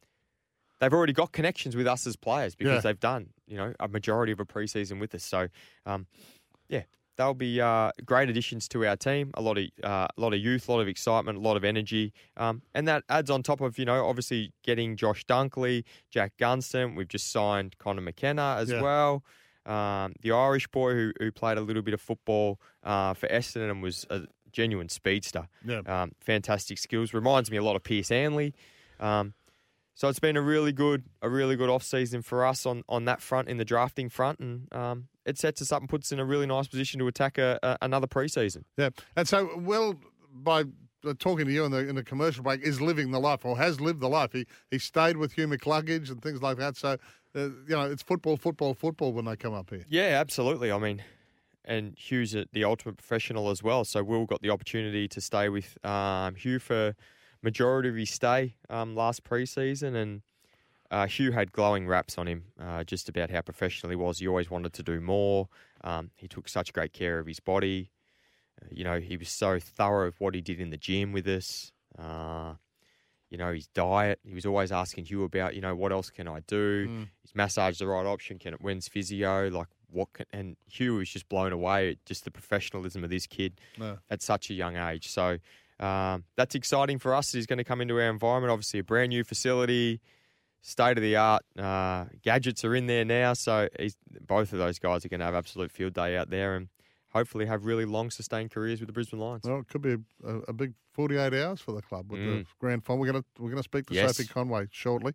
[0.80, 2.80] they've already got connections with us as players because Yeah.
[2.90, 5.24] they've done you know a majority of a preseason with us.
[5.24, 5.48] So
[5.86, 6.06] um,
[6.68, 6.82] yeah,
[7.16, 9.30] they'll be uh, great additions to our team.
[9.34, 11.64] A lot of uh, a lot of youth, a lot of excitement, a lot of
[11.64, 16.32] energy, um, and that adds on top of you know obviously getting Josh Dunkley, Jack
[16.38, 16.94] Gunston.
[16.94, 18.82] We've just signed Connor McKenna as Yeah.
[18.82, 19.24] well.
[19.64, 23.70] Um, the Irish boy who, who played a little bit of football uh, for Essendon
[23.70, 24.22] and was a
[24.52, 25.48] genuine speedster.
[25.64, 25.80] Yeah.
[25.86, 27.12] Um, fantastic skills.
[27.12, 28.54] Reminds me a lot of Pearce Hanley.
[29.00, 29.34] Um,
[29.94, 33.06] so it's been a really good, a really good off season for us on, on
[33.06, 36.12] that front in the drafting front, and um, it sets us up and puts us
[36.12, 38.64] in a really nice position to attack a, a, another preseason.
[38.78, 39.96] Yeah, and so Will,
[40.32, 40.64] by
[41.04, 43.56] uh, talking to you in the in the commercial break, is living the life or
[43.58, 44.32] has lived the life.
[44.32, 46.76] He he stayed with Hugh McCluggage and things like that.
[46.76, 46.96] So
[47.34, 49.84] uh, you know, it's football, football, football when they come up here.
[49.88, 50.72] Yeah, absolutely.
[50.72, 51.02] I mean,
[51.64, 53.84] and Hugh's a- the ultimate professional as well.
[53.84, 56.94] So Will got the opportunity to stay with um, Hugh for
[57.42, 60.22] majority of his stay um, last preseason, and
[60.90, 64.18] uh, Hugh had glowing raps on him uh, just about how professional he was.
[64.18, 65.48] He always wanted to do more.
[65.82, 67.90] Um, he took such great care of his body.
[68.60, 71.26] Uh, you know, he was so thorough of what he did in the gym with
[71.26, 71.72] us.
[71.98, 72.54] Uh,
[73.30, 74.20] you know, his diet.
[74.24, 76.86] He was always asking Hugh about, you know, what else can I do?
[76.88, 77.08] Mm.
[77.24, 78.38] Is massage the right option?
[78.38, 79.48] Can it when's physio?
[79.48, 83.26] Like what can and Hugh was just blown away at just the professionalism of this
[83.26, 83.98] kid No.
[84.10, 85.08] at such a young age.
[85.08, 85.38] So
[85.80, 87.32] um, that's exciting for us.
[87.32, 88.50] He's going to come into our environment.
[88.52, 90.00] Obviously, a brand new facility,
[90.66, 91.42] state of the art.
[91.58, 95.26] Uh, gadgets are in there now, so he's, both of those guys are going to
[95.26, 96.68] have absolute field day out there, and
[97.10, 99.44] hopefully have really long, sustained careers with the Brisbane Lions.
[99.44, 102.46] Well, it could be a, a, big forty-eight hours for the club with the Mm.
[102.58, 103.00] grand final.
[103.00, 104.16] We're going to we're going to speak to Yes.
[104.16, 105.12] Sophie Conway shortly.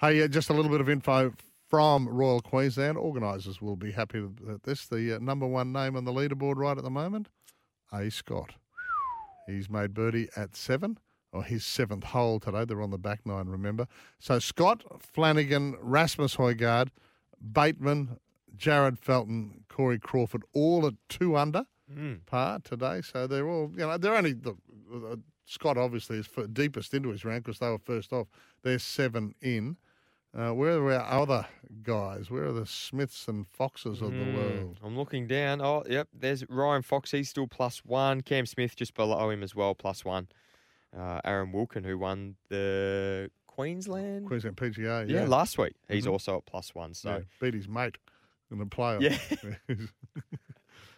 [0.00, 1.32] Hey, uh, just a little bit of info
[1.68, 2.98] from Royal Queensland.
[2.98, 4.86] Organisers will be happy with this.
[4.86, 7.28] The uh, number one name on the leaderboard right at the moment,
[7.92, 8.10] A.
[8.10, 8.54] Scott.
[9.46, 10.98] He's made birdie at seven,
[11.32, 12.64] or his seventh hole today.
[12.64, 13.86] They're on the back nine, remember.
[14.18, 16.88] So Scott, Flanagan, Rasmus Hojgaard,
[17.52, 18.18] Bateman,
[18.56, 22.24] Jared Felton, Corey Crawford, all at two under Mm.
[22.24, 23.00] par today.
[23.02, 24.54] So they're all, you know, they're only, the,
[24.94, 28.28] uh, Scott obviously is deepest into his round because they were first off.
[28.62, 29.76] They're seven in.
[30.32, 31.46] Uh, where are our other
[31.82, 32.30] guys?
[32.30, 34.78] Where are the Smiths and Foxes of the Mm, world?
[34.84, 35.60] I'm looking down.
[35.60, 36.06] Oh, yep.
[36.12, 37.10] There's Ryan Fox.
[37.10, 38.20] He's still plus one.
[38.20, 40.28] Cam Smith just below him as well, plus one.
[40.96, 45.24] Uh, Aaron Wilkin, who won the Queensland, Queensland PGA, yeah, yeah.
[45.28, 45.74] last week.
[45.88, 46.12] He's Mhm.
[46.12, 46.94] also at plus one.
[46.94, 47.98] So Yeah, beat his mate
[48.50, 49.00] in the playoff.
[49.02, 49.56] Yeah.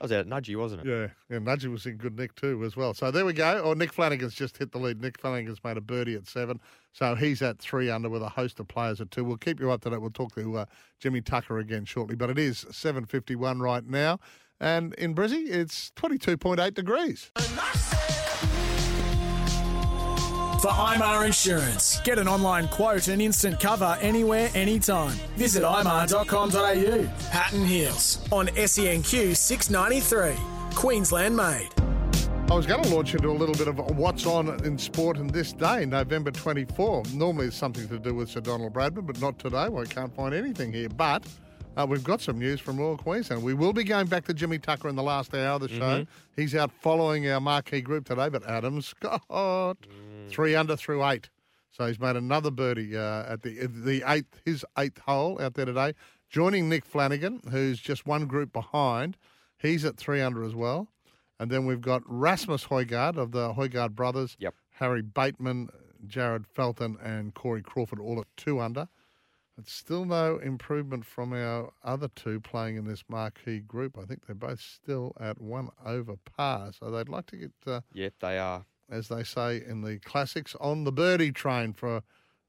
[0.00, 0.88] I was out at Nudgee, wasn't it?
[0.90, 2.92] Yeah, yeah, Nudgee was in good nick too as well.
[2.92, 3.60] So there we go.
[3.64, 5.00] Oh, Nick Flanagan's just hit the lead.
[5.00, 6.58] Nick Flanagan's made a birdie at seven,
[6.92, 9.22] so he's at three under with a host of players at two.
[9.22, 10.00] We'll keep you up to date.
[10.00, 10.64] We'll talk to uh,
[10.98, 14.18] Jimmy Tucker again shortly, but it is seven fifty one right now,
[14.58, 17.30] and in Brizzy it's twenty two point eight degrees.
[20.62, 25.16] For IMAR Insurance, get an online quote and instant cover anywhere, anytime.
[25.36, 27.30] Visit imar.com.au.
[27.32, 30.40] Pat and Heels on SENQ 693.
[30.76, 31.68] Queensland made.
[32.48, 35.26] I was going to launch into a little bit of what's on in sport in
[35.26, 37.02] this day, November 24.
[37.12, 39.68] Normally it's something to do with Sir Donald Bradman, but not today.
[39.68, 40.88] Well, I can't find anything here.
[40.90, 41.24] But
[41.76, 43.42] uh, we've got some news from Royal Queensland.
[43.42, 46.02] We will be going back to Jimmy Tucker in the last hour of the show.
[46.02, 46.06] Mhm.
[46.36, 49.76] He's out following our marquee group today, but Adam Scott,
[50.28, 51.28] three under through eight.
[51.70, 55.64] So he's made another birdie uh, at the the eighth his eighth hole out there
[55.64, 55.94] today,
[56.28, 59.16] joining Nick Flanagan, who's just one group behind.
[59.58, 60.88] He's at three under as well.
[61.38, 64.36] And then we've got Rasmus Hojgaard of the Hojgaard brothers.
[64.38, 64.54] Yep.
[64.70, 65.70] Harry Bateman,
[66.06, 68.88] Jared Felton, and Corey Crawford all at two under.
[69.56, 73.98] But still no improvement from our other two playing in this marquee group.
[73.98, 76.72] I think they're both still at one over par.
[76.78, 78.64] So they'd like to get, uh, Yep, they are.
[78.90, 82.02] As they say in the classics, on the birdie train for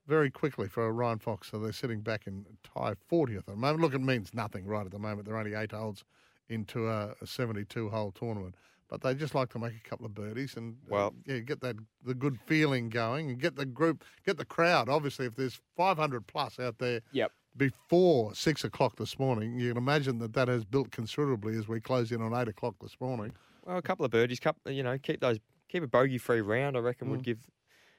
[0.08, 1.50] very quickly for Ryan Fox.
[1.52, 3.80] So they're sitting back in tie 40th at the moment.
[3.82, 5.26] Look, it means nothing right at the moment.
[5.28, 6.04] They're only eight holes
[6.50, 8.56] into a, a 72 hole tournament.
[8.90, 11.62] But they just like to make a couple of birdies and uh, Well- yeah, get
[11.62, 14.90] that the good feeling going and get the group, get the crowd.
[14.90, 17.32] Obviously, if there's 500 plus out there Yep.
[17.56, 21.80] before six o'clock this morning, you can imagine that that has built considerably as we
[21.80, 23.32] close in on eight o'clock this morning.
[23.66, 25.40] Well, a couple of birdies, couple, you know, keep those,
[25.74, 26.78] keep a bogey-free round.
[26.78, 27.24] I reckon would Mm.
[27.24, 27.50] give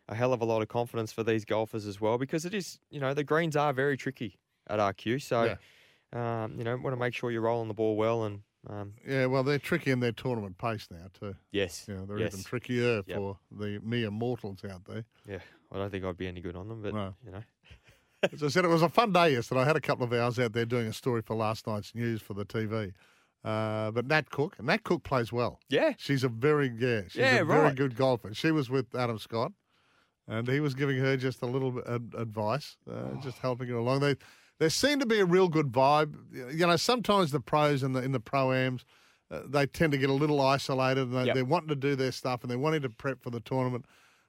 [0.09, 2.79] a hell of a lot of confidence for these golfers as well, because it is,
[2.89, 4.39] you know, the greens are very tricky
[4.69, 5.19] at RQ.
[5.21, 5.57] So,
[6.19, 8.43] um, you know, want to make sure you're rolling the ball well and.
[8.67, 11.35] Um, Yeah, well, they're tricky in their tournament pace now too.
[11.53, 12.33] Yes, Yeah, they're yes.
[12.33, 13.17] even trickier Yep.
[13.19, 15.05] for the mere mortals out there.
[15.29, 15.41] Yeah,
[15.71, 17.15] I don't think I'd be any good on them, but No.
[17.27, 17.43] you know,
[18.33, 19.61] As I said, it was a fun day yesterday.
[19.61, 22.23] I had a couple of hours out there doing a story for last night's news
[22.23, 22.95] for the TV.
[23.45, 25.61] Uh, but Nat Cook, and Nat Cook plays well.
[25.69, 25.93] Yeah.
[25.99, 28.33] She's a very, yeah, she's Yeah, a very good golfer.
[28.33, 29.53] She was with Adam Scott,
[30.27, 33.77] and he was giving her just a little bit of advice, uh, just helping her
[33.77, 34.01] along.
[34.01, 34.17] They,
[34.59, 36.15] there seemed to be a real good vibe.
[36.33, 38.85] You know, sometimes the pros in the in the pro-ams,
[39.31, 41.35] uh, they tend to get a little isolated, and they, Yep.
[41.35, 43.85] they're wanting to do their stuff, and they're wanting to prep for the tournament.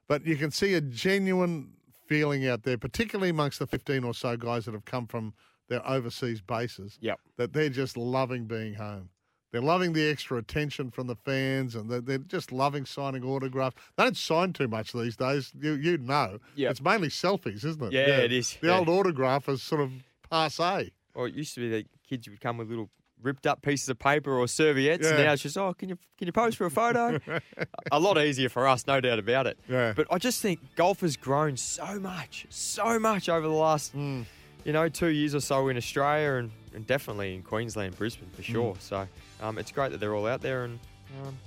[0.09, 1.71] But you can see a genuine
[2.07, 5.33] feeling out there, particularly amongst the 15 or so guys that have come from
[5.69, 7.19] their overseas bases, Yep.
[7.37, 9.09] that they're just loving being home.
[9.51, 13.77] They're loving the extra attention from the fans, and they're, they're just loving signing autographs.
[13.95, 15.53] They don't sign too much these days.
[15.57, 16.71] You you know, Yep.
[16.71, 17.93] it's mainly selfies, isn't it?
[17.93, 18.57] Yeah, it is.
[18.59, 18.79] The Yeah.
[18.79, 19.91] old autograph is sort of
[20.29, 20.91] passe.
[21.15, 22.89] Well, it used to be that kids would come with little
[23.21, 25.07] ripped up pieces of paper or serviettes.
[25.07, 27.19] and Now it's just, oh, can you can you pose for a photo?
[27.91, 29.57] a lot easier for us, no doubt about it.
[29.69, 29.93] Yeah.
[29.95, 34.23] But I just think golf has grown so much, so much over the last, Hmm.
[34.65, 38.41] You know, two years or so in Australia and, and definitely in Queensland, Brisbane for
[38.41, 38.73] sure.
[38.73, 38.81] Mm.
[38.81, 39.07] So
[39.41, 40.79] um, it's great that they're all out there and
[41.23, 41.37] um,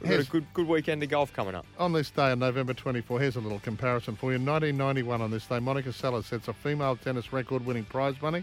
[0.00, 1.64] we've got a good good weekend of golf coming up.
[1.78, 4.36] On this day, on November 24, here's a little comparison for you.
[4.36, 8.42] In 1991, on this day, Monica Seles sets a female tennis record winning prize money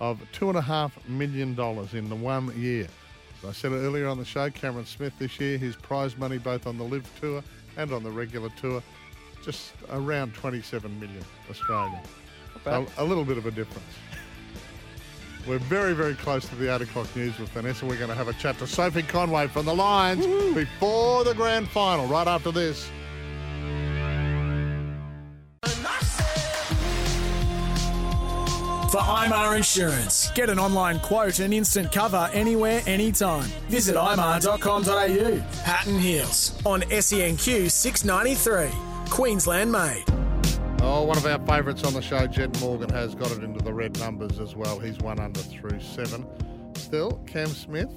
[0.00, 1.50] of $2.5 million
[1.92, 2.88] in the one year.
[3.42, 6.66] As I said earlier on the show, Cameron Smith this year, his prize money both
[6.66, 7.44] on the LIV Tour
[7.76, 8.82] and on the regular tour,
[9.44, 12.00] just around 27 million Australian.
[12.68, 13.86] A, a little bit of a difference.
[15.46, 17.86] We're very, very close to the 8 o'clock news with Vanessa.
[17.86, 21.68] We're going to have a chat to Sophie Conway from the Lions before the grand
[21.68, 22.90] final, right after this.
[28.90, 33.44] For IMAR Insurance, get an online quote and instant cover anywhere, anytime.
[33.68, 35.62] Visit imar.com.au.
[35.62, 38.70] Pat and Heels on SENQ 693.
[39.10, 40.04] Queensland made.
[40.90, 43.72] Oh, one of our favourites on the show, Jed Morgan, has got it into the
[43.72, 44.78] red numbers as well.
[44.78, 46.26] He's one under through seven.
[46.76, 47.90] Still, Cam Smith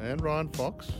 [0.00, 0.90] and Ryan Fox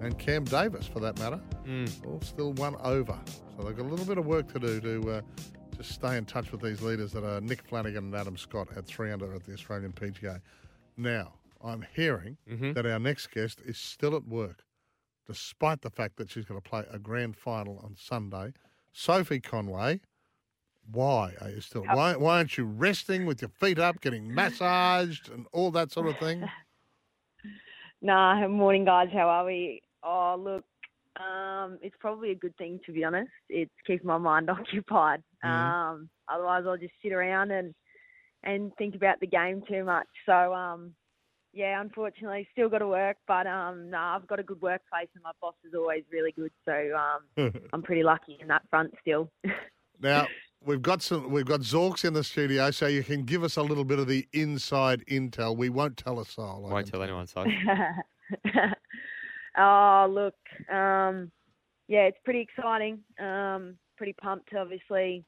[0.00, 2.06] and Cam Davis, for that matter, Mm.
[2.06, 3.18] all still one over.
[3.56, 5.20] So they've got a little bit of work to do to uh,
[5.76, 8.86] just stay in touch with these leaders that are Nick Flanagan and Adam Scott at
[8.86, 10.40] three under at the Australian PGA.
[10.96, 12.74] Now, I'm hearing Mhm.
[12.74, 14.64] that our next guest is still at work,
[15.26, 18.52] despite the fact that she's going to play a grand final on Sunday.
[18.92, 20.00] Sophie Conway,
[20.92, 21.82] why are you still?
[21.82, 26.06] Why, why aren't you resting with your feet up, getting massaged, and all that sort
[26.08, 26.48] of thing?
[28.00, 29.08] Nah, morning guys.
[29.12, 29.82] How are we?
[30.04, 30.64] Oh, look,
[31.20, 33.30] um, it's probably a good thing to be honest.
[33.48, 35.22] It's keeping my mind occupied.
[35.44, 35.48] Mhm.
[35.48, 37.74] Um, otherwise, I'll just sit around and
[38.44, 40.06] and think about the game too much.
[40.26, 40.94] So, um,
[41.52, 43.16] yeah, unfortunately, still got to work.
[43.26, 46.52] But um, nah, I've got a good workplace, and my boss is always really good.
[46.64, 49.28] So um, I'm pretty lucky in that front still.
[50.00, 50.28] Now
[50.64, 51.30] we've got some.
[51.30, 54.06] We've got Zorks in the studio, so you can give us a little bit of
[54.06, 55.56] the inside intel.
[55.56, 56.66] We won't tell a soul.
[56.68, 57.44] I Won't tell anyone, so.
[59.58, 60.34] oh, look,
[60.74, 61.30] um,
[61.88, 63.00] yeah, it's pretty exciting.
[63.18, 65.24] Um, pretty pumped, obviously.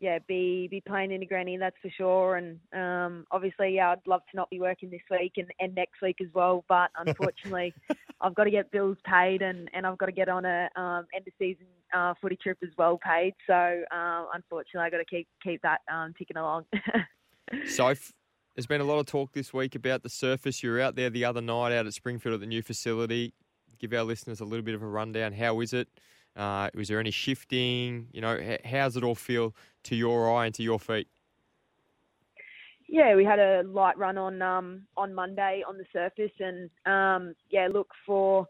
[0.00, 2.36] Yeah, be be playing in a granny, that's for sure.
[2.36, 6.02] And um, obviously, yeah, I'd love to not be working this week and, and next
[6.02, 6.64] week as well.
[6.68, 7.72] But unfortunately,
[8.20, 11.06] I've got to get bills paid and, and I've got to get on a um,
[11.14, 13.34] end of season uh, footy trip as well paid.
[13.46, 13.54] So
[13.92, 16.64] um, unfortunately, I've got to keep keep that um, ticking along.
[17.66, 18.12] Soph,
[18.54, 20.62] there's been a lot of talk this week about the surface.
[20.62, 23.32] You were out there the other night out at Springfield at the new facility.
[23.78, 25.32] Give our listeners a little bit of a rundown.
[25.32, 25.88] How is it?
[26.36, 28.08] Uh, was there any shifting?
[28.12, 29.54] You know, h- how's it all feel
[29.84, 31.08] to your eye and to your feet?
[32.86, 37.34] Yeah, we had a light run on um, on Monday on the surface, and um,
[37.50, 38.46] yeah, look for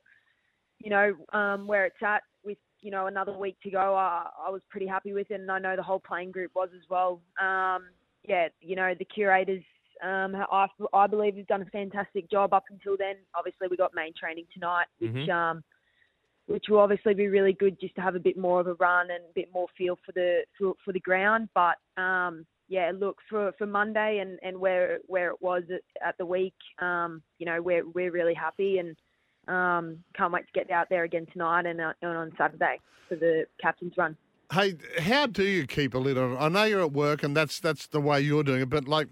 [0.78, 3.94] you know um, where it's at with you know another week to go.
[3.94, 6.68] I, I was pretty happy with it, and I know the whole playing group was
[6.74, 7.20] as well.
[7.40, 7.86] Um,
[8.24, 9.62] yeah, you know the curators.
[10.02, 13.14] Um, I, I believe have done a fantastic job up until then.
[13.34, 15.28] Obviously, we got main training tonight, which Mhm.
[15.30, 15.64] um,
[16.46, 19.10] which will obviously be really good just to have a bit more of a run
[19.10, 21.48] and a bit more feel for the for, for the ground.
[21.54, 26.18] But um, yeah, look for, for Monday and, and where where it was at, at
[26.18, 28.96] the week, um, you know, we're we're really happy and
[29.48, 33.16] um, can't wait to get out there again tonight and, uh, and on Saturday for
[33.16, 34.16] the captain's run.
[34.52, 36.36] Hey, how do you keep a lid on?
[36.38, 38.70] I know you're at work, and that's that's the way you're doing it.
[38.70, 39.08] But like,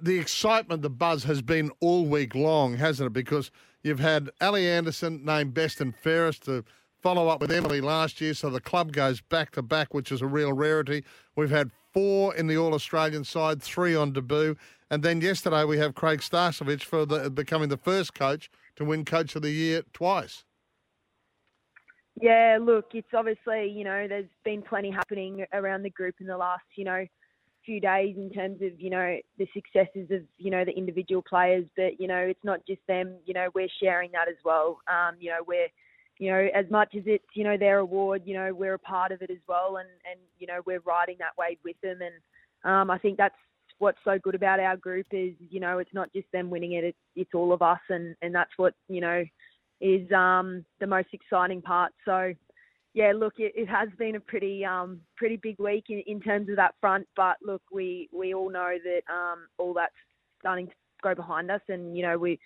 [0.00, 3.12] the excitement, the buzz has been all week long, hasn't it?
[3.12, 3.50] Because
[3.82, 6.64] you've had Ali Anderson named best and fairest to
[7.00, 10.22] follow up with Emily last year, so the club goes back to back, which is
[10.22, 11.04] a real rarity.
[11.34, 14.56] We've had four in the All Australian side, three on debut,
[14.90, 19.04] and then yesterday we have Craig Starcevich for the, becoming the first coach to win
[19.04, 20.44] Coach of the Year twice.
[22.20, 26.36] Yeah, look, it's obviously, you know, there's been plenty happening around the group in the
[26.36, 27.06] last, you know,
[27.64, 31.64] few days in terms of you know the successes of you know the individual players,
[31.76, 33.16] but you know it's not just them.
[33.24, 34.78] You know we're sharing that as well.
[34.88, 35.68] Um, you know we're
[36.18, 39.12] you know as much as it's you know their award, you know we're a part
[39.12, 42.14] of it as well, and and you know we're riding that wave with them, and
[42.64, 43.34] um, I think that's
[43.78, 46.84] what's so good about our group is you know it's not just them winning it,
[46.84, 49.24] it's it's all of us, and and that's what you know
[49.80, 51.92] is um, the most exciting part.
[52.04, 52.32] So
[52.94, 56.48] yeah, look, it, it has been a pretty um, pretty big week in, in terms
[56.50, 57.06] of that front.
[57.16, 59.94] But look, we we all know that um, all that's
[60.40, 62.38] starting to go behind us, and you know we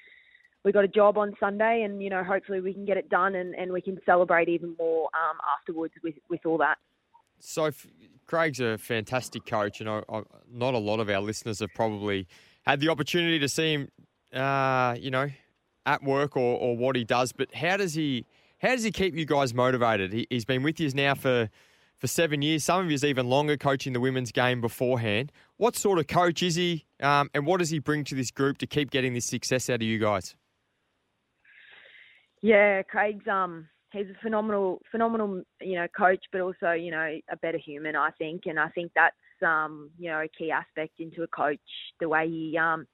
[0.65, 3.35] we got a job on Sunday, and you know hopefully we can get it done,
[3.35, 6.79] and, and we can celebrate even more um, afterwards with with all that.
[7.41, 7.71] So
[8.27, 12.29] Craig's a fantastic coach, and I, I, not a lot of our listeners have probably
[12.63, 13.89] had the opportunity to see him,
[14.33, 15.29] uh, you know,
[15.85, 17.33] at work or, or what he does.
[17.33, 18.27] But how does he?
[18.61, 20.13] How does he keep you guys motivated?
[20.13, 21.51] He, has been with you now for,
[21.99, 22.65] for seven years.
[22.65, 25.31] Some of you even longer coaching the women's game beforehand.
[25.59, 28.59] What sort of coach is he, um, and what does he bring to this group
[28.59, 30.35] to keep getting this success out of you guys?
[32.43, 37.37] Yeah, Craig's um he's a phenomenal phenomenal you know coach, but also you know a
[37.37, 41.23] better human, I think, and I think that's um you know a key aspect into
[41.23, 41.59] a coach,
[42.01, 42.87] the way he um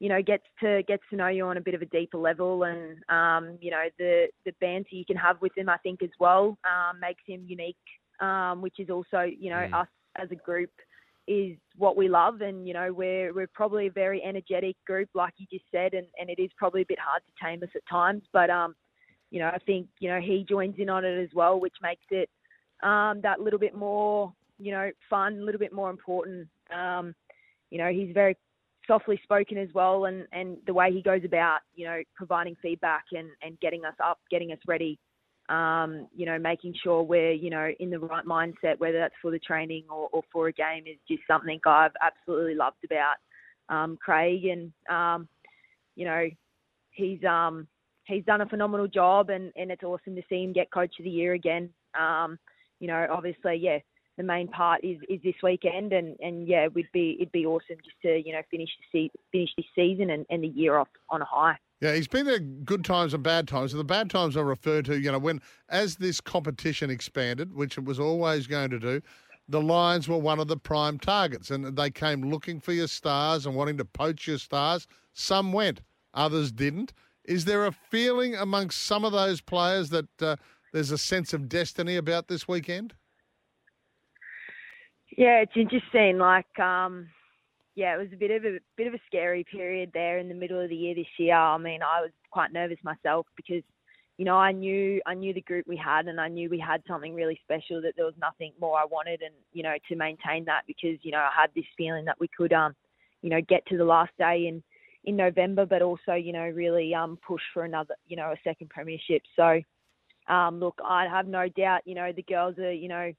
[0.00, 2.64] you know, gets to gets to know you on a bit of a deeper level,
[2.64, 6.10] and um, you know the the banter you can have with him, I think as
[6.18, 7.76] well um, makes him unique,
[8.20, 9.80] um, which is also you know mm.
[9.80, 10.70] us as a group
[11.26, 15.34] is what we love, and you know we're we're probably a very energetic group, like
[15.36, 17.82] you just said, and and it is probably a bit hard to tame us at
[17.88, 18.74] times, but um,
[19.30, 22.04] you know I think you know he joins in on it as well, which makes
[22.10, 22.28] it
[22.82, 26.48] um that little bit more you know fun, a little bit more important.
[26.74, 27.14] Um,
[27.70, 28.36] you know he's very
[28.86, 33.04] softly spoken as well, and and the way he goes about you know providing feedback
[33.12, 34.98] and and getting us up, getting us ready.
[35.50, 39.30] Um, you know, making sure we're, you know, in the right mindset, whether that's for
[39.30, 43.16] the training or, or for a game, is just something I've absolutely loved about
[43.68, 44.46] um, Craig.
[44.46, 45.28] And um,
[45.96, 46.28] you know,
[46.92, 47.68] he's um,
[48.04, 51.04] he's done a phenomenal job, and, and it's awesome to see him get Coach of
[51.04, 51.70] the Year again.
[51.98, 52.38] Um,
[52.80, 53.78] you know, obviously, yeah,
[54.16, 57.76] the main part is, is this weekend, and, and yeah, it'd be it'd be awesome
[57.84, 60.88] just to you know finish the se- finish this season and, and the year off
[61.10, 61.56] on a high.
[61.80, 63.72] Yeah, he's been there good times and bad times.
[63.72, 67.76] And the bad times I refer to, you know, when as this competition expanded, which
[67.76, 69.02] it was always going to do,
[69.48, 73.44] the Lions were one of the prime targets, and they came looking for your stars
[73.44, 74.86] and wanting to poach your stars.
[75.12, 75.82] Some went,
[76.14, 76.94] others didn't.
[77.24, 80.36] Is there a feeling amongst some of those players that uh,
[80.72, 82.94] there's a sense of destiny about this weekend?
[85.16, 86.18] Yeah, it's interesting.
[86.18, 87.08] Like, um,
[87.74, 90.34] yeah, it was a bit of a bit of a scary period there in the
[90.34, 91.36] middle of the year this year.
[91.36, 93.62] I mean, I was quite nervous myself because,
[94.18, 96.82] you know, I knew I knew the group we had, and I knew we had
[96.88, 97.80] something really special.
[97.82, 101.12] That there was nothing more I wanted, and you know, to maintain that because you
[101.12, 102.74] know I had this feeling that we could, um,
[103.22, 104.62] you know, get to the last day in
[105.04, 108.70] in November, but also you know really um push for another, you know, a second
[108.70, 109.22] premiership.
[109.36, 109.60] So,
[110.32, 113.12] um, look, I have no doubt, you know, the girls are, you know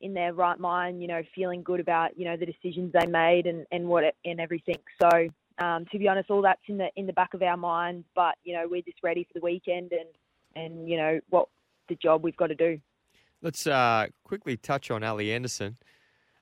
[0.00, 3.46] in their right mind, you know, feeling good about, you know, the decisions they made
[3.46, 4.78] and, and what and everything.
[5.00, 5.28] So,
[5.58, 8.06] um, to be honest, all that's in the in the back of our minds.
[8.14, 10.08] But you know, we're just ready for the weekend and
[10.54, 11.48] and you know what
[11.88, 12.78] the job we've got to do.
[13.42, 15.76] Let's uh, quickly touch on Ali Anderson.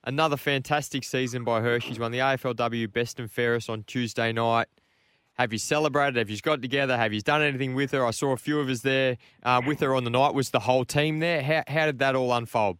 [0.03, 1.79] Another fantastic season by her.
[1.79, 4.67] She's won the AFLW Best and Fairest on Tuesday night.
[5.33, 6.15] Have you celebrated?
[6.15, 6.95] Have you got together?
[6.95, 8.05] Have you done anything with her?
[8.05, 10.33] I saw a few of us there uh, with her on the night.
[10.33, 11.41] Was the whole team there?
[11.41, 12.77] How, how did that all unfold?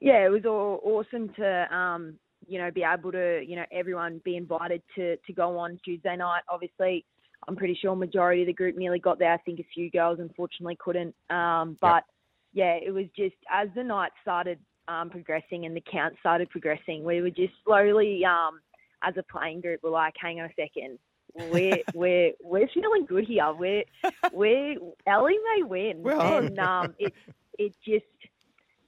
[0.00, 2.14] Yeah, it was all awesome to um,
[2.46, 6.16] you know be able to you know everyone be invited to to go on Tuesday
[6.16, 6.42] night.
[6.48, 7.04] Obviously,
[7.46, 9.32] I'm pretty sure majority of the group nearly got there.
[9.32, 11.14] I think a few girls unfortunately couldn't.
[11.30, 12.04] Um, but
[12.52, 12.80] yep.
[12.82, 14.58] yeah, it was just as the night started
[14.88, 18.60] um, progressing and the count started progressing, we were just slowly um,
[19.02, 20.98] as a playing group, we're like, hang on a second.
[21.34, 23.52] we're we're we're feeling good here.
[23.52, 23.84] We're
[24.32, 24.76] we're
[25.06, 27.12] Ellie may win, well, and um, it
[27.58, 28.04] it just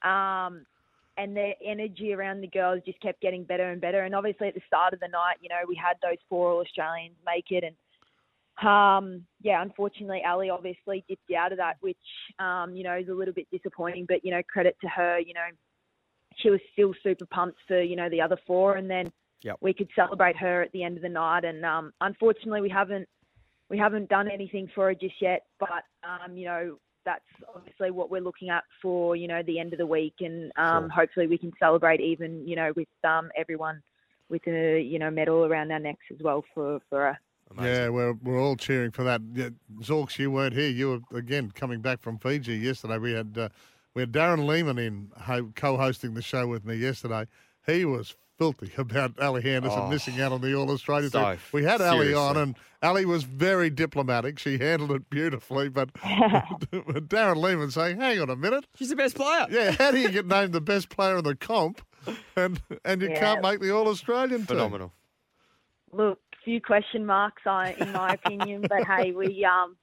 [0.02, 0.64] um,
[1.20, 4.04] and the energy around the girls just kept getting better and better.
[4.04, 6.60] And obviously, at the start of the night, you know, we had those four All
[6.60, 7.76] Australians make it, and
[8.66, 11.96] um, yeah, unfortunately, Ali obviously dipped out of that, which
[12.38, 14.06] um, you know is a little bit disappointing.
[14.08, 15.48] But you know, credit to her, you know,
[16.36, 19.56] she was still super pumped for you know the other four, and then yep.
[19.60, 21.44] we could celebrate her at the end of the night.
[21.44, 23.08] And um, unfortunately, we haven't
[23.68, 25.44] we haven't done anything for her just yet.
[25.58, 27.24] But um, you know, that's
[27.54, 30.84] obviously what we're looking at for you know the end of the week, and um,
[30.84, 30.90] sure.
[30.90, 33.82] hopefully we can celebrate even you know with um, everyone
[34.28, 37.18] with a you know medal around our necks as well for for us.
[37.50, 37.74] Amazing.
[37.74, 39.20] Yeah, we're we're all cheering for that.
[39.34, 39.48] Yeah,
[39.80, 40.68] Zorks, you weren't here.
[40.68, 42.98] You were again coming back from Fiji yesterday.
[42.98, 43.48] We had uh,
[43.94, 45.10] we had Darren Lehmann in
[45.56, 47.26] co-hosting the show with me yesterday.
[47.66, 49.90] he was filthy about Ali Anderson Oh.
[49.90, 51.36] missing out on the All Australian So.
[51.52, 54.38] We had Ali on, and Ali was very diplomatic.
[54.38, 59.14] She handled it beautifully, but Darren Lehmann saying, "Hang on a minute, she's the best
[59.16, 61.82] player." Yeah, how do you get named the best player in the comp,
[62.34, 63.20] and and you Yeah.
[63.20, 64.46] can't make the All Australian team?
[64.46, 64.94] Phenomenal.
[65.92, 68.64] Look, few question marks, I, in my opinion.
[68.66, 69.76] But hey, we um,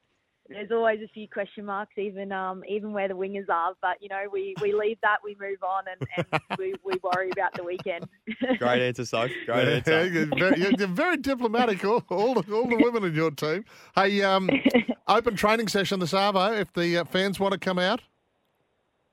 [0.49, 3.73] there's always a few question marks, even um, even where the wingers are.
[3.81, 7.29] But you know, we, we leave that, we move on, and, and we, we worry
[7.31, 8.07] about the weekend.
[8.59, 9.29] Great answer, Soph.
[9.45, 10.07] Great answer.
[10.07, 13.65] you're, very, you're- you're very diplomatic, all, all, the, all the women in your team.
[13.95, 14.49] Hey, um,
[15.07, 18.01] open training session this Arvo, if the uh, fans want to come out.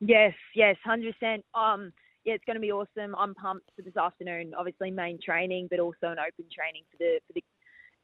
[0.01, 1.45] Yes, yes, hundred percent.
[1.55, 1.93] Um,
[2.25, 3.15] yeah, it's going to be awesome.
[3.17, 4.53] I'm pumped for this afternoon.
[4.59, 7.43] Obviously, main training, but also an open training for the for the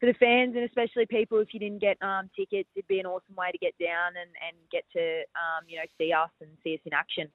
[0.01, 1.39] for the fans and especially people.
[1.39, 4.31] If you didn't get um, tickets, it'd be an awesome way to get down and,
[4.49, 7.29] and get to um, you know see us and see us in action.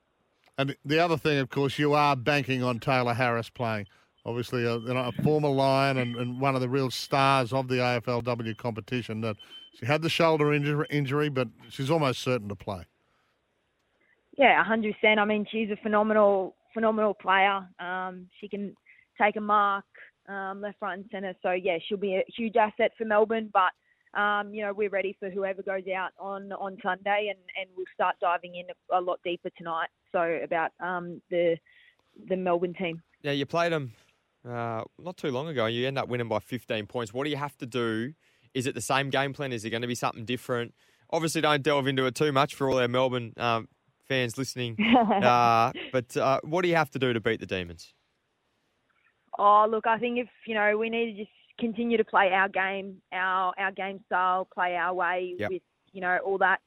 [0.58, 3.88] And the other thing, of course, you are banking on Taylor Harris playing.
[4.26, 7.68] Obviously, a, you know, a former Lion and, and one of the real stars of
[7.68, 9.22] the AFLW competition.
[9.22, 9.36] That
[9.76, 12.86] she had the shoulder injury, injury, but she's almost certain to play.
[14.38, 15.20] Yeah, hundred percent.
[15.20, 17.68] I mean, she's a phenomenal, phenomenal player.
[17.80, 18.76] Um, she can
[19.22, 19.86] take a mark
[20.28, 21.34] um, left, right, and centre.
[21.42, 23.50] So yeah, she'll be a huge asset for Melbourne.
[23.54, 27.70] But um, you know, we're ready for whoever goes out on on Sunday, and, and
[27.76, 29.90] we'll start diving in a, a lot deeper tonight.
[30.12, 31.58] So about um, the
[32.28, 33.02] the Melbourne team.
[33.22, 33.94] Yeah, you played them
[34.48, 35.66] uh, not too long ago.
[35.66, 37.14] You end up winning by 15 points.
[37.14, 38.14] What do you have to do?
[38.54, 39.52] Is it the same game plan?
[39.52, 40.74] Is it going to be something different?
[41.10, 43.68] Obviously, don't delve into it too much for all our Melbourne um,
[44.08, 44.78] fans listening.
[44.96, 47.94] uh, but uh, what do you have to do to beat the Demons?
[49.38, 52.50] Oh, look, I think if you know, we need to just continue to play our
[52.50, 55.50] game, our our game style, play our way Yep.
[55.52, 55.62] with
[55.94, 56.60] you know all that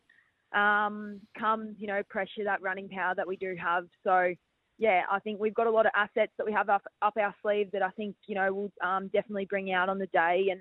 [0.59, 3.87] um, comes you know pressure, that running power that we do have.
[4.05, 4.35] So
[4.79, 7.35] yeah, I think we've got a lot of assets that we have up up our
[7.43, 10.49] sleeve that I think you know will um, definitely bring out on the day.
[10.51, 10.61] And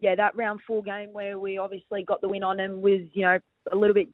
[0.00, 3.22] yeah, that round four game where we obviously got the win on them was you
[3.22, 3.38] know
[3.72, 4.08] a little bit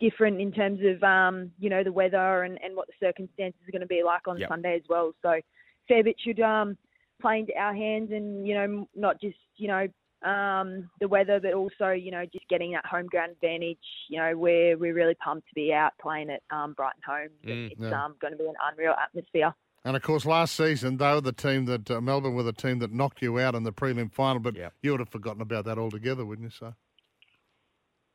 [0.00, 3.72] different in terms of um, you know the weather and, and what the circumstances are
[3.72, 4.48] going to be like on Yep.
[4.48, 5.12] Sunday as well.
[5.22, 5.40] So
[5.88, 6.76] fair bit should um,
[7.20, 9.86] play into our hands, and you know not just you know
[10.28, 13.78] um, the weather, but also you know just getting that home ground advantage.
[14.08, 17.28] You know we're we're really pumped to be out playing at um, Brighton Home.
[17.46, 18.04] Mm, it's yeah.
[18.04, 19.54] um, going to be an unreal atmosphere.
[19.84, 22.78] And of course, last season they were the team that uh, Melbourne were the team
[22.80, 24.40] that knocked you out in the prelim final.
[24.40, 26.56] But you would have forgotten about that altogether, wouldn't you?
[26.56, 26.74] So.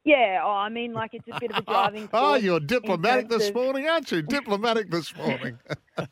[0.06, 2.08] Yeah, oh, I mean, like it's a bit of a driving.
[2.08, 2.12] Force.
[2.14, 4.22] Oh, you're diplomatic this of- morning, aren't you?
[4.22, 5.58] Diplomatic this morning.
[5.98, 6.06] a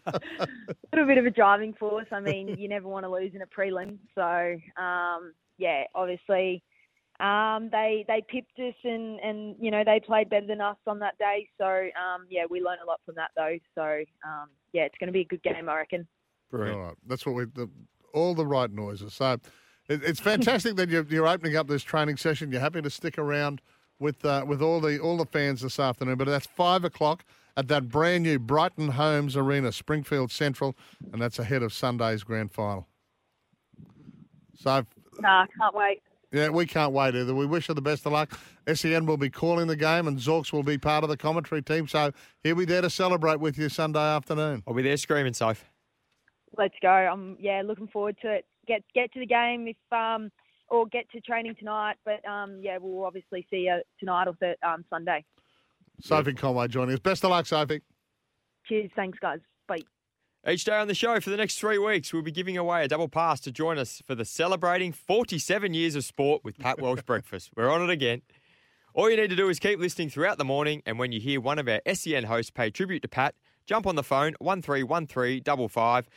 [0.93, 2.07] little bit of a driving force.
[2.11, 3.97] I mean, you never want to lose in a prelim.
[4.15, 6.63] So, um, yeah, obviously,
[7.19, 10.99] um, they they pipped us and, and you know they played better than us on
[10.99, 11.49] that day.
[11.57, 13.57] So, um, yeah, we learned a lot from that though.
[13.75, 13.83] So,
[14.25, 16.07] um, yeah, it's going to be a good game, I reckon.
[16.53, 16.95] All right.
[17.07, 17.69] That's what we the,
[18.13, 19.13] all the right noises.
[19.13, 19.33] So
[19.87, 22.51] it, it's fantastic that you're, you're opening up this training session.
[22.51, 23.61] You're happy to stick around
[24.01, 26.17] with uh, with all the all the fans this afternoon.
[26.17, 27.23] But that's five o'clock
[27.55, 30.75] at that brand new Brighton Homes Arena, Springfield Central,
[31.13, 32.87] and that's ahead of Sunday's grand final.
[34.55, 34.85] So
[35.19, 36.01] Nah, can't wait.
[36.31, 37.35] yeah, we can't wait either.
[37.35, 38.37] We wish her the best of luck.
[38.73, 41.87] SEN will be calling the game, and Zorks will be part of the commentary team.
[41.87, 42.11] So
[42.43, 44.63] he'll be there to celebrate with you Sunday afternoon.
[44.67, 45.65] I'll be there screaming, Soph.
[46.57, 46.89] Let's go.
[46.89, 48.45] I'm yeah looking forward to it.
[48.67, 50.29] Get get to the game if um
[50.71, 51.97] or get to training tonight.
[52.03, 55.23] But um yeah, we'll obviously see you tonight or th- um Sunday.
[56.01, 56.99] Sophie Conway joining us.
[56.99, 57.81] Best of luck, Sophie.
[58.65, 58.89] Cheers.
[58.95, 59.39] Thanks, guys.
[59.67, 59.81] Bye.
[60.47, 62.87] Each day on the show for the next three weeks, we'll be giving away a
[62.87, 67.01] double pass to join us for the celebrating 47 years of sport with Pat Welsh
[67.05, 67.51] Breakfast.
[67.55, 68.23] We're on it again.
[68.95, 71.39] All you need to do is keep listening throughout the morning, and when you hear
[71.39, 73.35] one of our SEN hosts pay tribute to Pat,
[73.67, 76.09] jump on the phone 131355,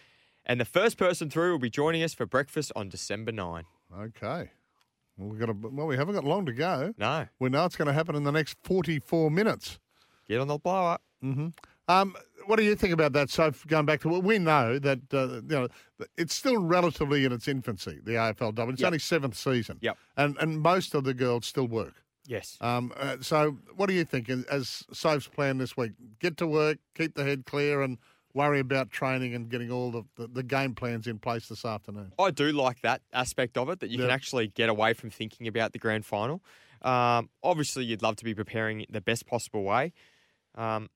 [0.47, 3.65] and the first person through will be joining us for breakfast on December 9.
[3.99, 4.51] Okay.
[5.17, 6.93] Well, we've got a, well, we haven't got long to go.
[6.99, 7.27] No.
[7.39, 9.79] We know it's going to happen in the next 44 minutes.
[10.29, 11.03] Get on the blow up.
[11.23, 11.49] Mm-hmm.
[11.87, 12.17] Um,
[12.47, 13.31] what do you think about that?
[13.31, 15.69] So going back to what we know that uh, you know
[16.17, 18.01] it's still relatively in its infancy.
[18.03, 18.73] The AFLW.
[18.73, 18.87] It's Yep.
[18.87, 19.79] only seventh season.
[19.83, 19.97] Yep.
[20.17, 21.95] And and most of the girls still work.
[22.27, 22.57] Yes.
[22.63, 25.93] Um, uh, so what do you think as- as Soph's plan this week?
[26.21, 27.99] Get to work, keep the head clear, and
[28.35, 32.13] worry about training and getting all the, the, the game plans in place this afternoon.
[32.19, 35.47] I do like that aspect of it that you can actually get away from thinking
[35.47, 36.43] about the grand final.
[36.83, 39.93] Um, obviously, you'd love to be preparing the best possible way.
[40.57, 40.91] Um,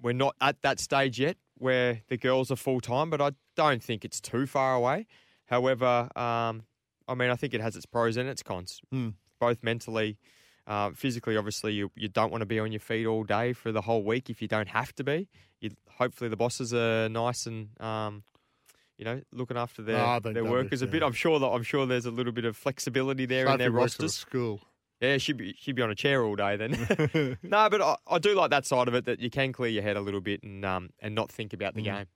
[0.00, 3.82] we're not at that stage yet where the girls are full time, but I don't
[3.82, 5.06] think it's too far away.
[5.46, 6.62] However, um,
[7.08, 9.08] I mean, I think it has its pros and its cons, Hmm.
[9.40, 10.18] both mentally.
[10.66, 13.72] Uh, physically, obviously, you, you don't want to be on your feet all day for
[13.72, 15.26] the whole week if you don't have to be.
[15.60, 18.22] You, hopefully, the bosses are nice and um,
[18.96, 21.02] you know, looking after their, I their they'll be- workers a bit.
[21.02, 24.14] I'm sure that I'm sure there's a little bit of flexibility there in their rosters.
[24.14, 24.60] school.
[25.00, 26.72] Yeah, she'd be she'd be on a chair all day then.
[27.42, 29.82] no, but I, I do like that side of it that you can clear your
[29.84, 31.84] head a little bit and um and not think about the Mm.
[31.84, 32.06] game.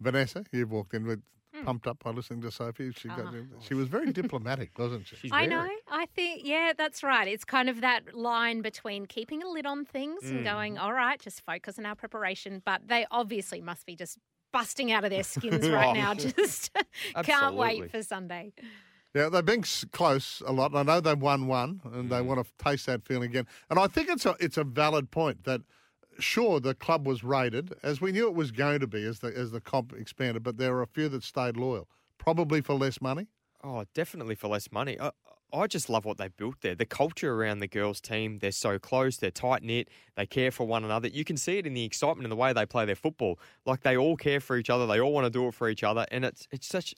[0.00, 1.22] Vanessa, you've walked in with.
[1.64, 2.92] Pumped up by listening to Sophie.
[2.92, 3.44] She got, Oh.
[3.60, 5.28] she was very diplomatic, wasn't she?
[5.30, 5.68] I know.
[5.88, 7.28] I think, yeah, that's right.
[7.28, 10.44] It's kind of that line between keeping a lid on things and Mm.
[10.44, 12.62] going, all right, just focus on our preparation.
[12.64, 14.18] But they obviously must be just
[14.52, 15.92] busting out of their skins right Oh.
[15.94, 16.14] now.
[16.14, 16.70] Just
[17.22, 18.52] can't wait for Sunday.
[19.14, 19.62] Yeah, they've been
[19.92, 20.74] close a lot.
[20.74, 22.08] I know they've won one, and Mm.
[22.08, 23.46] they want to taste that feeling again.
[23.68, 25.60] And I think it's a it's a valid point that
[26.18, 29.28] sure the club was raided, as we knew it was going to be as the
[29.28, 33.00] as the comp expanded, but there were a few that stayed loyal, probably for less
[33.00, 33.26] money.
[33.64, 34.98] Oh, definitely for less money.
[35.00, 35.10] I,
[35.52, 36.74] I just love what they built there.
[36.74, 40.66] The culture around the girls' team, they're so close, they're tight knit, they care for
[40.66, 41.08] one another.
[41.08, 43.38] You can see it in the excitement and the way they play their football.
[43.66, 45.84] Like they all care for each other, they all want to do it for each
[45.84, 46.94] other, and it's it's such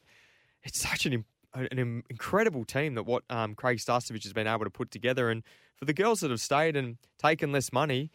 [0.63, 1.25] it's such an
[1.55, 5.31] an incredible team that what um, Craig Starcevich has been able to put together.
[5.31, 5.43] And
[5.77, 8.11] for the girls that have stayed and taken less money,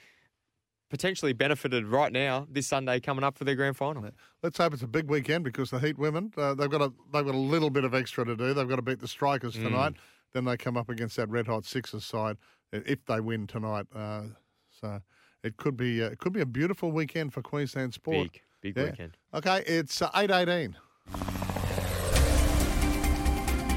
[0.89, 4.03] potentially benefited right now this Sunday coming up for their grand final.
[4.43, 7.25] Let's hope it's a big weekend because the Heat women uh, they've got a they've
[7.25, 8.53] got a little bit of extra to do.
[8.53, 9.63] They've got to beat the Strikers Mm.
[9.63, 9.93] tonight.
[10.33, 12.37] Then they come up against that red hot Sixers side
[12.71, 13.87] if they win tonight.
[13.95, 14.23] Uh,
[14.79, 15.01] so
[15.43, 18.31] it could be uh, it could be a beautiful weekend for Queensland sport.
[18.31, 18.89] Big, big Yeah.
[18.91, 19.17] weekend.
[19.33, 20.75] Okay, it's uh, eight eighteen.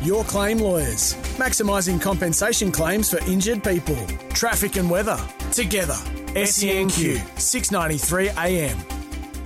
[0.02, 3.94] Your claim lawyers, maximising compensation claims for injured people.
[4.30, 5.16] Traffic and weather
[5.52, 5.94] together.
[6.34, 9.01] SENQ 693 AM.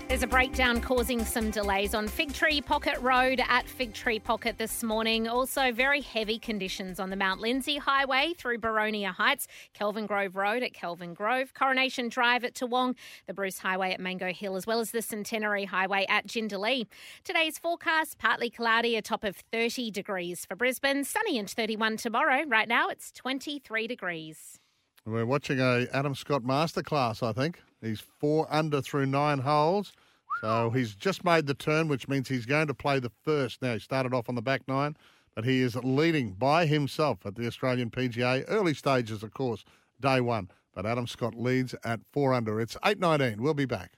[0.09, 4.57] There's a breakdown causing some delays on Fig Tree Pocket Road at Fig Tree Pocket
[4.57, 5.27] this morning.
[5.27, 10.62] Also, very heavy conditions on the Mount Lindesay Highway through Boronia Heights, Kelvin Grove Road
[10.62, 12.95] at Kelvin Grove, Coronation Drive at Toowong,
[13.27, 16.87] the Bruce Highway at Mango Hill, as well as the Centenary Highway at Jindalee.
[17.24, 22.45] Today's forecast partly cloudy, a top of 30 degrees for Brisbane, sunny and 31 tomorrow.
[22.47, 24.61] Right now, it's 23 degrees.
[25.05, 27.24] We're watching a Adam Scott masterclass.
[27.24, 29.93] I think he's four under through nine holes,
[30.40, 33.62] so he's just made the turn, which means he's going to play the first.
[33.62, 34.97] Now he started off on the back nine,
[35.35, 38.44] but he is leading by himself at the Australian PGA.
[38.48, 39.65] Early stages, of course,
[40.01, 40.51] day one.
[40.74, 42.61] But Adam Scott leads at four under.
[42.61, 43.43] It's eight nineteen.
[43.43, 43.93] We'll be back.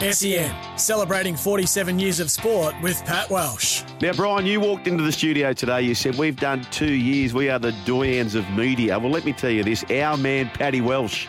[0.00, 3.82] SEN, E celebrating 47 years of sport with Pat Welsh.
[4.00, 5.82] Now, Brian, you walked into the studio today.
[5.82, 7.34] You said, We've done two years.
[7.34, 8.96] We are the doyens of media.
[8.96, 11.26] Well, let me tell you this our man, Paddy Welsh,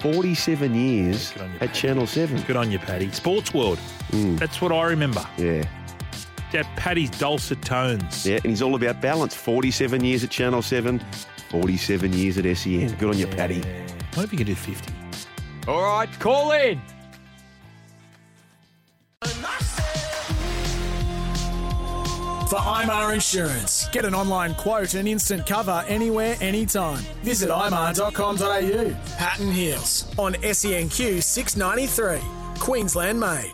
[0.00, 2.42] 47 years at Channel 7.
[2.42, 3.10] Good on you, Paddy.
[3.12, 3.78] Sports World.
[4.10, 4.36] Hmm.
[4.36, 5.26] That's what I remember.
[5.36, 5.64] Yeah.
[6.52, 8.26] That Paddy's dulcet tones.
[8.26, 9.34] Yeah, and he's all about balance.
[9.34, 11.00] 47 years at Channel 7,
[11.50, 12.94] 47 years at SEN.
[12.94, 13.62] Good on you, Paddy.
[14.14, 14.92] What if you can do 50?
[15.66, 16.80] All right, call in.
[22.48, 27.02] For IMAR Insurance, get an online quote and instant cover anywhere, anytime.
[27.22, 29.16] Visit imar.com.au.
[29.18, 32.26] Pat and Heels on E SENQ 693.
[32.58, 33.52] Queensland made.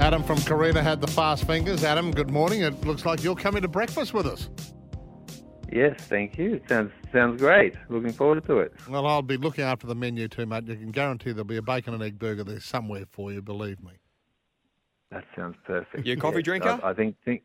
[0.00, 1.84] Adam from Carina had the fast fingers.
[1.84, 2.62] Adam, good morning.
[2.62, 4.50] It looks like you're coming to breakfast with us.
[5.70, 6.60] Yes, thank you.
[6.68, 7.74] Sounds sounds great.
[7.88, 8.72] Looking forward to it.
[8.88, 10.66] Well, I'll be looking after the menu too, mate.
[10.66, 13.80] You can guarantee there'll be a bacon and egg burger there somewhere for you, believe
[13.80, 13.92] me.
[15.12, 16.04] That sounds perfect.
[16.04, 16.80] You a coffee Yes, drinker?
[16.82, 17.42] I, I think think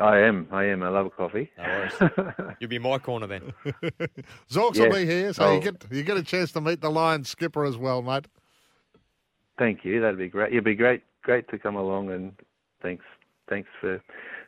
[0.00, 0.48] I am.
[0.50, 0.82] I am.
[0.82, 1.50] I love a coffee.
[1.56, 2.54] No worries.
[2.60, 3.52] You'll be my corner then.
[4.50, 4.78] Zorks Yes.
[4.78, 5.54] will be here, so Oh.
[5.54, 8.26] you get you get a chance to meet the Lions skipper as well, mate.
[9.58, 10.00] Thank you.
[10.00, 10.52] That'd be great.
[10.52, 12.32] It'd be great great to come along and
[12.82, 13.04] thanks
[13.48, 14.02] thanks for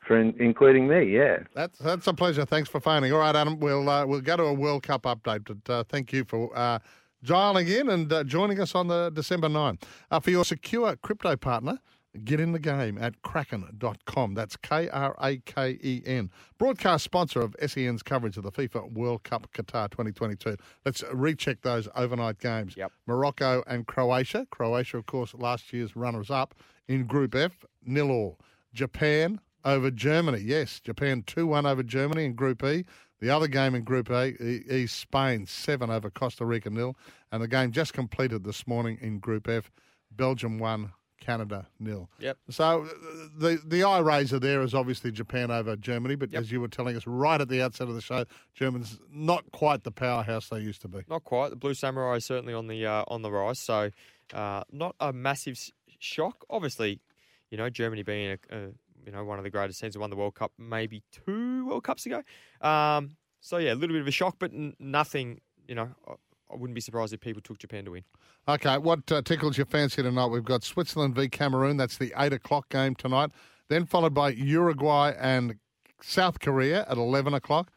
[0.07, 1.05] for in, including me.
[1.05, 1.39] Yeah.
[1.55, 2.45] That's that's a pleasure.
[2.45, 3.13] Thanks for phoning.
[3.13, 3.61] All right, Adam.
[3.61, 6.81] We'll uh, we'll go to a World Cup update, but uh, thank you for uh,
[7.23, 9.79] dialing in and uh, joining us on the December 9.
[10.11, 11.79] Uh, for your secure crypto partner,
[12.25, 14.35] get in the game at kraken.com.
[14.35, 16.31] That's K R A K E N.
[16.59, 20.57] Broadcast sponsor of SEN's coverage of the FIFA World Cup Qatar 2022.
[20.85, 22.77] Let's recheck those overnight games.
[22.77, 22.93] Yep.
[23.07, 24.47] Morocco and Croatia.
[24.51, 26.55] Croatia, of course, last year's runners up
[26.89, 28.39] in Group F, nil all.
[28.73, 30.39] Japan over Germany.
[30.39, 32.85] Yes, Japan 2 1 over Germany in Group E.
[33.21, 36.95] The other game in Group A E- is Spain 7 over Costa Rica nil.
[37.33, 39.71] And the game just completed this morning in Group F.
[40.13, 42.09] Belgium 1, Canada nil.
[42.19, 42.39] Yep.
[42.51, 42.89] So uh,
[43.37, 46.97] the the eye raiser there is obviously Japan over Germany, but as you were telling
[46.97, 48.25] us right at the outset of the show,
[48.55, 51.01] Germans not quite the powerhouse they used to be.
[51.09, 51.51] Not quite.
[51.51, 53.91] The Blue Samurai is certainly on the uh, on the rise, so
[54.35, 55.59] uh, not a massive
[55.99, 56.45] shock.
[56.51, 57.01] Obviously,
[57.51, 58.61] you know Germany being a, a
[59.05, 61.85] you know one of the greatest teams that won the World Cup maybe two World
[61.85, 62.23] Cups ago.
[62.61, 65.41] Um, so yeah, a little bit of a shock, but n- nothing.
[65.69, 65.89] You know,
[66.51, 68.05] I wouldn't be surprised if people took Japan to win.
[68.49, 70.27] Okay, what uh, tickles your fancy tonight?
[70.27, 71.77] We've got Switzerland v Cameroon.
[71.77, 73.31] That's the eight o'clock game tonight.
[73.69, 75.57] Then followed by Uruguay and
[76.01, 77.71] South Korea at eleven o'clock.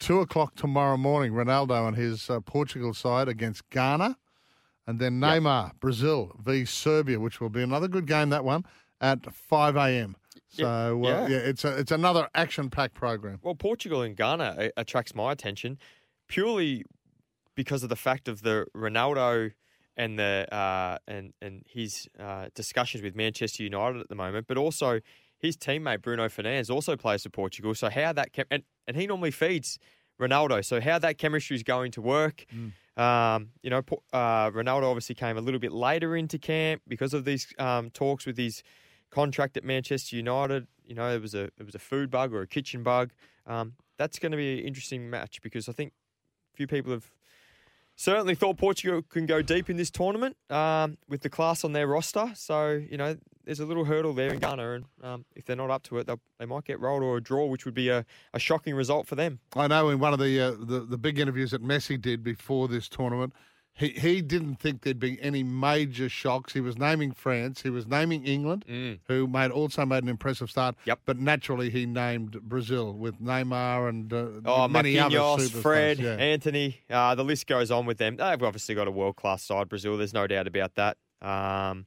[0.00, 1.32] Two o'clock tomorrow morning.
[1.32, 4.16] Ronaldo and his uh, Portugal side against Ghana,
[4.86, 8.30] and then Neymar Brazil v Serbia, which will be another good game.
[8.30, 8.64] That one
[9.00, 10.16] at five a.m.
[10.48, 10.64] So
[11.04, 11.28] uh, Yeah.
[11.28, 13.38] yeah, it's a, it's another action-packed program.
[13.42, 15.78] Well, Portugal and Ghana uh, attracts my attention
[16.26, 16.84] purely
[17.58, 19.50] because of the fact of the Ronaldo
[19.96, 24.56] and the uh, and and his uh, discussions with Manchester United at the moment, but
[24.56, 25.00] also
[25.40, 27.74] his teammate Bruno Fernandes also plays for Portugal.
[27.74, 29.80] So how that chem- and and he normally feeds
[30.20, 30.64] Ronaldo.
[30.64, 32.46] So how that chemistry is going to work.
[32.96, 33.82] Um, you know,
[34.12, 38.24] uh, Ronaldo obviously came a little bit later into camp because of these um, talks
[38.24, 38.62] with his
[39.10, 40.68] contract at Manchester United.
[40.84, 43.10] You know, it was a it was a food bug or a kitchen bug.
[43.48, 45.92] Um, that's going to be an interesting match because I think
[46.54, 47.08] few people have
[47.98, 51.86] certainly thought Portugal can go deep in this tournament um, with the class on their
[51.86, 52.30] roster.
[52.34, 55.70] So you know, there's a little hurdle there in Ghana, and um, if they're not
[55.70, 58.38] up to it, they'll- might get rolled or a draw, which would be a, a
[58.38, 59.40] shocking result for them.
[59.56, 62.68] I know in one of the, uh, the the big interviews that Messi did before
[62.68, 63.34] this tournament,
[63.78, 66.52] he he didn't think there'd be any major shocks.
[66.52, 68.64] He was naming France, he was naming England,
[69.06, 70.74] who made also made an impressive start.
[70.84, 71.00] Yep.
[71.06, 75.62] But naturally, he named Brazil with Neymar and uh, Oh, many other Marquinhos, superstars.
[75.62, 76.10] Fred, Yeah.
[76.16, 78.16] Antony, uh, the list goes on with them.
[78.16, 79.96] They've obviously got a world class side, Brazil.
[79.96, 80.96] There's no doubt about that.
[81.22, 81.86] Um,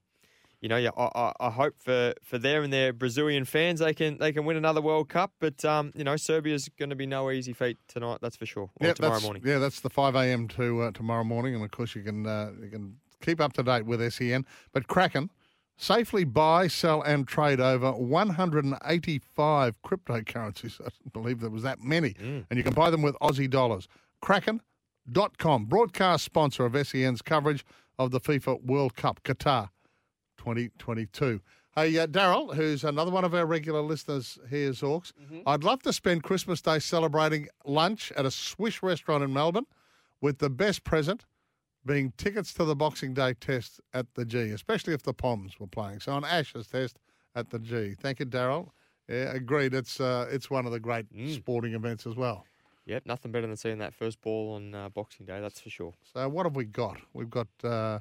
[0.61, 4.19] you know, yeah, I, I, hope for, for them and their Brazilian fans they can
[4.19, 5.33] they can win another World Cup.
[5.39, 8.19] But um, you know, Serbia's going to be no easy feat tonight.
[8.21, 8.69] That's for sure.
[8.79, 9.41] Yeah, tomorrow that's, morning.
[9.43, 10.47] Yeah, that's the five a.m.
[10.49, 13.63] to uh, tomorrow morning, and of course you can uh, you can keep up to
[13.63, 14.45] date with SEN.
[14.71, 15.31] But Kraken
[15.77, 20.79] safely buy, sell, and trade over 185 cryptocurrencies.
[20.85, 23.87] I didn't believe there was that many, and you can buy them with Aussie dollars.
[24.21, 27.65] Kraken.com, broadcast sponsor of SEN's coverage
[27.97, 29.69] of the FIFA World Cup Qatar
[30.41, 31.39] 2022.
[31.75, 35.13] Hey, uh, Daryl, who's another one of our regular listeners here, Zorks.
[35.45, 39.67] I'd love to spend Christmas Day celebrating lunch at a Swiss restaurant in Melbourne
[40.19, 41.25] with the best present
[41.85, 45.67] being tickets to the Boxing Day test at the G, especially if the Poms were
[45.67, 45.99] playing.
[45.99, 46.97] So an Ashes test
[47.35, 47.95] at the G.
[47.99, 48.69] Thank you, Daryl.
[49.07, 49.73] Yeah, agreed.
[49.75, 52.45] It's uh, it's one of the great sporting events as well.
[52.85, 55.39] Yep, nothing better than seeing that first ball on uh, Boxing Day.
[55.39, 55.93] That's for sure.
[56.13, 56.97] So what have we got?
[57.13, 57.99] We've got uh,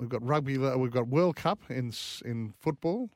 [0.00, 0.56] we've got rugby.
[0.56, 1.92] uh, We've got World Cup in
[2.24, 3.10] in football.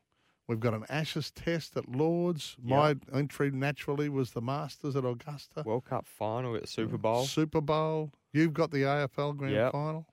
[0.46, 2.56] We've got an Ashes test at Lords.
[2.62, 5.62] My entry naturally was the Masters at Augusta.
[5.64, 7.24] World Cup final at the Super Bowl.
[7.24, 8.12] Super Bowl.
[8.34, 9.72] You've got the AFL Grand Yep.
[9.72, 10.06] Final.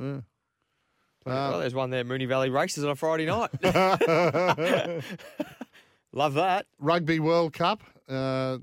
[0.00, 0.20] Yeah.
[1.26, 3.50] well, there's one there, Moonee Valley Races on a Friday night.
[6.12, 6.66] Love that.
[6.78, 7.82] Rugby World Cup.
[8.08, 8.58] Uh,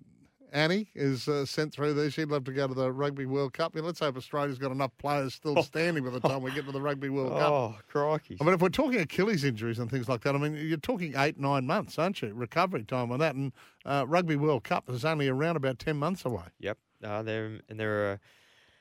[0.52, 2.12] Annie is uh, sent through there.
[2.12, 3.74] She'd love to go to the Rugby World Cup.
[3.76, 6.72] Yeah, let's hope Australia's got enough players still standing by the time we get to
[6.72, 7.50] the Rugby World Cup.
[7.50, 8.38] Oh, crikey.
[8.40, 11.14] I mean, if we're talking Achilles injuries and things like that, I mean, you're talking
[11.16, 12.34] eight, nine months, aren't you?
[12.34, 13.36] Recovery time on that.
[13.36, 13.54] And
[13.86, 16.44] uh, Rugby World Cup is only around about 10 months away.
[16.60, 16.78] Yep.
[17.04, 18.20] Uh, they're, and they're a,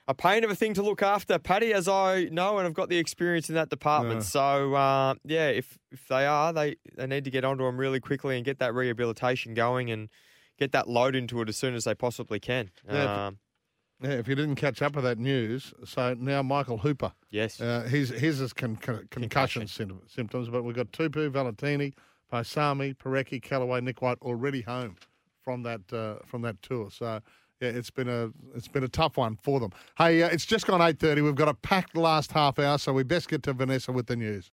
[0.09, 2.89] a pain of a thing to look after, Paddy, as I know, and I've got
[2.89, 4.21] the experience in that department.
[4.21, 4.25] Yeah.
[4.25, 8.01] So, uh, yeah, if, if they are, they, they need to get onto them really
[8.01, 10.09] quickly and get that rehabilitation going and
[10.61, 12.71] get that load into it as soon as they possibly can.
[12.87, 13.39] Yeah, if- Um,
[14.03, 17.13] Yeah, if you didn't catch up with that news, so now Michael Hooper.
[17.29, 17.61] Yes.
[17.61, 21.93] Uh, his, his is con- con- concussion, sym- symptoms, but we've got Tupou, Valetini,
[22.33, 24.97] Paisami, Parecki, Kellaway, Nick White already home
[25.45, 26.91] from that uh, from that tour.
[26.91, 27.21] So
[27.61, 29.71] yeah, it's been a it's been a tough one for them.
[29.99, 31.21] Hey, uh, it's just gone eight thirty.
[31.21, 34.17] We've got a packed last half hour, so we best get to Vanessa with the
[34.17, 34.51] news.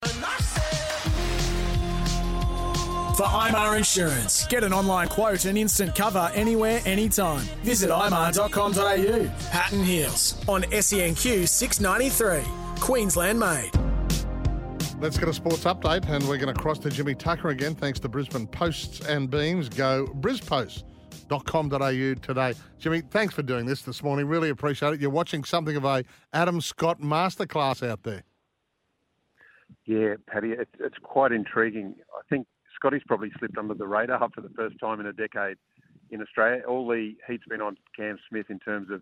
[3.18, 7.40] For IMAR Insurance, get an online quote and instant cover anywhere, anytime.
[7.64, 9.50] Visit imar.com.au.
[9.50, 12.48] Pat and Heels on SENQ 693,
[12.80, 13.72] Queensland made.
[15.02, 18.00] Let's get a sports update, and we're going to cross to Jimmy Tucker again, thanks
[18.02, 19.68] to Brisbane Posts and Beams.
[19.68, 22.54] Go brispost.com.au today.
[22.78, 24.28] Jimmy, thanks for doing this this morning.
[24.28, 25.02] Really appreciate it.
[25.02, 26.04] You're watching something of a
[26.34, 28.22] Adam Scott masterclass out there.
[29.88, 31.96] Yeah, Paddy, it's, it's quite intriguing.
[32.16, 32.46] I think
[32.78, 35.58] Scotty's probably slipped under the radar for the first time in a decade
[36.12, 36.62] in Australia.
[36.68, 39.02] All the heat's been on Cam Smith in terms of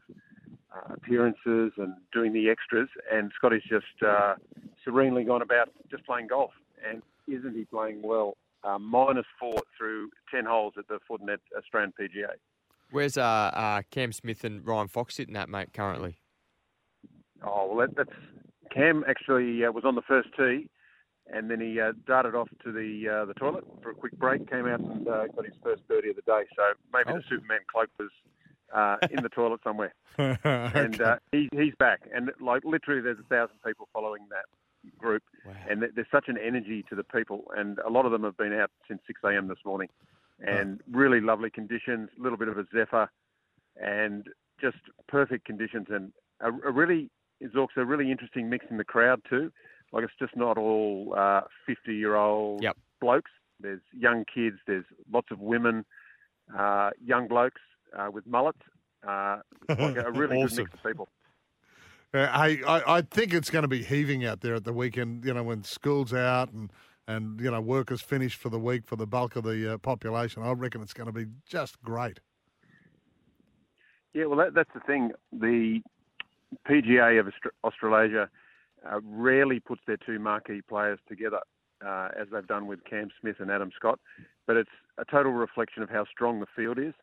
[0.73, 4.35] uh, appearances and doing the extras, and Scotty's just uh,
[4.83, 6.51] serenely gone about just playing golf.
[6.89, 8.37] And isn't he playing well?
[8.63, 12.31] Uh, minus four through 10 holes at the Fortinet Australian PGA.
[12.91, 16.17] where's uh, uh, Cam Smith and Ryan Fox sitting at, mate, currently?
[17.43, 18.17] Oh well, that, that's
[18.71, 20.67] Cam actually uh, was on the first tee,
[21.31, 24.49] and then he uh, darted off to the uh, the toilet for a quick break.
[24.49, 26.43] Came out and uh, got his first birdie of the day.
[26.55, 27.17] So maybe Oh.
[27.17, 28.09] the Superman cloak was
[28.73, 29.93] uh, in the toilet somewhere.
[30.17, 32.01] And uh, he, he's back.
[32.13, 34.45] And like literally, there's a thousand people following that
[34.97, 35.23] group,
[35.69, 37.45] and th- there's such an energy to the people.
[37.57, 39.47] And a lot of them have been out since 6 a.m.
[39.47, 39.89] this morning,
[40.39, 43.09] and really lovely conditions, a little bit of a zephyr,
[43.81, 44.27] and
[44.61, 44.77] just
[45.07, 45.87] perfect conditions.
[45.89, 47.09] And a, a really
[47.57, 49.51] also a really interesting mix in the crowd too.
[49.95, 52.77] Like it's just not all uh, 50 year old Yep.
[52.99, 53.31] blokes.
[53.61, 54.57] There's young kids.
[54.67, 55.85] There's lots of women,
[56.55, 57.61] uh, young blokes
[57.97, 58.59] uh, with mullets.
[59.07, 59.37] Uh,
[59.69, 61.07] like a really good mix of people.
[62.13, 65.23] Uh, I, I I think it's going to be heaving out there at the weekend.
[65.23, 66.71] You know, when school's out and
[67.07, 69.77] and you know work is finished for the week for the bulk of the uh,
[69.77, 70.43] population.
[70.43, 72.19] I reckon it's going to be just great.
[74.13, 75.11] Yeah, well, that, that's the thing.
[75.31, 75.81] The
[76.67, 77.31] PGA of
[77.63, 78.29] Australasia
[78.89, 81.39] uh, rarely puts their two marquee players together,
[81.85, 83.99] uh, as they've done with Cam Smith and Adam Scott.
[84.47, 86.93] But it's a total reflection of how strong the field is.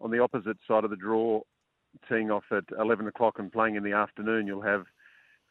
[0.00, 1.40] On the opposite side of the draw,
[2.08, 4.84] teeing off at 11 o'clock and playing in the afternoon, you'll have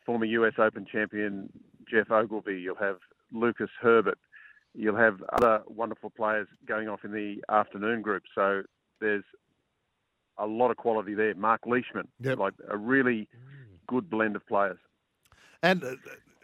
[0.06, 1.50] former US Open champion
[1.90, 2.62] Geoff Ogilvy.
[2.62, 2.98] You'll have
[3.32, 4.18] Lucas Herbert.
[4.74, 8.24] You'll have other wonderful players going off in the afternoon group.
[8.36, 8.64] So
[9.02, 9.24] there's
[10.38, 11.34] a lot of quality there.
[11.36, 12.08] Mark Leishman,
[12.38, 13.28] like a really
[13.88, 14.78] good blend of players.
[15.64, 15.96] And uh,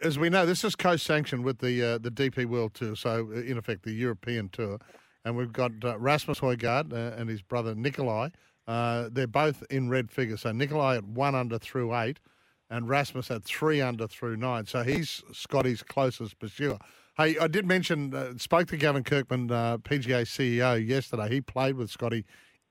[0.02, 3.40] as we know, this is co-sanctioned with the uh, the DP World Tour, so uh,
[3.40, 4.78] in effect the European Tour.
[5.24, 8.28] And we've got uh, Rasmus Højgaard uh, and his brother Nicolai.
[8.66, 10.42] Uh, they're both in red figures.
[10.42, 12.20] So Nicolai at one under through eight,
[12.68, 14.66] and Rasmus at three under through nine.
[14.66, 16.78] So he's Scotty's closest pursuer.
[17.16, 21.28] Hey, I did mention, spoke to Gavin Kirkman, PGA CEO, yesterday.
[21.28, 22.24] He played with Scotty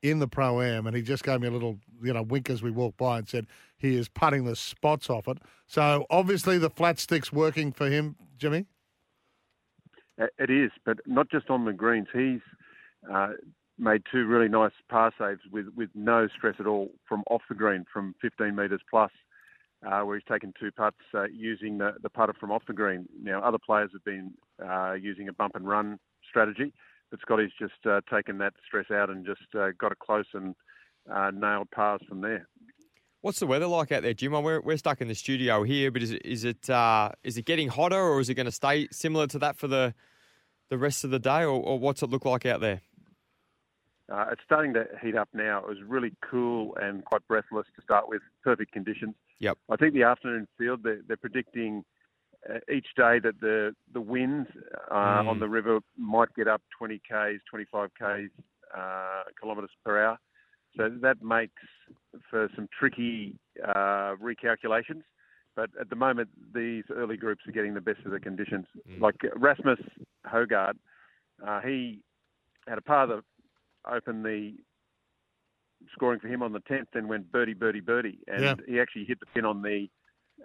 [0.04, 2.62] in the pro am, and he just gave me a little, you know, wink as
[2.62, 3.48] we walked by and said
[3.78, 5.40] he is putting the spots off it.
[5.66, 8.66] So obviously the flat stick's working for him, Jimmy.
[10.18, 12.08] It is, but not just on the greens.
[12.14, 12.42] He's
[13.12, 13.30] uh,
[13.80, 17.56] made two really nice par saves with, with no stress at all from off the
[17.56, 19.12] green, from 15 metres plus,
[19.86, 23.08] uh, where he's taken two putts uh, using the, the putter from off the green.
[23.22, 25.98] Now, other players have been uh, using a bump and run
[26.30, 26.74] strategy,
[27.12, 30.56] but Scotty's just uh, taken that stress out and just uh, got it close and
[31.12, 32.48] uh, nailed pars from there.
[33.22, 34.34] What's the weather like out there, Jim?
[34.34, 37.46] We're, we're stuck in the studio here, but is it is it uh, is it
[37.46, 39.94] getting hotter, or is it going to stay similar to that for the
[40.70, 42.82] the rest of the day, or, or what's it look like out there?
[44.12, 45.60] Uh, it's starting to heat up now.
[45.60, 48.22] It was really cool and quite breathless to start with.
[48.44, 49.16] Perfect conditions.
[49.40, 49.58] Yep.
[49.70, 51.86] I think the afternoon field they're, they're predicting
[52.72, 54.50] each day that the the winds
[54.92, 55.28] uh, Mm.
[55.28, 58.30] on the river might get up 20 k's, 25 k's
[58.78, 60.18] uh, kilometres per hour.
[60.76, 61.62] So that makes
[62.30, 65.04] for some tricky uh, recalculations.
[65.56, 68.66] But at the moment, these early groups are getting the best of the conditions.
[69.00, 69.80] Like Rasmus
[70.26, 70.74] Højgaard,
[71.46, 72.02] uh, he
[72.68, 73.24] had a par that
[73.88, 74.56] opened the
[75.94, 78.20] scoring for him on the 10th, then went birdie, birdie, birdie.
[78.28, 78.56] And Yeah.
[78.68, 79.90] he actually hit the pin on the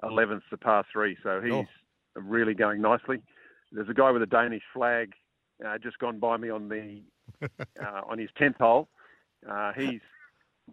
[0.03, 1.17] 11th, the par three.
[1.23, 1.67] So he's Oh.
[2.21, 3.21] Really going nicely.
[3.73, 5.13] There's a guy with a Danish flag
[5.67, 7.03] uh, just gone by me on the
[7.43, 8.89] uh, on his 10th hole.
[9.49, 10.01] Uh, he's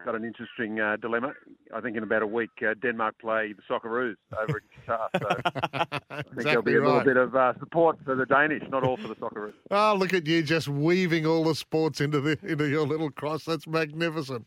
[0.03, 1.33] got an interesting uh, dilemma.
[1.73, 5.09] I think in about a week, uh, Denmark play the Socceroos over in Qatar.
[5.19, 8.83] So I think there'll be a little bit of uh, support for the Danish, not
[8.83, 9.53] all for the Socceroos.
[9.71, 13.45] Oh, look at you just weaving all the sports into the into your little cross.
[13.45, 14.45] That's magnificent.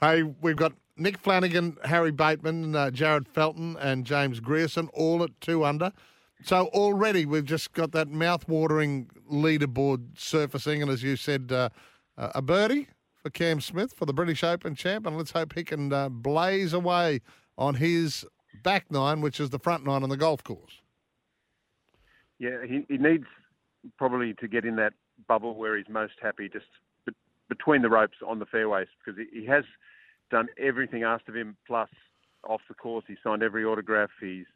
[0.00, 5.40] Hey, we've got Nick Flanagan, Harry Bateman, uh, Jared Felton, and James Grierson all at
[5.40, 5.92] two under.
[6.42, 11.68] So already we've just got that mouth-watering leaderboard surfacing, and as you said, uh,
[12.16, 15.64] uh, a birdie for Cam Smith for the British Open champ, and let's hope he
[15.64, 17.20] can uh, blaze away
[17.56, 18.24] on his
[18.62, 20.80] back nine, which is the front nine on the golf course.
[22.38, 23.26] Yeah, he, he needs
[23.96, 24.92] probably to get in that
[25.26, 26.66] bubble where he's most happy, just
[27.04, 27.12] be,
[27.48, 29.64] between the ropes on the fairways, because he, he has
[30.30, 31.88] done everything asked of him, plus
[32.48, 33.04] off the course.
[33.08, 34.10] He's signed every autograph.
[34.20, 34.46] He's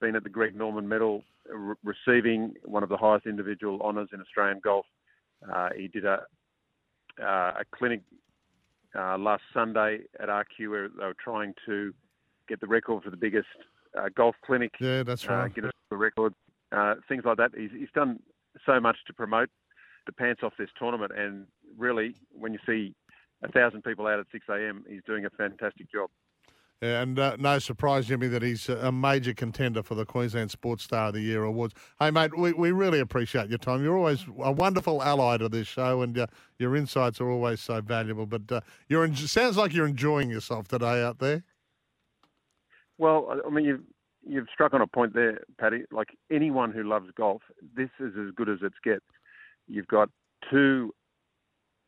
[0.00, 4.08] been at the Greg Norman Medal, uh, re- receiving one of the highest individual honours
[4.12, 4.86] in Australian golf.
[5.52, 6.22] Uh, he did a
[7.22, 8.02] uh, a clinic
[8.94, 11.94] uh, last Sunday at RQ where they were trying to
[12.46, 13.46] get the record for the biggest
[13.98, 14.72] uh, golf clinic.
[14.80, 15.54] Yeah, that's Uh, right.
[15.54, 16.34] get the record,
[16.72, 17.52] uh, things like that.
[17.56, 18.20] He's, he's done
[18.66, 19.48] so much to promote
[20.04, 21.46] the pants off this tournament, and
[21.76, 22.94] really, when you see
[23.42, 26.10] a thousand people out at 6 a.m., he's doing a fantastic job.
[26.82, 31.08] And uh, no surprise, Jimmy, that he's a major contender for the Queensland Sports Star
[31.08, 31.72] of the Year awards.
[31.98, 33.82] Hey, mate, we, we really appreciate your time.
[33.82, 36.26] You're always a wonderful ally to this show, and uh,
[36.58, 38.26] your insights are always so valuable.
[38.26, 41.44] But uh, you're en- sounds like you're enjoying yourself today out there.
[42.98, 43.84] Well, I- mean, you've
[44.28, 45.84] you've struck on a point there, Paddy.
[45.90, 47.40] Like anyone who loves golf,
[47.74, 49.04] this is as good as it gets.
[49.66, 50.10] You've got
[50.50, 50.94] two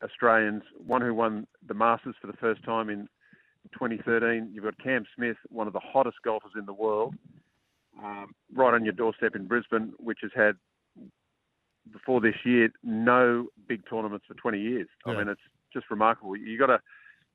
[0.02, 3.06] Australians, one who won the Masters for the first time in
[3.72, 4.50] 2013.
[4.52, 7.14] You've got Cam Smith, one of the hottest golfers in the world,
[8.02, 10.56] um, right on your doorstep in Brisbane, which has had
[11.92, 14.88] before this year no big tournaments for 20 years.
[15.06, 15.40] I mean, it's
[15.72, 16.36] just remarkable.
[16.36, 16.80] You got to,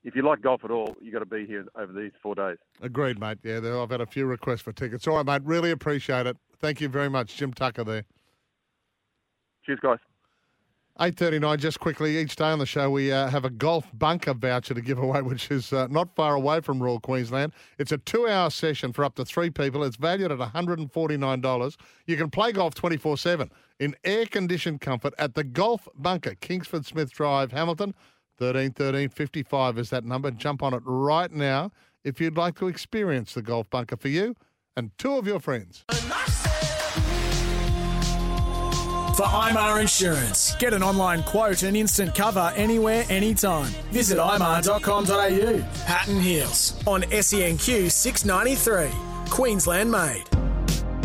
[0.04, 2.58] if you like golf at all, you got to be here over these four days.
[2.82, 3.40] Agreed, mate.
[3.44, 5.08] Yeah, there, I've had a few requests for tickets.
[5.08, 5.41] All right, mate.
[5.44, 6.38] Really appreciate it.
[6.60, 7.84] Thank you very much, Jim Tucker.
[7.84, 8.04] There.
[9.66, 10.00] Cheers, guys.
[11.02, 11.57] Eight thirty-nine.
[11.57, 14.82] Just quickly, each day on the show we uh, have a golf bunker voucher to
[14.82, 17.52] give away, which is uh, not far away from rural Queensland.
[17.80, 19.84] It's a two-hour session for up to three people.
[19.84, 21.78] It's valued at one hundred and forty-nine dollars.
[22.06, 23.49] You can play golf twenty-four-seven
[23.80, 27.95] in air-conditioned comfort at the Golf Bunker, Kingsford Smith Drive, Hamilton.
[28.38, 30.30] Thirteen thirteen fifty-five is that number.
[30.30, 31.72] Jump on it right now
[32.03, 34.36] if you'd like to experience the Golf Bunker for you
[34.78, 35.86] and two of your friends.
[39.15, 43.72] For IMAR Insurance, get an online quote and instant cover anywhere, anytime.
[43.91, 45.85] Visit imar.com.au.
[45.85, 48.90] Pat and Heels on SENQ 693.
[49.30, 50.23] Queensland made.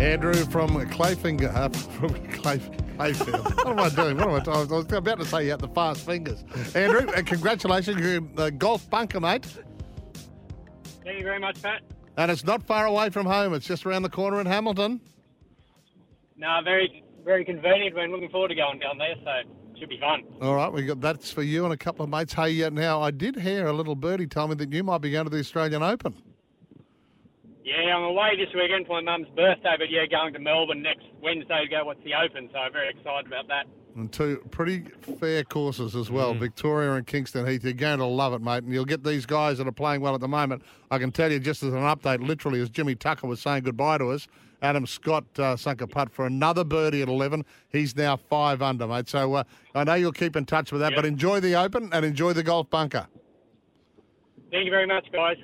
[0.00, 1.68] Andrew from Clayfinger, uh,
[1.98, 2.58] from Clay,
[2.96, 3.56] Clayfield.
[3.56, 4.16] what am I doing?
[4.16, 4.56] What am I doing?
[4.56, 6.44] I was about to say you had the fast fingers.
[6.74, 8.00] Andrew, uh, congratulations.
[8.00, 9.44] You're the golf bunker, mate.
[11.04, 11.82] Thank you very much, Pat.
[12.16, 13.52] And it's not far away from home.
[13.52, 15.00] It's just around the corner in Hamilton.
[16.38, 17.94] No, very, very convenient.
[17.94, 20.24] We're looking forward to going down there, so it should be fun.
[20.40, 22.32] All right, we got that's for you and a couple of mates.
[22.32, 25.10] Hey, uh, now I did hear a little birdie tell me that you might be
[25.10, 26.14] going to the Australian Open.
[27.62, 31.04] Yeah, I'm away this weekend for my mum's birthday, but yeah, going to Melbourne next
[31.22, 33.66] Wednesday to go watch the Open, so I'm very excited about that.
[33.94, 34.84] And two pretty
[35.20, 37.62] fair courses as well, Victoria and Kingston Heath.
[37.62, 38.62] You're going to love it, mate.
[38.62, 40.62] And you'll get these guys that are playing well at the moment.
[40.90, 43.98] I can tell you, just as an update, literally, as Jimmy Tucker was saying goodbye
[43.98, 44.28] to us,
[44.62, 47.44] Adam Scott uh, sunk a putt for another birdie at 11.
[47.68, 49.08] He's now five under, mate.
[49.08, 49.44] So uh,
[49.74, 52.42] I know you'll keep in touch with that, but enjoy the Open and enjoy the
[52.42, 53.06] golf bunker.
[54.50, 55.36] Thank you very much, guys.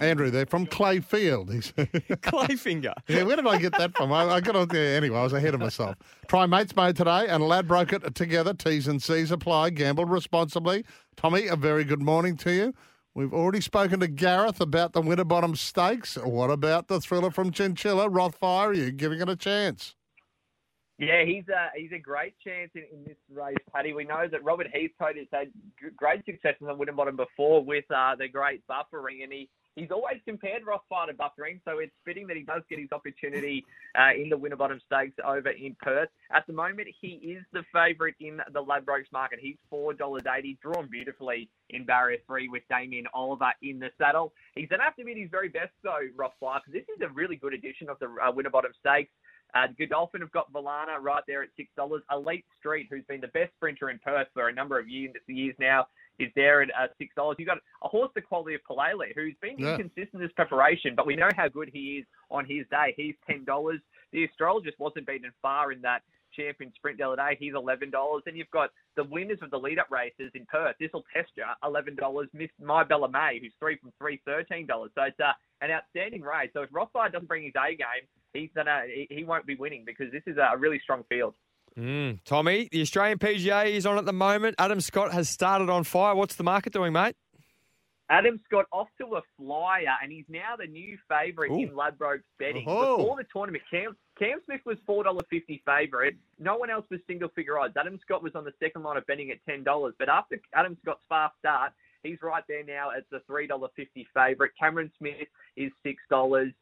[0.00, 1.52] Andrew, they're from Clayfield.
[1.52, 2.92] He's Clayfinger.
[3.08, 4.12] Yeah, where did I get that from?
[4.12, 5.18] I, I got on there anyway.
[5.18, 5.96] I was ahead of myself.
[6.28, 8.52] Try mates mode today, and Ladbroke it together.
[8.52, 9.70] T's and C's apply.
[9.70, 10.84] Gamble responsibly.
[11.16, 12.74] Tommy, a very good morning to you.
[13.16, 16.18] We've already spoken to Gareth about the Winterbottom Stakes.
[16.22, 18.66] What about the thriller from Chinchilla, Rothfire?
[18.66, 19.94] Are you giving it a chance?
[20.98, 23.94] Yeah, he's a he's a great chance in, in this race, Paddy.
[23.94, 25.48] We know that Robert Heathcote has had
[25.96, 30.62] great successes on Winterbottom before with uh, the great buffering, and he he's always compared
[30.64, 31.60] Rothfire to buffering.
[31.64, 33.64] So it's fitting that he does get his opportunity
[33.96, 36.08] uh, in the Winterbottom Stakes over in Perth.
[36.32, 39.38] At the moment, he is the favourite in the Ladbrokes market.
[39.40, 44.32] He's four dollars eighty, drawn beautifully in barrier three with Damien Oliver in the saddle.
[44.54, 47.02] He's going to have to be at his very best though, Rothfire, because this is
[47.02, 49.12] a really good edition of the uh, Winterbottom Stakes.
[49.54, 52.02] Uh, Godolphin have got Valana right there at six dollars.
[52.10, 55.54] Elite Street, who's been the best sprinter in Perth for a number of years, years
[55.60, 55.86] now,
[56.18, 57.36] is there at uh, six dollars.
[57.38, 59.72] You've got a horse the quality of Palele, who's been Yeah.
[59.76, 62.94] inconsistent in this preparation, but we know how good he is on his day.
[62.96, 63.80] He's ten dollars.
[64.12, 66.02] The astrologist wasn't beaten far in that
[66.34, 67.36] champion sprint the other day.
[67.38, 68.22] He's eleven dollars.
[68.24, 70.76] Then you've got the winners of the lead-up races in Perth.
[70.78, 71.44] This will test you.
[71.64, 72.28] Eleven dollars.
[72.32, 74.90] Miss My Bella May, who's three from three, thirteen dollars.
[74.94, 76.50] So it's uh, an outstanding race.
[76.52, 79.84] So if Rothfire doesn't bring his A game, he's gonna he, he won't be winning
[79.86, 81.34] because this is a really strong field.
[81.78, 84.54] Mm, Tommy, the Australian PGA is on at the moment.
[84.58, 86.14] Adam Scott has started on fire.
[86.14, 87.16] What's the market doing, mate?
[88.08, 92.64] Adam Scott off to a flyer, and he's now the new favourite in Ladbrokes betting.
[92.66, 92.98] Oh.
[92.98, 96.14] Before the tournament, Cam, Cam Smith was four dollar fifty favourite.
[96.38, 97.76] No one else was single figure odds.
[97.76, 99.94] Adam Scott was on the second line of betting at ten dollars.
[99.98, 101.72] But after Adam Scott's fast start,
[102.06, 104.52] he's right there now as the three dollar fifty favourite.
[104.58, 106.52] Cameron Smith is six dollars,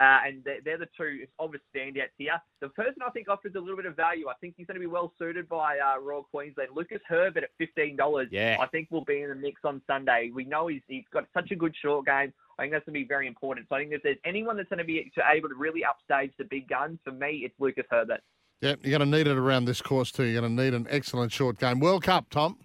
[0.00, 2.40] uh, and they're, they're the two obvious standouts here.
[2.60, 4.28] The person I think offers a little bit of value.
[4.28, 6.70] I think he's going to be well suited by uh, Royal Queensland.
[6.74, 8.28] Lucas Herbert at fifteen dollars.
[8.30, 8.56] Yeah.
[8.60, 10.30] I think will be in the mix on Sunday.
[10.34, 12.32] We know he's he's got such a good short game.
[12.58, 13.66] I think that's going to be very important.
[13.68, 16.44] So I think if there's anyone that's going to be able to really upstage the
[16.44, 18.20] big guns, for me, it's Lucas Herbert.
[18.60, 20.24] Yeah, you're going to need it around this course too.
[20.24, 21.80] You're going to need an excellent short game.
[21.80, 22.56] World Cup, Tom.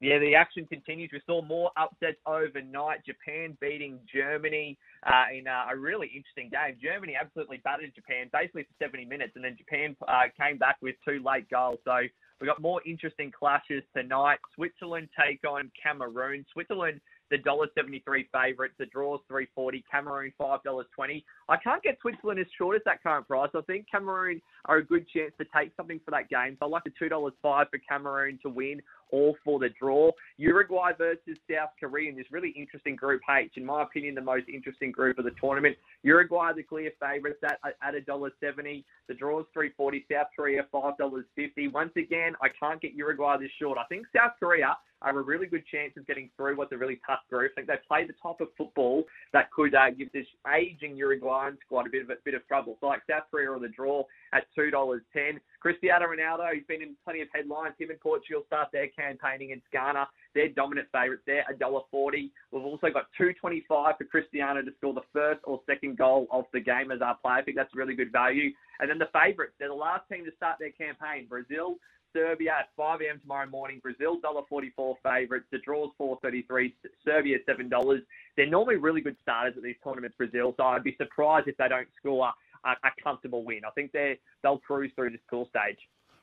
[0.00, 1.10] Yeah, the action continues.
[1.12, 3.00] We saw more upsets overnight.
[3.06, 6.76] Japan beating Germany uh, in uh, a really interesting game.
[6.82, 10.96] Germany absolutely battered Japan basically for 70 minutes, and then Japan uh, came back with
[11.06, 11.78] two late goals.
[11.84, 11.96] So
[12.40, 14.38] we've got more interesting clashes tonight.
[14.54, 16.44] Switzerland take on Cameroon.
[16.52, 17.00] Switzerland,
[17.30, 18.74] the dollar seventy three favourites.
[18.78, 19.84] The draws three forty.
[19.90, 21.24] Cameroon five dollars twenty.
[21.48, 23.50] I can't get Switzerland as short as that current price.
[23.54, 26.56] I think Cameroon are a good chance to take something for that game.
[26.58, 28.80] So I like the two dollars five for Cameroon to win,
[29.10, 30.10] all for the draw.
[30.36, 33.52] Uruguay versus South Korea in this really interesting Group H.
[33.56, 35.76] In my opinion, the most interesting group of the tournament.
[36.02, 38.84] Uruguay the clear favourites at at a dollar seventy.
[39.08, 40.04] The draws three forty.
[40.10, 41.68] South Korea five dollars fifty.
[41.68, 43.78] Once again, I can't get Uruguay this short.
[43.78, 44.76] I think South Korea
[45.06, 47.54] are a really good chance of getting through what's a really tough group.
[47.54, 51.86] Think they play the type of football that could uh, give this aging Uruguayan squad
[51.86, 52.76] a bit of a bit of trouble.
[52.80, 54.02] So like South Korea or the draw
[54.32, 55.40] at two dollars ten.
[55.60, 57.74] Cristiano Ronaldo, he's been in plenty of headlines.
[57.78, 60.08] Him and Portugal start their campaigning in Ghana.
[60.34, 62.32] They're dominant favourites there, a dollar forty.
[62.50, 66.26] We've also got two twenty five for Cristiano to score the first or second goal
[66.30, 67.36] of the game as our player.
[67.36, 68.50] I think that's really good value.
[68.80, 71.26] And then the favourites, they're the last team to start their campaign.
[71.28, 71.76] Brazil,
[72.16, 73.20] Serbia at 5 a.m.
[73.20, 73.80] tomorrow morning.
[73.82, 75.46] Brazil $1.44 favourites.
[75.52, 76.72] The draw's 4.33.
[77.04, 78.00] Serbia $7.
[78.36, 80.54] They're normally really good starters at these tournaments, Brazil.
[80.56, 82.32] So I'd be surprised if they don't score
[82.64, 83.60] a, a comfortable win.
[83.66, 85.78] I think they they'll cruise through this pool stage.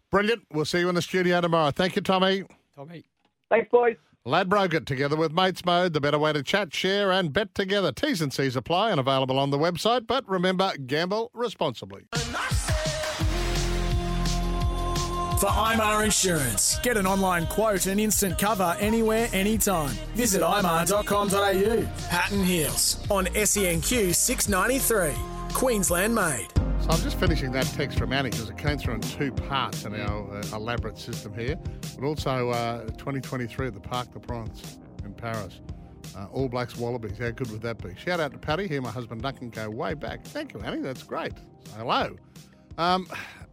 [0.09, 0.43] Brilliant.
[0.51, 1.71] We'll see you in the studio tomorrow.
[1.71, 2.43] Thank you, Tommy.
[2.75, 3.03] Tommy.
[3.49, 3.95] Thanks, boys.
[4.25, 7.91] Ladbroke together with Mates Mode, the better way to chat, share, and bet together.
[7.91, 10.07] T's and C's apply and available on the website.
[10.07, 12.05] But remember, gamble responsibly.
[15.43, 19.93] For IMAR Insurance, get an online quote and instant cover anywhere, anytime.
[20.15, 22.07] Visit imar.com.au.
[22.09, 25.13] Pat and Heels on SENQ 693.
[25.53, 26.47] Queensland made.
[26.79, 29.83] So I'm just finishing that text from Annie because it came through in two parts
[29.83, 31.57] in our uh, elaborate system here,
[31.99, 35.59] but also uh, 2023 at the Parc de France in Paris.
[36.15, 37.17] Uh, All Blacks Wallabies.
[37.17, 37.93] How good would that be?
[37.97, 38.69] Shout out to Paddy.
[38.69, 40.23] Here, my husband Duncan go way back.
[40.23, 40.79] Thank you, Annie.
[40.79, 41.33] That's great.
[41.75, 42.15] Hello.
[42.77, 43.07] Um,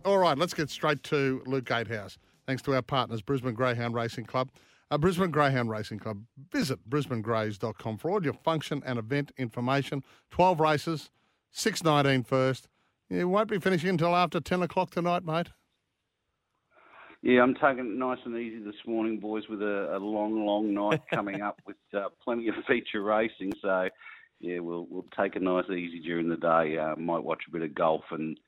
[0.05, 2.18] all right, let's get straight to Luke Gatehouse.
[2.47, 4.51] Thanks to our partners, Brisbane Greyhound Racing Club.
[4.90, 6.24] Uh, Brisbane Greyhound Racing Club.
[6.51, 10.02] Visit brisbanegrays.com for all your function and event information.
[10.31, 11.10] 12 races,
[11.55, 12.68] 6.19 first.
[13.09, 15.48] You won't be finishing until after 10 o'clock tonight, mate.
[17.22, 20.72] Yeah, I'm taking it nice and easy this morning, boys, with a, a long, long
[20.72, 23.52] night coming up with uh, plenty of feature racing.
[23.60, 23.89] So,
[24.40, 26.78] yeah, we'll we'll take it nice and easy during the day.
[26.78, 28.40] Uh, might watch a bit of golf and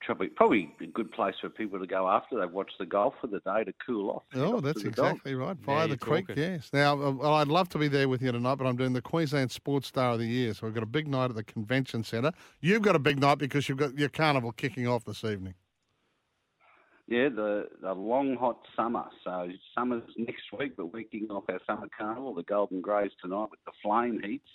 [0.00, 3.26] probably probably a good place for people to go after they've watched the golf for
[3.26, 4.22] the day to cool off.
[4.34, 5.12] Oh, that's the dog.
[5.12, 5.56] exactly right.
[5.56, 6.42] Via the creek, talking.
[6.42, 6.70] yes.
[6.72, 9.02] Now, uh, well, I'd love to be there with you tonight, but I'm doing the
[9.02, 10.54] Queensland Sports Star of the Year.
[10.54, 12.32] So we've got a big night at the Convention Centre.
[12.60, 15.54] You've got a big night because you've got your carnival kicking off this evening.
[17.08, 19.04] Yeah, the the long hot summer.
[19.22, 23.48] So summer's next week, but we're kicking off our summer carnival, the Golden Greys tonight
[23.50, 24.48] with the Flame Heats,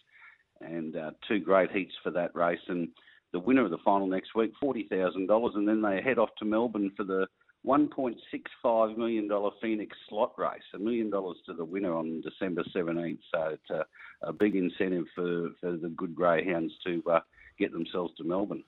[0.60, 2.60] and uh, two great heats for that race.
[2.68, 2.90] And
[3.34, 6.30] the winner of the final next week, forty thousand dollars, and then they head off
[6.40, 7.28] to Melbourne for the
[7.64, 10.62] one point six five million dollar Phoenix slot race.
[10.74, 13.20] A million dollars to the winner on December seventeenth.
[13.34, 13.86] So it's a,
[14.28, 17.20] a big incentive for for the good greyhounds to uh,
[17.60, 18.64] get themselves to Melbourne.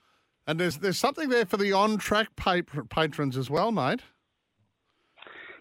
[0.46, 4.02] And there's there's something there for the on track pa- patrons as well, mate.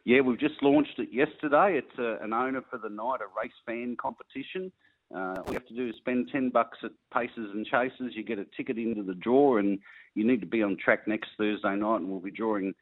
[0.05, 1.79] Yeah, we've just launched it yesterday.
[1.79, 4.73] It's uh, an owner for the night, a race fan competition.
[5.15, 8.15] Uh, all you have to do is spend 10 bucks at Paces and Chases.
[8.15, 9.79] You get a ticket into the draw, and
[10.15, 12.75] you need to be on track next Thursday night, and we'll be drawing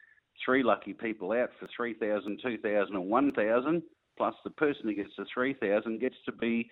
[0.45, 3.83] three lucky people out for 3,000, 2,000, and 1,000.
[4.17, 6.71] Plus, the person who gets the 3,000 gets to be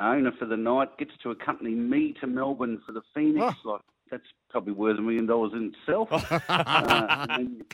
[0.00, 3.56] owner for the night, gets to accompany me to Melbourne for the Phoenix.
[3.64, 6.08] Like, that's probably worth a million dollars in itself.
[6.48, 7.64] uh, and then,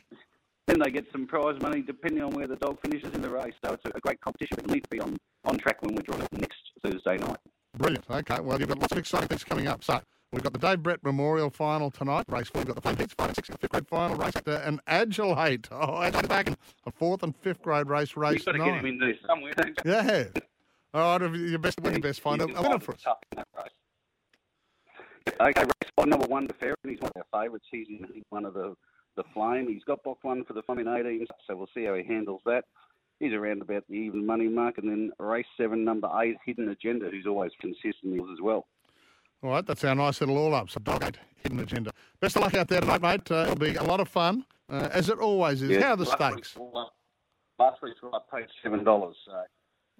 [0.66, 3.54] then they get some prize money depending on where the dog finishes in the race.
[3.64, 4.58] So it's a, a great competition.
[4.66, 7.38] You need to be on, on track when we're drawing it next Thursday night.
[7.76, 8.04] Brilliant.
[8.10, 9.84] Okay, well, you've got lots of exciting things coming up.
[9.84, 10.00] So
[10.32, 12.60] we've got the Dave Brett Memorial Final tonight, race four.
[12.60, 15.68] We've got the Flame Heats, five and and fifth grade final race, uh, an Agilate.
[15.70, 16.56] Oh, Agilate back in
[16.86, 18.68] a fourth and fifth grade race, race You've got to nine.
[18.68, 19.52] get him in there somewhere?
[19.84, 20.24] Yeah.
[20.92, 23.02] All right, your best win, your best find a winner for us.
[23.02, 25.34] tough in that race.
[25.40, 26.76] Okay, race spot number one to Ferret.
[26.84, 27.66] He's one of our favourites.
[27.70, 28.74] He's in one of the,
[29.16, 29.68] the flame.
[29.68, 32.40] He's got block one for the flame in 18, so we'll see how he handles
[32.46, 32.64] that.
[33.20, 34.78] He's around about the even money mark.
[34.78, 38.66] And then race seven, number eight, Hidden Agenda, who's always consistent as well.
[39.42, 40.68] All right, that's our nice little all up.
[40.70, 41.92] So dog eight, hidden agenda.
[42.20, 43.30] Best of luck out there tonight, mate.
[43.30, 45.70] Uh, it'll be a lot of fun, uh, as it always is.
[45.70, 46.34] Yeah, How are the last stakes?
[46.36, 46.94] week's all up-
[47.58, 49.16] Last week's all up paid seven dollars.
[49.26, 49.32] So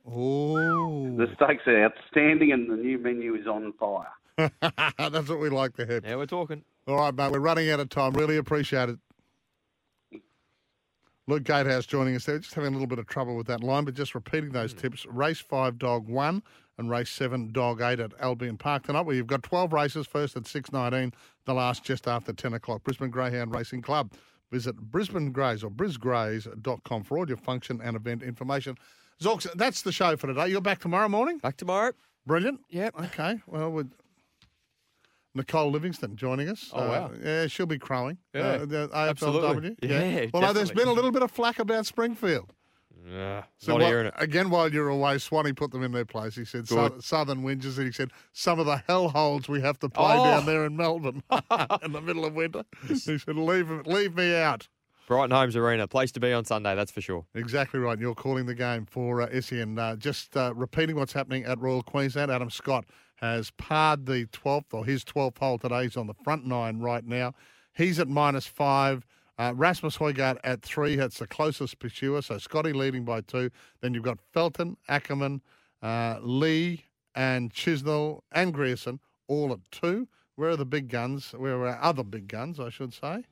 [0.06, 4.09] Oh, the stakes are outstanding, and the new menu is on fire.
[4.98, 6.01] that's what we like to hear.
[6.05, 6.64] Yeah, we're talking.
[6.86, 7.30] All right, mate.
[7.32, 8.12] We're running out of time.
[8.12, 8.98] Really appreciate it.
[11.31, 12.40] Luke Gatehouse joining us there.
[12.40, 14.78] Just having a little bit of trouble with that line, but just repeating those hmm.
[14.78, 15.07] tips.
[15.07, 16.43] Race five, dog one,
[16.77, 20.36] and race seven, dog eight at Albion Park tonight, where you've got 12 races, first
[20.36, 21.12] at 6.19,
[21.44, 22.82] the last just after 10 o'clock.
[22.82, 24.12] Brisbane Greyhound Racing Club.
[24.51, 28.77] Visit Brisbane Greys or brisgrays.com for all your function and event information.
[29.23, 30.48] Zorks, that's the show for today.
[30.48, 31.39] You're back tomorrow morning?
[31.39, 31.93] Back tomorrow.
[32.27, 32.61] Brilliant.
[32.70, 33.01] Yep.
[33.05, 33.40] Okay.
[33.47, 33.93] Well, with
[35.35, 36.70] Nicole Livingstone joining us.
[36.73, 37.11] Oh, wow.
[37.23, 38.19] Yeah, she'll be crowing.
[38.35, 39.09] Yeah, Uh, the AFLW.
[39.09, 39.77] absolutely.
[39.82, 40.74] Yeah, Well, there's definitely.
[40.74, 42.52] been a little bit of flack about Springfield.
[43.09, 44.15] Yeah, So not hearing it.
[44.19, 46.35] again, while you're away, Swanee put them in their place.
[46.35, 47.02] He said Good.
[47.02, 50.24] Southern Winters, and he said some of the hellholes we have to play Oh.
[50.24, 51.23] down there in Melbourne
[51.82, 52.65] in the middle of winter.
[52.86, 54.69] He said, "Leave leave me out."
[55.09, 57.24] Brighton Homes Arena, place to be on Sunday, that's for sure.
[57.35, 57.98] Exactly right.
[57.98, 59.77] You're calling the game for uh, SEN.
[59.78, 62.31] Uh, just uh, repeating what's happening at Royal Queensland.
[62.31, 62.85] Adam Scott
[63.20, 65.84] has parred the 12th or his 12th hole today.
[65.84, 67.34] He's on the front nine right now.
[67.74, 69.06] He's at minus five.
[69.38, 70.97] Uh, Rasmus Højgaard at three.
[70.97, 72.22] That's the closest pursuer.
[72.22, 73.51] So Scotty leading by two.
[73.80, 75.42] Then you've got Felton, Ackerman,
[75.82, 76.84] uh, Lee,
[77.14, 80.09] and Chisnell and Grierson all at two.
[80.36, 81.32] Where are the big guns?
[81.32, 83.24] Where are our other big guns, I should say?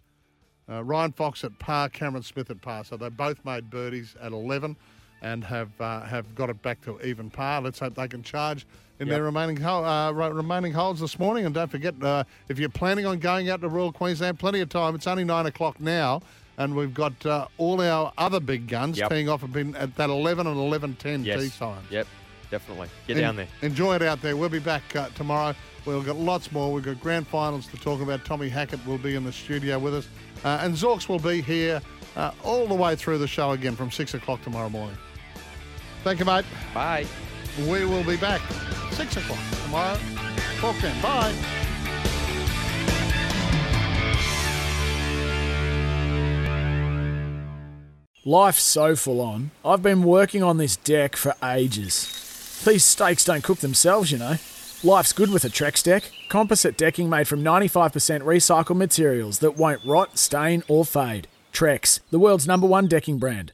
[0.69, 2.85] Uh, Ryan Fox at par, Cameron Smith at par.
[2.85, 4.77] So they both made birdies at 11
[5.23, 7.63] and have uh, have got it back to even par.
[7.63, 8.67] Let's hope they can charge
[9.01, 9.15] in Yep.
[9.15, 11.45] their remaining uh, remaining holes this morning.
[11.47, 14.69] And don't forget, uh, if you're planning on going out to Royal Queensland, plenty of
[14.69, 14.95] time.
[14.95, 16.21] It's only nine o'clock now.
[16.57, 19.11] And we've got uh, all our other big guns Yep.
[19.11, 21.41] teeing off at that 11 and 11.10 Yes.
[21.41, 21.85] tee time.
[21.89, 22.07] Yep,
[22.51, 22.89] definitely.
[23.07, 23.47] Get En- down there.
[23.63, 24.37] Enjoy it out there.
[24.37, 25.55] We'll be back uh, tomorrow.
[25.87, 26.73] We've got lots more.
[26.73, 28.25] We've got grand finals to talk about.
[28.25, 30.09] Tommy Hackett will be in the studio with us.
[30.45, 31.81] Uh, and Zorks will be here
[32.17, 34.99] uh, all the way through the show again from 6 o'clock tomorrow morning.
[36.03, 36.45] Thank you, mate.
[36.75, 37.07] Bye.
[37.67, 38.41] We will be back
[38.93, 39.99] 6 o'clock tomorrow.
[40.59, 41.03] Talk then.
[41.03, 41.35] Bye.
[48.25, 49.51] Life's so full on.
[49.65, 52.63] I've been working on this deck for ages.
[52.65, 54.37] These steaks don't cook themselves, you know.
[54.85, 56.11] Life's good with a Trex deck.
[56.29, 61.27] Composite decking made from 95% recycled materials that won't rot, stain, or fade.
[61.53, 63.53] Trex, the world's number one decking brand.